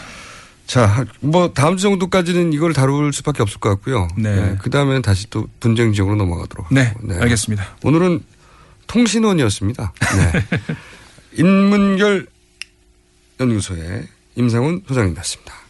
[0.67, 4.09] 자, 뭐 다음 주 정도까지는 이걸 다룰 수밖에 없을 것 같고요.
[4.17, 4.57] 네.
[4.61, 6.73] 그 다음에는 다시 또 분쟁 지역으로 넘어가도록.
[6.73, 6.93] 네.
[7.21, 7.77] 알겠습니다.
[7.85, 8.21] 오늘은
[8.87, 9.93] 통신원이었습니다.
[10.17, 10.45] 네.
[11.39, 12.27] 인문결
[13.39, 14.07] 연구소의
[14.37, 15.66] 임상훈 소장님이었습니다.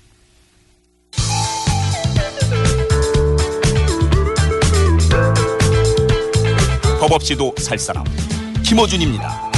[7.07, 8.03] 법 없이도 살 사람
[8.65, 9.53] 김어준입니다.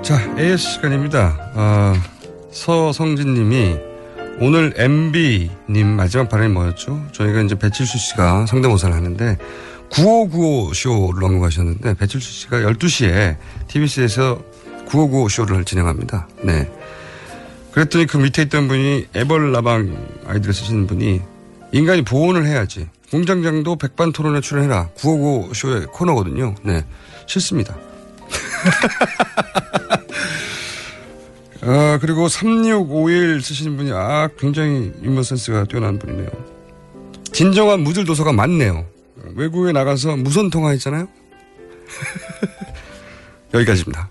[0.00, 1.50] 자, AS 시간입니다.
[1.54, 1.94] 아,
[2.50, 3.76] 서성진 님이
[4.40, 7.06] 오늘 MB님 마지막 발언이 뭐였죠?
[7.12, 9.36] 저희가 이제 배칠수 씨가 성대모사를 하는데
[9.94, 13.36] 9595 쇼를 언급하셨는데 배칠수 씨가 12시에
[13.68, 14.42] TBC에서
[14.86, 16.28] 9595 쇼를 진행합니다.
[16.42, 16.70] 네.
[17.70, 21.20] 그랬더니 그 밑에 있던 분이 에벌라방 아이디를 쓰시는 분이
[21.72, 22.88] 인간이 보온을 해야지.
[23.10, 24.90] 공장장도 백반 토론에 출연해라.
[24.94, 26.54] 9595 쇼의 코너거든요.
[26.62, 26.84] 네.
[27.26, 27.76] 싫습니다.
[31.62, 36.28] 아, 그리고 3651 쓰시는 분이, 아, 굉장히 인문 센스가 뛰어난 분이네요.
[37.32, 38.86] 진정한 무질 도서가 많네요.
[39.34, 41.08] 외국에 나가서 무선 통화했잖아요?
[43.52, 44.08] 여기까지입니다.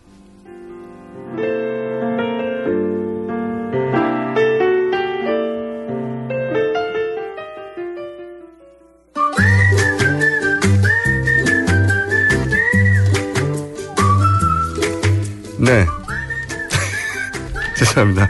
[15.59, 15.85] 네.
[17.77, 18.29] 죄송합니다.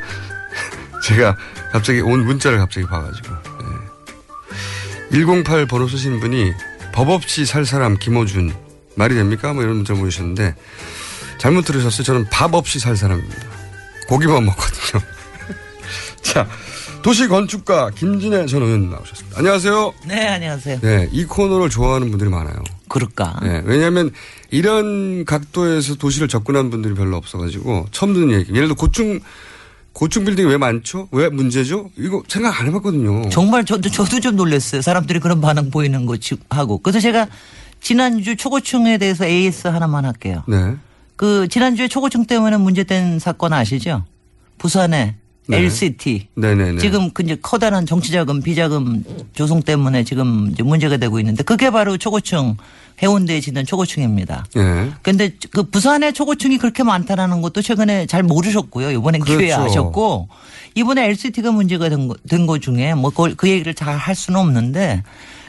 [1.04, 1.36] 제가
[1.72, 3.36] 갑자기 온 문자를 갑자기 봐가지고.
[5.12, 5.26] 네.
[5.26, 6.54] 108 번호 쓰신 분이
[6.94, 8.54] 법 없이 살 사람 김호준
[8.96, 9.52] 말이 됩니까?
[9.52, 10.56] 뭐 이런 문자 보내셨는데
[11.40, 12.04] 잘못 들으셨어요.
[12.04, 13.48] 저는 밥 없이 살 사람입니다.
[14.08, 15.04] 고기만 먹거든요.
[16.22, 16.48] 자,
[17.02, 19.40] 도시 건축가 김진애 전 의원 나오셨습니다.
[19.40, 19.94] 안녕하세요.
[20.06, 20.80] 네, 안녕하세요.
[20.82, 22.56] 네, 이 코너를 좋아하는 분들이 많아요.
[22.88, 23.40] 그럴까?
[23.42, 24.12] 네, 왜냐하면
[24.52, 28.54] 이런 각도에서 도시를 접근한 분들이 별로 없어가지고 처음 듣는 얘기.
[28.54, 29.20] 예를 들어 고층
[29.94, 31.08] 고층 빌딩이 왜 많죠?
[31.12, 31.92] 왜 문제죠?
[31.98, 33.30] 이거 생각 안 해봤거든요.
[33.30, 34.82] 정말 저도 저도 좀 놀랐어요.
[34.82, 36.80] 사람들이 그런 반응 보이는 거 지- 하고.
[36.80, 37.28] 그래서 제가
[37.80, 40.44] 지난주 초고층에 대해서 AS 하나만 할게요.
[40.48, 40.76] 네.
[41.16, 44.04] 그 지난주에 초고층 때문에 문제된 사건 아시죠?
[44.58, 45.16] 부산에
[45.48, 45.58] 네.
[45.58, 46.80] LCT 네네네.
[46.80, 49.04] 지금 그 이제 커다란 정치자금 비자금
[49.34, 52.56] 조성 때문에 지금 문제가 되고 있는데 그게 바로 초고층
[53.02, 54.46] 해운대에 짓는 초고층입니다.
[54.56, 54.92] 예.
[55.02, 58.92] 근데 그 부산에 초고층이 그렇게 많다라는 것도 최근에 잘 모르셨고요.
[58.92, 59.62] 이번에 기회에 그렇죠.
[59.64, 60.30] 아셨고
[60.76, 65.04] 이번에 LCT가 문제가 된 거, 된 거 중에 뭐 그 얘기를 잘 할 수는 없는데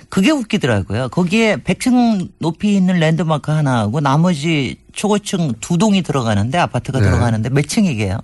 [0.08, 1.08] 그게 웃기더라고요.
[1.08, 7.04] 거기에 100층 높이 있는 랜드마크 하나하고 나머지 초고층 두 동이 들어가는데 아파트가 네.
[7.06, 8.18] 들어가는데 몇 층이게요?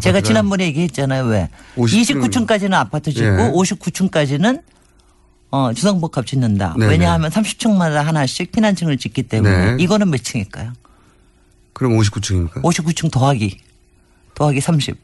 [0.00, 0.20] 제가?
[0.20, 1.24] 지난번에 얘기했잖아요.
[1.24, 1.48] 왜?
[1.76, 2.20] 50 층.
[2.20, 3.52] 29층까지는 아파트 짓고 예.
[3.52, 4.62] 59층까지는
[5.50, 6.74] 어, 주상복합 짓는다.
[6.78, 6.90] 네네.
[6.90, 9.82] 왜냐하면 30층마다 하나씩 피난층을 짓기 때문에 네.
[9.82, 10.72] 이거는 몇 층일까요?
[11.72, 12.62] 그럼 59층입니까?
[12.62, 13.60] 59층 더하기
[14.34, 14.96] 더하기 30.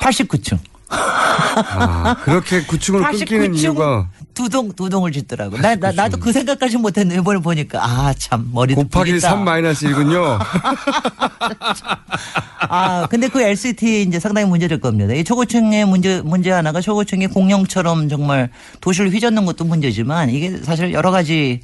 [0.00, 0.58] 89층.
[0.88, 5.56] 아, 그렇게 구층을 끊기는 89층 이유가 두 동, 두 동을 짓더라고.
[5.56, 9.30] 나, 나, 나도 그 생각까지 못했는데 이번에 보니까 아, 참, 머리도 곱하기 풀린다.
[9.30, 10.38] 3 마이너스 1군요.
[12.68, 15.14] 아, 근데 그 LCT 이제 상당히 문제될 겁니다.
[15.14, 18.50] 이 초고층의 문제, 문제 하나가 초고층이 공룡처럼 정말
[18.82, 21.60] 도시를 휘젓는 것도 문제지만 이게 사실 여러 가지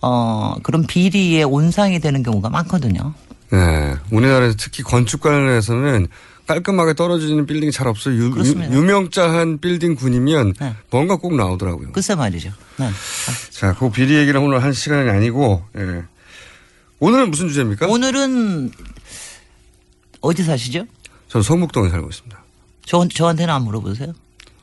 [0.00, 3.12] 어, 그런 비리의 온상이 되는 경우가 많거든요.
[3.50, 3.94] 네.
[4.12, 6.06] 우리나라에서 특히 건축 관련해서는
[6.46, 8.16] 깔끔하게 떨어지는 빌딩이 잘 없어요.
[8.16, 8.74] 유, 그렇습니다.
[8.78, 10.54] 명자한 빌딩 군이면
[10.90, 11.92] 뭔가 꼭 나오더라고요.
[11.92, 12.50] 글쎄 말이죠.
[12.78, 12.90] 네.
[13.50, 16.02] 자, 그 비리 얘기는 오늘 한 시간이 아니고, 예.
[17.00, 17.86] 오늘은 무슨 주제입니까?
[17.86, 18.70] 오늘은
[20.20, 20.86] 어디 사시죠?
[21.28, 22.44] 저는 성북동에 살고 있습니다.
[22.86, 24.12] 저, 저한테는 안 물어보세요.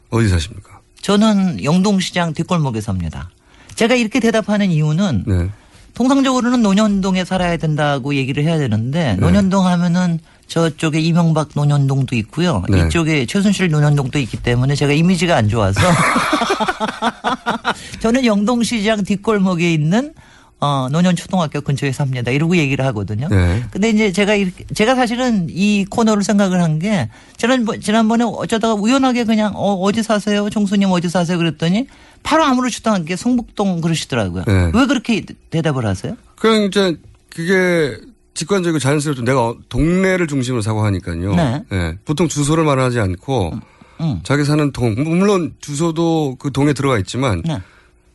[0.09, 0.79] 어디 사십니까?
[1.01, 3.31] 저는 영동시장 뒷골목에 삽니다.
[3.75, 5.49] 제가 이렇게 대답하는 이유는 네.
[5.93, 9.15] 통상적으로는 논현동에 살아야 된다고 얘기를 해야 되는데 네.
[9.15, 10.19] 논현동 하면은
[10.51, 12.61] 저쪽에 이명박 논현동도 있고요.
[12.67, 12.81] 네.
[12.81, 15.79] 이쪽에 최순실 논현동도 있기 때문에 제가 이미지가 안 좋아서
[18.01, 20.13] 저는 영동시장 뒷골목에 있는
[20.59, 22.31] 어, 논현초등학교 근처에 삽니다.
[22.31, 23.29] 이러고 얘기를 하거든요.
[23.29, 23.63] 네.
[23.71, 29.53] 근데 이제 제가 이렇게 제가 사실은 이 코너를 생각을 한게 지난 지난번에 어쩌다가 우연하게 그냥
[29.55, 31.87] 어 어디 사세요, 종수님 어디 사세요 그랬더니
[32.23, 34.43] 바로 아무렇지도 않게 성북동 그러시더라고요.
[34.45, 34.71] 네.
[34.73, 36.17] 왜 그렇게 대답을 하세요?
[36.35, 36.97] 그냥 이제
[37.33, 39.23] 그게 직관적이고 자연스럽죠.
[39.23, 41.35] 내가 어- 동네를 중심으로 사고하니까요.
[41.35, 41.63] 네.
[41.71, 41.97] 예.
[42.05, 43.53] 보통 주소를 말하지 않고
[44.01, 44.19] 음.
[44.23, 47.61] 자기 사는 동, 물론 주소도 그 동에 들어가 있지만 네.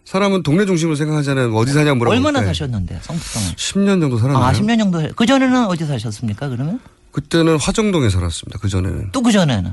[0.05, 1.55] 사람은 동네 중심으로 생각하잖아요.
[1.55, 2.47] 어디 사냐 물어볼 얼마나 때.
[2.47, 3.44] 사셨는데 성북동에?
[3.56, 4.44] 10년 정도 살았나요?
[4.44, 5.06] 아, 10년 정도.
[5.16, 6.48] 그 전에는 어디 사셨습니까?
[6.48, 6.80] 그러면
[7.12, 8.59] 그때는 화정동에 살았습니다.
[8.60, 9.10] 그 전에는.
[9.12, 9.72] 또 그 전에는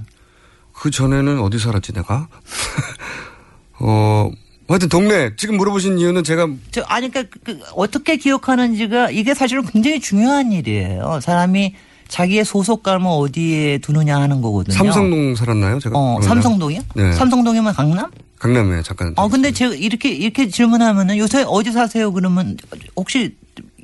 [0.74, 2.28] 그 전에는 어디 살았지 내가?
[3.80, 4.32] 어,
[4.74, 9.64] 하여튼 동네 지금 물어보신 이유는 제가 저 아니 그러니까 그, 그 어떻게 기억하는지가 이게 사실은
[9.66, 11.20] 굉장히 중요한 일이에요.
[11.22, 11.76] 사람이
[12.08, 14.76] 자기의 소속감을 어디에 두느냐 하는 거거든요.
[14.76, 15.80] 삼성동 살았나요?
[15.80, 16.20] 제가 어?
[16.22, 16.82] 삼성동이요?
[16.96, 17.12] 네.
[17.14, 18.10] 삼성동이면 강남?
[18.40, 19.14] 강남에 잠깐.
[19.16, 22.12] 어, 근데 제가 이렇게, 이렇게 질문하면은 요새 어디 사세요?
[22.12, 22.58] 그러면
[22.96, 23.36] 혹시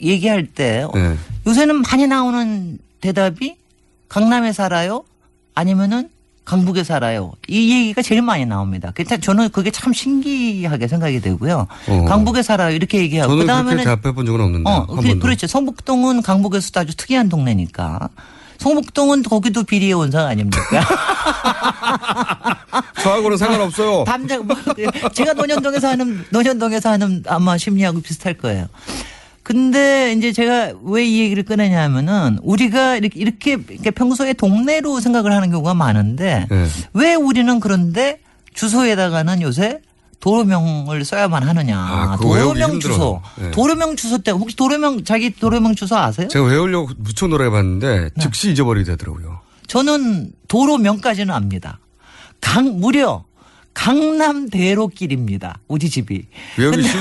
[0.01, 1.15] 얘기할 때 네.
[1.47, 3.55] 요새는 많이 나오는 대답이
[4.09, 5.03] 강남에 살아요?
[5.55, 6.09] 아니면은
[6.49, 7.33] 강북에 살아요?
[7.47, 8.91] 이 얘기가 제일 많이 나옵니다.
[8.95, 11.67] 그러니까 저는 그게 참 신기하게 생각이 되고요.
[11.87, 12.05] 어.
[12.05, 12.75] 강북에 살아요.
[12.75, 13.33] 이렇게 얘기하고.
[13.33, 14.67] 저는 그다음에는 그렇게 대답해 본 적은 없는데.
[14.67, 15.19] 어, 한 그.
[15.19, 15.45] 그렇죠.
[15.45, 18.09] 성북동은 강북에서도 아주 특이한 동네니까.
[18.57, 20.59] 성북동은 거기도 비리의 원상 아닙니까?
[23.03, 24.05] 저하고는 상관없어요.
[24.09, 24.55] 담장 뭐,
[25.13, 28.65] 제가 논현동에서 하는 논현동에서 하는 아마 심리하고 비슷할 거예요.
[29.53, 35.49] 근데 이제 제가 왜 이 얘기를 꺼내냐면은 우리가 이렇게 이렇게 이렇게 평소에 동네로 생각을 하는
[35.49, 36.67] 경우가 많은데 네.
[36.93, 38.19] 왜 우리는 그런데
[38.53, 39.79] 주소에다가는 요새
[40.19, 41.79] 도로명을 써야만 하느냐.
[41.79, 42.79] 아, 도로명.
[42.79, 43.21] 주소.
[43.39, 43.49] 네.
[43.49, 46.27] 도로명 주소 때 혹시 도로명 자기 도로명 주소 아세요?
[46.27, 48.21] 제가 외우려고 무쳐 놀아봤는데 네.
[48.21, 49.39] 즉시 잊어버리게 되더라고요.
[49.65, 51.79] 저는 도로명까지는 압니다.
[52.39, 53.23] 강 무려
[53.73, 55.59] 강남대로길입니다.
[55.67, 56.23] 우리 집이.
[56.57, 56.91] 외우기 쉽,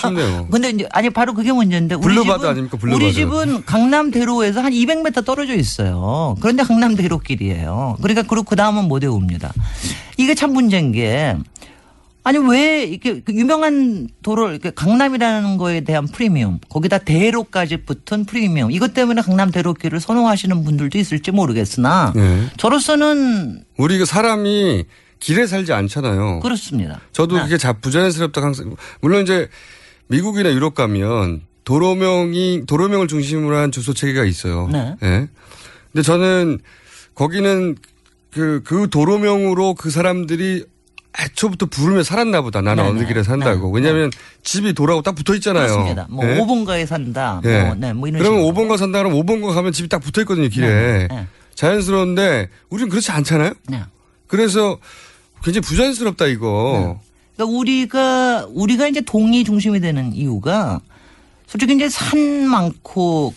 [0.00, 0.46] 쉽네요.
[0.50, 2.76] 근데 이제 아니 바로 그게 문제인데 우리 boulevard 집은 아닙니까?
[2.76, 3.04] boulevard.
[3.04, 6.36] 우리 집은 강남대로에서 한 200m 떨어져 있어요.
[6.40, 7.96] 그런데 강남대로길이에요.
[8.00, 9.52] 그러니까 그리고 그 다음은 못 외웁니다.
[10.18, 11.36] 이게 참 문제인 게
[12.22, 18.70] 아니 왜 이렇게 그 유명한 도로 이렇게 강남이라는 거에 대한 프리미엄 거기다 대로까지 붙은 프리미엄
[18.70, 22.46] 이것 때문에 강남 대로길을 선호하시는 분들도 있을지 모르겠으나 네.
[22.58, 24.84] 저로서는 우리 그 사람이
[25.20, 26.40] 길에 살지 않잖아요.
[26.40, 27.00] 그렇습니다.
[27.12, 27.42] 저도 네.
[27.44, 29.48] 그게 자 부자연스럽다 항상 물론 이제
[30.08, 34.68] 미국이나 유럽 가면 도로명이 도로명을 중심으로 한 주소 체계가 있어요.
[34.72, 34.96] 네.
[35.02, 35.28] 예.
[35.92, 36.58] 근데 저는
[37.14, 37.76] 거기는
[38.32, 40.64] 그, 그 도로명으로 그 사람들이
[41.18, 42.60] 애초부터 부르며 살았나 보다.
[42.60, 43.06] 나는 네, 어느 네.
[43.06, 43.70] 길에 산다고.
[43.70, 44.10] 왜냐하면
[44.44, 45.66] 집이 도라고 딱 붙어 있잖아요.
[45.66, 46.06] 그렇습니다.
[46.08, 46.38] 뭐 예?
[46.38, 47.40] 5번가에 산다.
[47.44, 47.62] 예.
[47.64, 48.54] 뭐, 네, 뭐 이런 그러면 식으로.
[48.54, 50.66] 5번가 산다 그러면 5번가 가면 집이 딱 붙어 있거든요, 길에.
[50.68, 51.26] 네, 네.
[51.56, 53.52] 자연스러운데 우리는 그렇지 않잖아요?
[53.68, 53.82] 네.
[54.28, 54.78] 그래서
[55.42, 56.98] 굉장히 부자연스럽다, 이거.
[57.36, 60.80] 그러니까 우리가 우리가 이제 동이 중심이 되는 이유가
[61.46, 63.34] 솔직히 이제 산 많고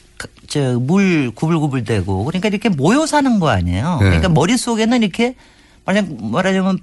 [0.47, 3.97] 저 물 구불구불대고 그러니까 이렇게 모여 사는 거 아니에요.
[3.99, 4.05] 네.
[4.05, 5.35] 그러니까 머릿속에는 이렇게
[5.85, 6.79] 말하자면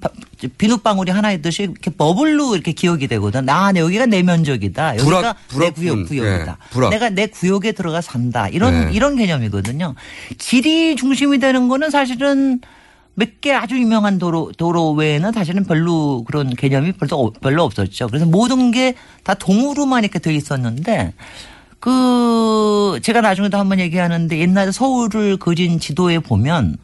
[0.58, 3.48] 비눗방울이 하나 있듯이 이렇게 버블로 이렇게 기억이 되거든.
[3.48, 4.98] 아, 내 여기가 내 면적이다.
[4.98, 5.70] 여기가 불악, 내.
[5.70, 6.58] 구역, 구역이다.
[6.60, 6.90] 예, 불악.
[6.90, 8.48] 내가 내 구역에 들어가 산다.
[8.48, 8.92] 이런 네.
[8.92, 9.94] 이런 개념이거든요.
[10.36, 12.60] 길이 중심이 되는 거는 사실은
[13.20, 18.08] 몇 개 아주 유명한 도로 도로 외에는 사실은 별로 그런 개념이 별로 별로 없었죠.
[18.08, 18.94] 그래서 모든 게
[19.24, 21.12] 다 동으로만 이렇게 돼 있었는데
[21.78, 26.76] 그 제가 나중에도 한번 얘기하는데 옛날에 서울을 그린 지도에 보면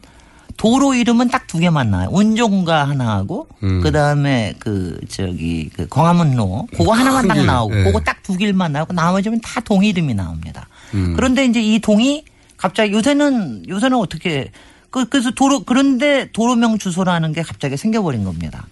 [0.57, 2.09] 도로 이름은 딱 두 개만 나와요.
[2.11, 3.81] 운종가 하나하고 음.
[3.81, 7.83] 그다음에 그 저기 그 광화문로 그거 하나만 큰딱 길, 나오고 예.
[7.83, 10.67] 그거 딱 두 길만 나오고 나머지는 다 동 이름이 나옵니다.
[10.93, 11.13] 음.
[11.15, 12.25] 그런데 이제 이 동이
[12.57, 14.51] 갑자기 요새는 요새는 어떻게
[14.89, 18.67] 그 그래서 도로 그런데 도로명 주소라는 게 갑자기 생겨버린 겁니다.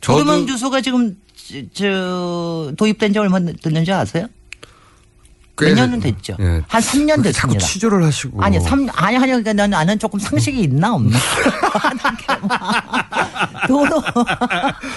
[0.00, 4.26] 도로명 주소가 지금 저, 저 도입된 지 얼마 됐는지 아세요?
[5.56, 6.36] 꽤몇 년은 됐죠.
[6.40, 6.62] 예.
[6.66, 7.66] 한 3년 그렇게 자꾸 됐습니다.
[7.66, 8.42] 취조를 하시고.
[8.42, 11.16] 아니, 삼, 아니, 아니, 그러니까 나는, 나는 조금 상식이 있나, 없나?
[13.68, 14.02] 도로.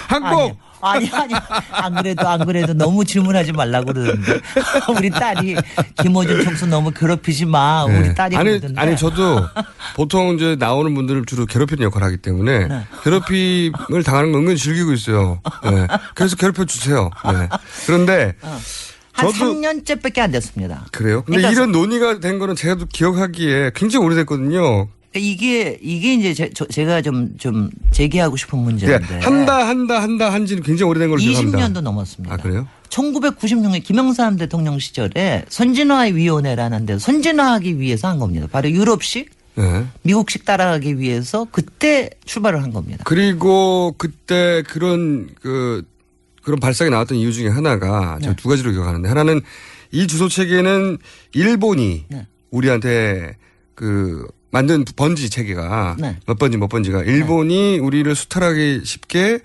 [0.08, 0.56] 한국!
[0.80, 1.34] 아니, 아니,
[1.70, 4.40] 안 그래도, 안 그래도 너무 질문하지 말라 고 그러는데.
[4.96, 5.56] 우리 딸이,
[6.02, 7.86] 김호준 총수 너무 괴롭히지 마.
[7.88, 7.98] 네.
[7.98, 8.80] 우리 딸이 아니, 그러던데.
[8.80, 9.46] 아니, 저도
[9.96, 12.82] 보통 이제 나오는 분들을 주로 괴롭히는 역할을 하기 때문에 네.
[13.02, 15.40] 괴롭힘을 당하는 건 은근히 즐기고 있어요.
[15.64, 15.86] 네.
[16.14, 17.10] 그래서 괴롭혀 주세요.
[17.24, 17.48] 네.
[17.86, 18.58] 그런데 어.
[19.12, 20.86] 한 저도 3년째 밖에 안 됐습니다.
[20.92, 21.22] 그래요.
[21.24, 24.88] 근데 그러니까 이런 논의가 된 거는 제가 또 기억하기에 굉장히 오래됐거든요.
[25.14, 29.06] 이게, 이게 이제 제, 저- 제가 좀, 좀 제기하고 싶은 문제인데.
[29.06, 29.18] 네.
[29.20, 31.58] 한다, 한다, 한다 한지는 굉장히 오래된 걸로 기억합니다.
[31.58, 32.34] 20년도 넘었습니다.
[32.34, 32.68] 아, 그래요?
[32.90, 38.46] 1996년 김영삼 대통령 시절에 선진화위원회라는 데 선진화하기 위해서 한 겁니다.
[38.50, 39.86] 바로 유럽식, 네.
[40.02, 43.02] 미국식 따라가기 위해서 그때 출발을 한 겁니다.
[43.06, 45.84] 그리고 그때 그런 그
[46.42, 48.24] 그런 발상이 나왔던 이유 중에 하나가 네.
[48.24, 49.40] 제가 두 가지로 기억하는데 하나는
[49.90, 50.98] 이 주소 체계는
[51.32, 52.26] 일본이 네.
[52.50, 53.36] 우리한테
[53.74, 56.16] 그 만든 번지 체계가 네.
[56.26, 59.40] 몇 번지 몇 번지가 일본이 우리를 수탈하기 쉽게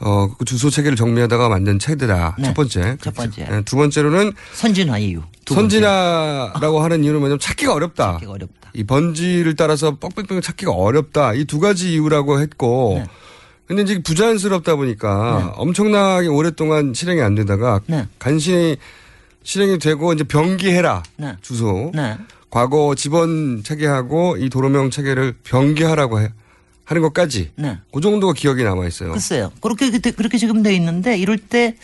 [0.00, 2.36] 어, 그 주소 체계를 정리하다가 만든 체계다.
[2.38, 2.44] 네.
[2.46, 2.96] 첫 번째.
[3.00, 3.44] 첫 번째.
[3.44, 5.22] 네, 두 번째로는 선진화 이유.
[5.46, 8.12] 선진화라고 하는 이유는 뭐냐면 찾기가 어렵다.
[8.12, 8.70] 찾기가 어렵다.
[8.74, 11.34] 이 번지를 따라서 뻑뻑뻑 찾기가 어렵다.
[11.34, 12.96] 이 두 가지 이유라고 했고.
[12.98, 13.06] 네.
[13.66, 18.06] 근데 이제 부자연스럽다 보니까 엄청나게 오랫동안 실행이 안 되다가 네.
[18.18, 18.76] 간신히
[19.42, 21.36] 실행이 되고 이제 병기해라 네.
[21.40, 21.90] 주소.
[22.54, 22.60] 네.
[22.60, 26.32] 과거 지번 체계하고 이 도로명 체계를 병기하라고 해-
[26.84, 27.50] 하는 것까지.
[27.56, 27.78] 네.
[27.92, 29.12] 그 정도가 기억이 남아 있어요.
[29.12, 29.50] 글쎄요.
[29.60, 31.76] 그렇게 그때 그렇게 지금 돼 있는데 이럴 때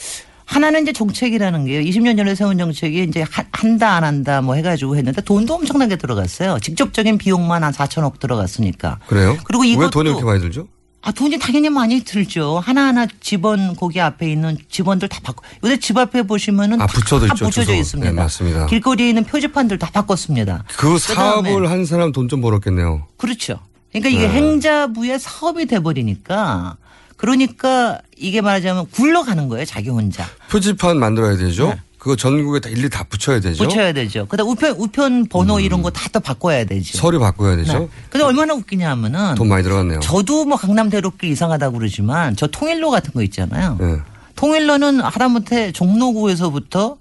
[0.44, 1.80] 하나는 이제 정책이라는 게요.
[1.80, 6.58] 20년 전에 세운 정책이 이제 한- 한다 안 한다 뭐 해가지고 했는데 돈도 엄청나게 들어갔어요.
[6.60, 8.98] 직접적인 비용만 한 4천억 들어갔으니까.
[9.06, 9.36] 그래요?
[9.44, 10.66] 그리고 왜 이것도- 돈이 이렇게 많이 들죠?
[11.02, 12.58] 아, 돈이 당연히 많이 들죠.
[12.58, 15.42] 하나하나 집원 거기 앞에 있는 집원들 다 바꿔.
[15.64, 17.74] 요새 집 앞에 보시면은 아, 붙여져 다 있죠, 붙여져 주소.
[17.74, 18.10] 있습니다.
[18.12, 18.66] 네, 맞습니다.
[18.66, 20.64] 길거리에 있는 표지판들 다 바꿨습니다.
[20.76, 23.06] 그 그다음에 사업을 한 사람 돈 좀 벌었겠네요.
[23.16, 23.58] 그렇죠.
[23.92, 24.34] 그러니까 이게 네.
[24.34, 26.76] 행자부의 사업이 돼 버리니까
[27.16, 29.64] 그러니까 이게 말하자면 굴러가는 거예요.
[29.64, 30.26] 자기 혼자.
[30.50, 31.74] 표지판 만들어야 되죠.
[32.00, 33.62] 그거 전국에 다 일일이 다 붙여야 되죠.
[33.62, 33.68] 네.
[33.68, 34.24] 붙여야 되죠.
[34.26, 36.96] 그다음 우편 우편 번호 이런 거 다 또 바꿔야 되죠.
[36.98, 37.78] 서류 바꿔야 되죠.
[37.78, 37.88] 네.
[38.08, 40.00] 근데 얼마나 웃기냐면은 돈 많이 들어갔네요.
[40.00, 43.76] 저도 뭐 강남대로길 이상하다고 그러지만 저 통일로 같은 거 있잖아요.
[43.78, 43.98] 네.
[44.34, 46.96] 통일로는 하다못해 종로구에서부터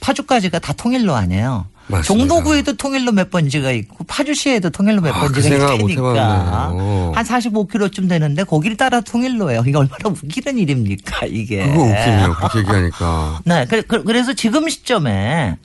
[0.00, 1.66] 파주까지가 다 통일로 아니에요.
[1.88, 2.02] 맞습니다.
[2.28, 6.68] 종로구에도 통일로 몇 번지가 있고 파주시에도 통일로 몇 아, 그 번지가 못 있으니까.
[7.14, 9.62] 한 45km쯤 되는데 거기를 따라 통일로예요.
[9.66, 11.66] 이게 얼마나 웃기는 일입니까 이게.
[11.66, 12.34] 그거 웃기네요.
[12.36, 13.40] 그렇게 얘기하니까.
[13.44, 15.56] 네, 그- 그- 그래서 지금 시점에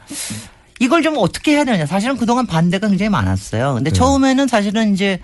[0.79, 1.85] 이걸 좀 어떻게 해야 되느냐.
[1.85, 3.75] 사실은 그동안 반대가 굉장히 많았어요.
[3.75, 3.95] 근데 네.
[3.95, 5.19] 처음에는 사실은 이제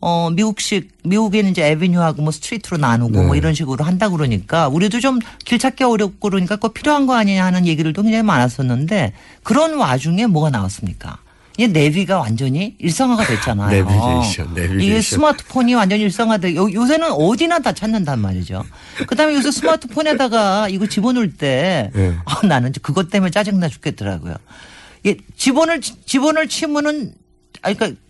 [0.00, 3.26] 어 미국식 미국에는 이제 avenue하고 뭐 street로 나누고 네.
[3.26, 7.44] 뭐 이런 식으로 한다 그러니까 우리도 좀 길 찾기 어렵고 그러니까 꼭 필요한 거 아니냐
[7.44, 9.12] 하는 얘기들도 굉장히 많았었는데
[9.42, 11.18] 그런 와중에 뭐가 나왔습니까?
[11.56, 13.70] 이게 내비가 완전히 일상화가 됐잖아요.
[13.70, 14.80] 내비게이션, 내비게이션.
[14.80, 16.56] 이게 스마트폰이 완전히 일상화돼.
[16.56, 18.64] 요, 요새는 어디나 다 찾는단 말이죠.
[19.06, 22.16] 그다음에 요새 스마트폰에다가 이거 집어넣을 때 네.
[22.24, 24.34] 아, 나는 그것 때문에 짜증나 죽겠더라고요.
[25.06, 27.14] 예, 집원을 집원을 치면은
[27.62, 28.00] 아 그러니까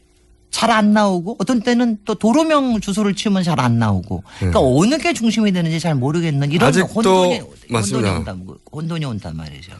[0.55, 5.12] 잘 안 나오고 어떤 때는 또 도로명 주소를 치면 잘 안 나오고 그러니까 어느 게
[5.12, 6.81] 중심이 되는지 잘 모르겠는 이런 네.
[6.81, 7.40] 혼돈이
[7.70, 8.14] 맞습니다.
[8.14, 9.72] 혼돈이 온다 혼돈이 온단 말이죠.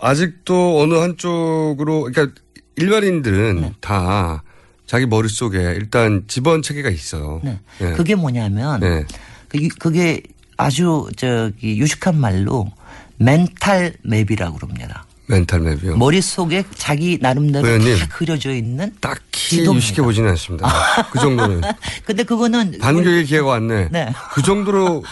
[0.00, 2.40] 아직도 어느 한쪽으로 그러니까
[2.76, 3.72] 일반인들은 네.
[3.80, 4.42] 다
[4.86, 7.40] 자기 머릿속에 일단 집원 체계가 있어요.
[7.44, 7.60] 네.
[7.80, 7.92] 예.
[7.92, 9.04] 그게 뭐냐면 네.
[9.48, 10.22] 그 유- 그게
[10.56, 12.68] 아주 저기 유식한 말로
[13.16, 15.04] 멘탈 맵이라고 그럽니다.
[15.30, 15.96] 멘탈 맵이요.
[15.96, 17.98] 머릿속에 자기 나름대로 의원님.
[17.98, 19.76] 다 그려져 있는 딱히 지도입니다.
[19.76, 20.68] 유식해 보지는 않습니다.
[21.10, 21.60] 그 정도는.
[22.04, 23.88] 근데 그거는 반교의 기회가 왔네.
[23.90, 24.12] 네.
[24.32, 25.04] 그 정도로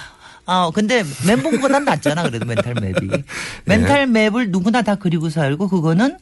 [0.46, 2.22] 아, 근데 멘붕보단 낫잖아.
[2.24, 2.94] 그래도 멘탈 맵이.
[3.66, 6.18] 멘탈 맵을 누구나 다 그리고 살고 그거는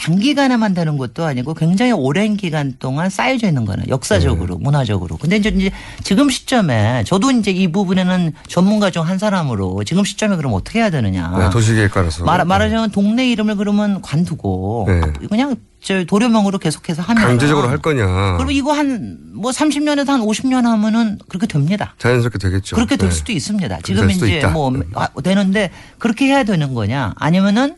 [0.00, 5.16] 단기간에만 되는 것도 아니고 굉장히 오랜 기간 동안 쌓여져 있는 거는 역사적으로, 문화적으로.
[5.18, 5.70] 근데 이제
[6.02, 10.90] 지금 시점에 저도 이제 이 부분에는 전문가 중 한 사람으로 지금 시점에 그럼 어떻게 해야
[10.90, 11.34] 되느냐.
[11.38, 12.24] 네, 도시계획가라서.
[12.24, 15.00] 말, 말하자면 동네 이름을 그러면 관두고 네.
[15.28, 18.36] 그냥 저 도료명으로 계속해서 하면 강제적으로 할 거냐.
[18.36, 21.94] 그럼 이거 한 뭐 30년에서 한 50년 하면은 그렇게 됩니다.
[21.98, 22.76] 자연스럽게 되겠죠.
[22.76, 23.14] 그렇게 될 네.
[23.14, 23.78] 수도 있습니다.
[23.82, 24.50] 지금 이제 있다.
[24.50, 27.14] 뭐 아, 되는데 그렇게 해야 되는 거냐?
[27.16, 27.76] 아니면은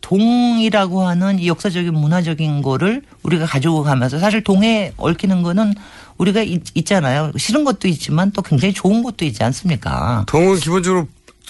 [0.00, 5.74] 동이라고 하는 이 역사적인 문화적인 거를 우리가 가지고 가면서 사실 동에 얽히는 거는
[6.18, 7.32] 우리가 있, 있잖아요.
[7.36, 10.24] 싫은 것도 있지만 또 굉장히 좋은 것도 있지 않습니까?
[10.28, 11.08] 동은 기본적으로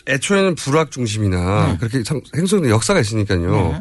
[0.09, 3.51] 애초에는 불학 중심이나 그렇게 성- 행성의 역사가 있으니까요.
[3.73, 3.81] 네.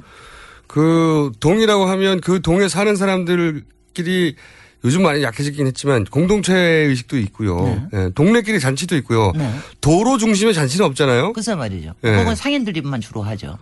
[0.68, 4.36] 그 동이라고 하면 그 동에 사는 사람들끼리
[4.84, 7.88] 요즘 많이 약해지긴 했지만 공동체 의식도 있고요.
[7.94, 9.32] 예, 동네끼리 잔치도 있고요.
[9.36, 9.52] 네.
[9.82, 11.34] 도로 중심의 잔치는 없잖아요.
[11.34, 11.94] 글쎄 말이죠.
[12.02, 12.18] 네.
[12.18, 13.58] 그건 상인들만 주로 하죠.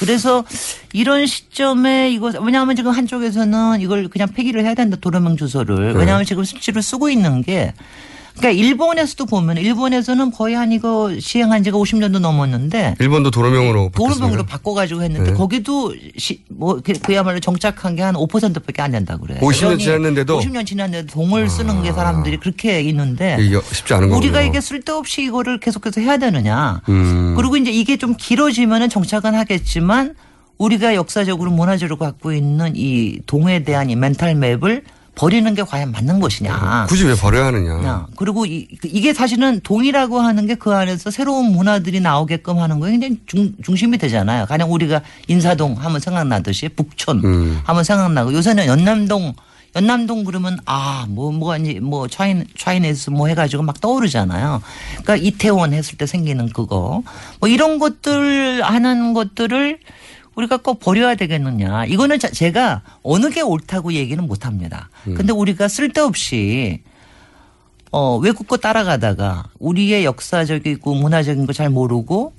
[0.00, 0.44] 그래서
[0.94, 5.98] 이런 시점에 이거 왜냐하면 지금 한쪽에서는 이걸 그냥 폐기를 해야 된다 도로명 주소를 네.
[5.98, 7.74] 왜냐하면 지금 실제로 쓰고 있는 게
[8.40, 13.90] 그러니까 일본에서도 보면 일본에서는 거의 한 이거 시행한 지가 50년도 넘었는데 일본도 도로명으로.
[13.94, 15.36] 도로명으로 바꿔 가지고 했는데 네.
[15.36, 19.40] 거기도 시, 뭐 그- 그야말로 정착한 게 한 5%밖에 안 된다고 그래요.
[19.40, 20.38] 50년 여전히 지났는데도?
[20.38, 20.40] 아.
[20.40, 24.18] 50년 지났는데 동을 쓰는 게 사람들이 그렇게 있는데 이게 쉽지 않은 거군요.
[24.26, 26.80] 우리가 이게 쓸데없이 이거를 계속해서 해야 되느냐.
[26.88, 27.34] 음.
[27.36, 30.14] 그리고 이제 이게 좀 길어지면은 정착은 하겠지만
[30.56, 34.82] 우리가 역사적으로 문화적으로 갖고 있는 이 동에 대한 이 멘탈 맵을
[35.14, 36.86] 버리는 게 과연 맞는 것이냐.
[36.88, 37.84] 굳이 왜 버려야 하느냐.
[37.84, 42.92] 야, 그리고 이, 게 사실은 동이라고 하는 게 그 안에서 새로운 문화들이 나오게끔 하는 거에
[42.92, 44.44] 굉장히 중, 중심이 되잖아요.
[44.46, 47.60] 가령 우리가 인사동 하면 생각나듯이 북촌 음.
[47.64, 49.32] 하면 생각나고 요새는 연남동
[49.74, 54.60] 연남동 그러면 아, 뭐, 뭐가 이제 뭐 차인, 차이네스 뭐 해가지고 막 떠오르잖아요.
[55.02, 57.02] 그러니까 이태원 했을 때 생기는 그거.
[57.38, 59.78] 뭐 이런 것들 하는 것들을
[60.40, 61.84] 우리가 꼭 버려야 되겠느냐.
[61.86, 64.88] 이거는 자- 제가 어느 게 옳다고 얘기는 못 합니다.
[65.14, 66.82] 근데 우리가 쓸데없이
[67.92, 72.32] 어, 외국 거 따라가다가 우리의 역사적이고 문화적인 거 잘 모르고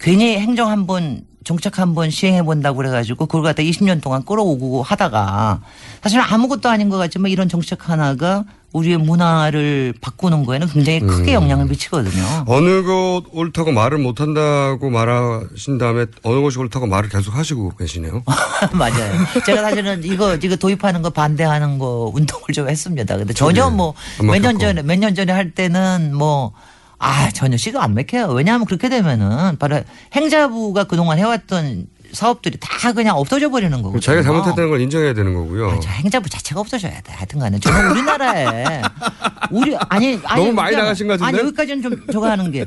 [0.00, 5.60] 괜히 행정 한번 정책 한번 시행해 본다고 그래가지고 그걸 갖다 20년 동안 끌어오고 하다가
[6.02, 11.42] 사실 아무것도 아닌 것 같지만 이런 정책 하나가 우리의 문화를 바꾸는 거에는 굉장히 크게 음.
[11.42, 12.44] 영향을 미치거든요.
[12.48, 18.24] 어느 것 옳다고 말을 못 한다고 말하신 다음에 어느 것이 옳다고 말을 계속 하시고 계시네요.
[18.72, 19.12] 맞아요.
[19.46, 23.16] 제가 사실은 이거 이거 도입하는 거 반대하는 거 운동을 좀 했습니다.
[23.16, 23.76] 근데 전혀 네.
[23.76, 24.58] 뭐안몇년 막혔고.
[24.58, 26.50] 전에 몇 년 전에 할 때는 뭐
[26.98, 28.28] 아, 전혀 씨도 안 맥혀요.
[28.28, 29.80] 왜냐하면 그렇게 되면은 바로
[30.14, 34.00] 행자부가 그동안 해왔던 사업들이 다 그냥 없어져 버리는 거거든요.
[34.00, 35.80] 자기가 잘못했다는 걸 인정해야 되는 거고요.
[35.82, 37.12] 저 행자부 자체가 없어져야 돼.
[37.12, 38.82] 하여튼 간에 저는 우리나라에
[39.50, 41.38] 우리 아니 아니 너무 많이 그러니까 나가신 것 같은데?
[41.38, 42.66] 아니 여기까지는 좀 저거 하는 게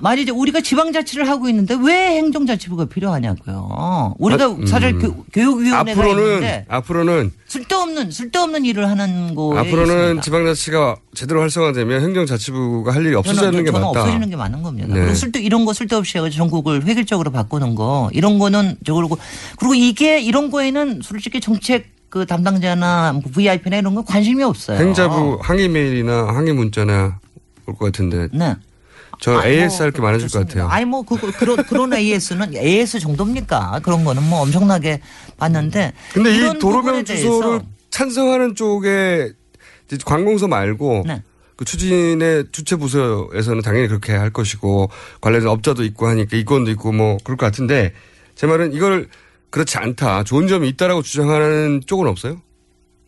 [0.00, 0.34] 말이죠.
[0.34, 4.16] 우리가 지방자치를 하고 있는데 왜 행정자치부가 필요하냐고요.
[4.18, 4.66] 우리가 아, 음.
[4.66, 10.22] 사실 교, 교육위원회가 앞으로는 있는데 앞으로는 쓸데없는 쓸데없는 일을 하는 거에 앞으로는 있습니다.
[10.22, 13.88] 지방자치가 제대로 활성화되면 행정자치부가 할 일이 없어지는 게 맞다.
[13.90, 14.88] 없어지는 게 맞는 겁니다.
[14.92, 15.00] 네.
[15.00, 19.18] 그리고 쓸데 이런 거 쓸데없이 해가지고 전국을 획일적으로 바꾸는 거 이런 거는 저거고
[19.58, 24.78] 그리고 이게 이런 거에는 솔직히 정책 그 담당자나 뭐 VIP나 이런 거 관심이 없어요.
[24.78, 27.20] 행자부 항의 메일이나 항의 문자나
[27.66, 28.28] 올 것 같은데.
[28.32, 28.56] 네.
[29.20, 30.68] 저 아, AS 뭐, 할게 많아질 것 같아요.
[30.68, 33.80] 아니 뭐 그, 그런 그런 AS는 AS 정도입니까?
[33.82, 35.00] 그런 거는 뭐 엄청나게
[35.36, 35.92] 봤는데.
[36.12, 37.60] 근데 이 도로명 주소를
[37.90, 39.32] 찬성하는 쪽에
[40.04, 41.22] 관공서 말고 네.
[41.56, 47.18] 그 추진의 주체 부서에서는 당연히 그렇게 할 것이고 관련된 업자도 있고 하니까 이권도 있고 뭐
[47.22, 47.92] 그럴 것 같은데
[48.34, 49.08] 제 말은 이걸
[49.50, 50.24] 그렇지 않다.
[50.24, 52.40] 좋은 점이 있다라고 주장하는 쪽은 없어요?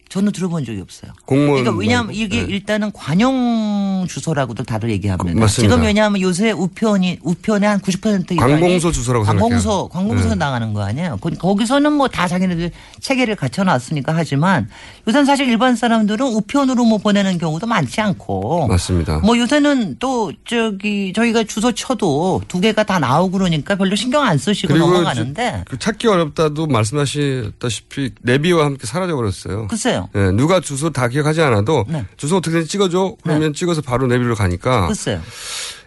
[0.08, 1.10] 저는 들어본 적이 없어요.
[1.24, 2.14] 공무원 그러니까 왜냐하면.
[2.14, 2.46] 이게 네.
[2.48, 5.38] 일단은 관용 주소라고도 다들 얘기합니다.
[5.38, 5.74] 맞습니다.
[5.74, 9.88] 지금 왜냐하면 요새 우편이 우편의 한 90% 이상이 관공서 주소라고 관공서 생각해요.
[9.88, 10.34] 관공서 네.
[10.36, 11.16] 나가는 거 아니에요.
[11.20, 12.70] 거- 거기서는 뭐 다 자기네들
[13.00, 14.68] 체계를 갖춰놨으니까 하지만
[15.08, 19.18] 요새는 사실 일반 사람들은 우편으로 뭐 보내는 경우도 많지 않고 맞습니다.
[19.18, 24.38] 뭐 요새는 또 저기 저희가 주소 쳐도 두 개가 다 나오고 그러니까 별로 신경 안
[24.38, 29.66] 쓰시고 넘어가는데 그 찾기 어렵다도 말씀하셨다시피 내비와 함께 사라져 버렸어요.
[29.66, 30.08] 글쎄 요.
[30.14, 32.04] 예, 누가 주소 다 기억하지 않아도 네.
[32.16, 35.20] 주소 어떻게 찍어줘 그러면 찍어서 바로 내비로 가니까 글쎄요.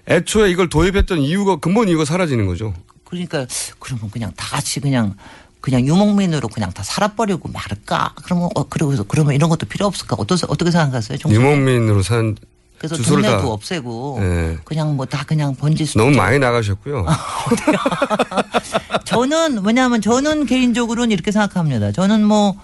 [0.08, 2.74] 애초에 이걸 도입했던 이유가 근본 이유가 사라지는 거죠.
[3.06, 3.46] 그러니까
[3.80, 5.16] 그러면 그냥 다 같이 그냥
[5.62, 8.14] 그냥 유목민으로 그냥 다 살아버리고 말을까?
[8.24, 10.16] 그러면 어 그러고서 그러면 이런 것도 필요 없을까?
[10.18, 11.18] 어떠세 어떻게 생각하세요?
[11.18, 11.42] 정치인?
[11.42, 12.36] 유목민으로 산
[12.78, 14.58] 그래서 주소를 동네도 다 없애고 예.
[14.64, 17.06] 그냥 뭐 다 그냥 번지 수 너무 많이 나가셨고요.
[19.06, 21.92] 저는 왜냐하면 저는 개인적으로는 이렇게 생각합니다.
[21.92, 22.56] 저는 뭐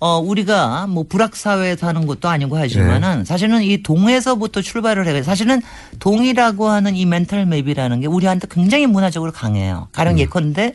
[0.00, 2.62] 어, 우리가 뭐 불악 사회에 사는 것도 아니고 네.
[2.62, 5.60] 하지만은 사실은 이 동에서부터 출발을 해가 사실은
[5.98, 9.88] 동이라고 하는 이 멘탈 맵이라는 게 우리한테 굉장히 문화적으로 강해요.
[9.92, 10.18] 가령 음.
[10.18, 10.74] 예컨대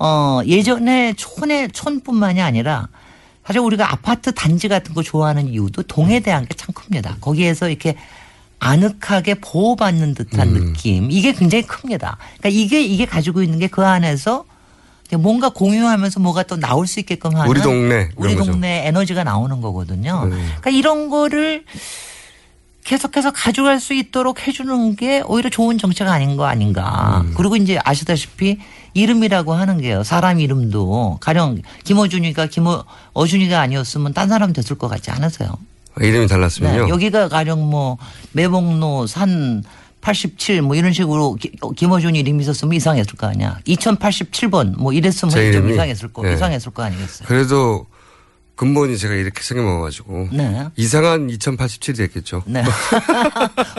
[0.00, 2.88] 어, 예전에 촌에 촌뿐만이 아니라
[3.46, 7.16] 사실 우리가 아파트 단지 같은 거 좋아하는 이유도 동에 대한 게 참 큽니다.
[7.20, 7.94] 거기에서 이렇게
[8.58, 10.54] 아늑하게 보호받는 듯한 음.
[10.54, 12.18] 느낌 이게 굉장히 큽니다.
[12.38, 14.44] 그러니까 이게 이게 가지고 있는 게 그 안에서
[15.16, 18.36] 뭔가 공유하면서 뭐가 또 나올 수 있게끔 하는 우리 동네 우리.
[18.36, 20.26] 동네 에너지가 나오는 거거든요.
[20.26, 20.36] 네.
[20.36, 21.64] 그러니까 이런 거를
[22.84, 27.22] 계속해서 가져갈 수 있도록 해주는 게 오히려 좋은 정책 아닌 거 아닌가.
[27.22, 27.34] 음.
[27.36, 28.58] 그리고 이제 아시다시피
[28.94, 30.02] 이름이라고 하는 게요.
[30.04, 35.50] 사람 이름도 가령 김어준이가 김어 어준이가 아니었으면 딴 사람 됐을 것 같지 않으세요?
[35.96, 36.84] 아, 이름이 달랐으면요.
[36.84, 37.98] 네, 여기가 가령 뭐
[38.32, 39.62] 매봉로 산
[40.00, 43.58] 87 뭐 이런 식으로 기- 어, 김어준 이름이 있었으면 이상했을 거 아니야.
[43.66, 45.68] 2087번 뭐 이랬으면 제 좀?
[45.70, 46.34] 이상했을 거 네.
[46.34, 47.26] 이상했을 거 아니겠어요.
[47.28, 47.86] 그래도
[48.56, 50.66] 근본이 제가 이렇게 생겨먹어가지고 네.
[50.76, 52.42] 이상한 2087이 됐겠죠.
[52.46, 52.64] 네.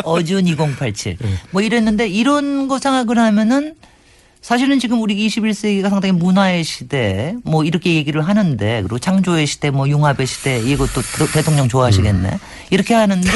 [0.04, 1.18] 어준 2087.
[1.20, 1.30] 네.
[1.52, 3.76] 뭐 이랬는데 이런 거 생각을 하면은
[4.42, 9.88] 사실은 지금 우리 21세기가 상당히 문화의 시대 뭐 이렇게 얘기를 하는데 그리고 창조의 시대 뭐
[9.88, 12.30] 융합의 시대 이것도 대- 대통령 좋아하시겠네.
[12.30, 12.38] 음.
[12.70, 13.30] 이렇게 하는데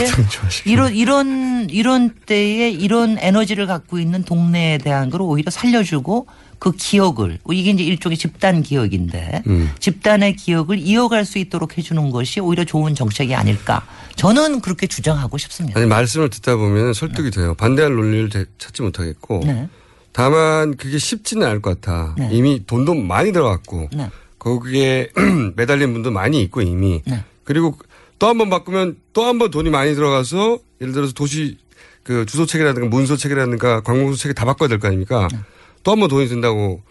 [0.65, 6.27] 이런 이런 이런 때에 이런 에너지를 갖고 있는 동네에 대한 걸 오히려 살려주고
[6.57, 9.71] 그 기억을 이게 이제 일종의 집단 기억인데 음.
[9.79, 13.85] 집단의 기억을 이어갈 수 있도록 해주는 것이 오히려 좋은 정책이 아닐까.
[14.15, 15.77] 저는 그렇게 주장하고 싶습니다.
[15.77, 17.55] 아니 말씀을 듣다 보면 설득이 돼요.
[17.55, 19.67] 반대할 논리를 대- 찾지 못하겠고 네.
[20.13, 22.15] 다만 그게 쉽지는 않을 것 같아.
[22.17, 22.29] 네.
[22.31, 24.09] 이미 돈도 많이 들어갔고 네.
[24.39, 25.09] 거기에
[25.57, 27.23] 매달린 분도 많이 있고 이미 네.
[27.43, 27.75] 그리고
[28.19, 31.57] 또 한 번 바꾸면 또 한 번 돈이 많이 들어가서 예를 들어서 도시
[32.03, 35.27] 그 주소 책이라든가 문서 책이라든가 관공서 책이 다 바꿔야 될 거 아닙니까?
[35.31, 35.39] 네.
[35.83, 36.81] 또한 번 돈이 든다고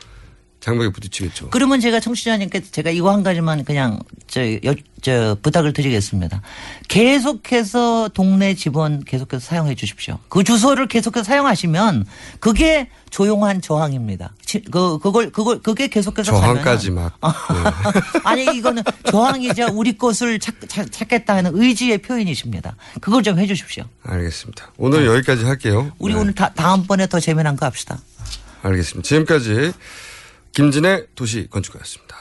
[0.62, 1.50] 장벽에 부딪히겠죠.
[1.50, 3.98] 그러면 제가 청취자님께 제가 이거 한 가지만 그냥
[4.28, 6.40] 저, 여, 저 부탁을 드리겠습니다.
[6.86, 10.20] 계속해서 동네 집원 계속해서 사용해 주십시오.
[10.28, 12.06] 그 주소를 계속해서 사용하시면
[12.38, 14.34] 그게 조용한 저항입니다.
[14.46, 17.18] 지- 그 그걸 그걸 그게 계속해서 저항까지 막.
[18.22, 22.76] 아니 이거는 저항이자 우리 것을 찾, 찾, 찾겠다 하는 의지의 표현이십니다.
[23.00, 23.82] 그걸 좀 해주십시오.
[24.04, 24.70] 알겠습니다.
[24.76, 25.90] 오늘 여기까지 할게요.
[25.98, 26.20] 우리 네.
[26.20, 27.98] 오늘 다, 다음번에 더 재미난 거 합시다.
[28.62, 29.06] 알겠습니다.
[29.08, 29.72] 지금까지
[30.52, 32.16] 김진의 도시 건축가였습니다.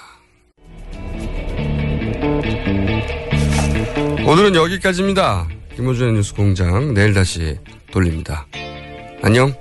[4.25, 5.47] 오늘은 여기까지입니다.
[5.75, 7.57] 김호준의 뉴스 공장 내일 다시
[7.91, 8.47] 돌립니다.
[9.21, 9.53] 안녕.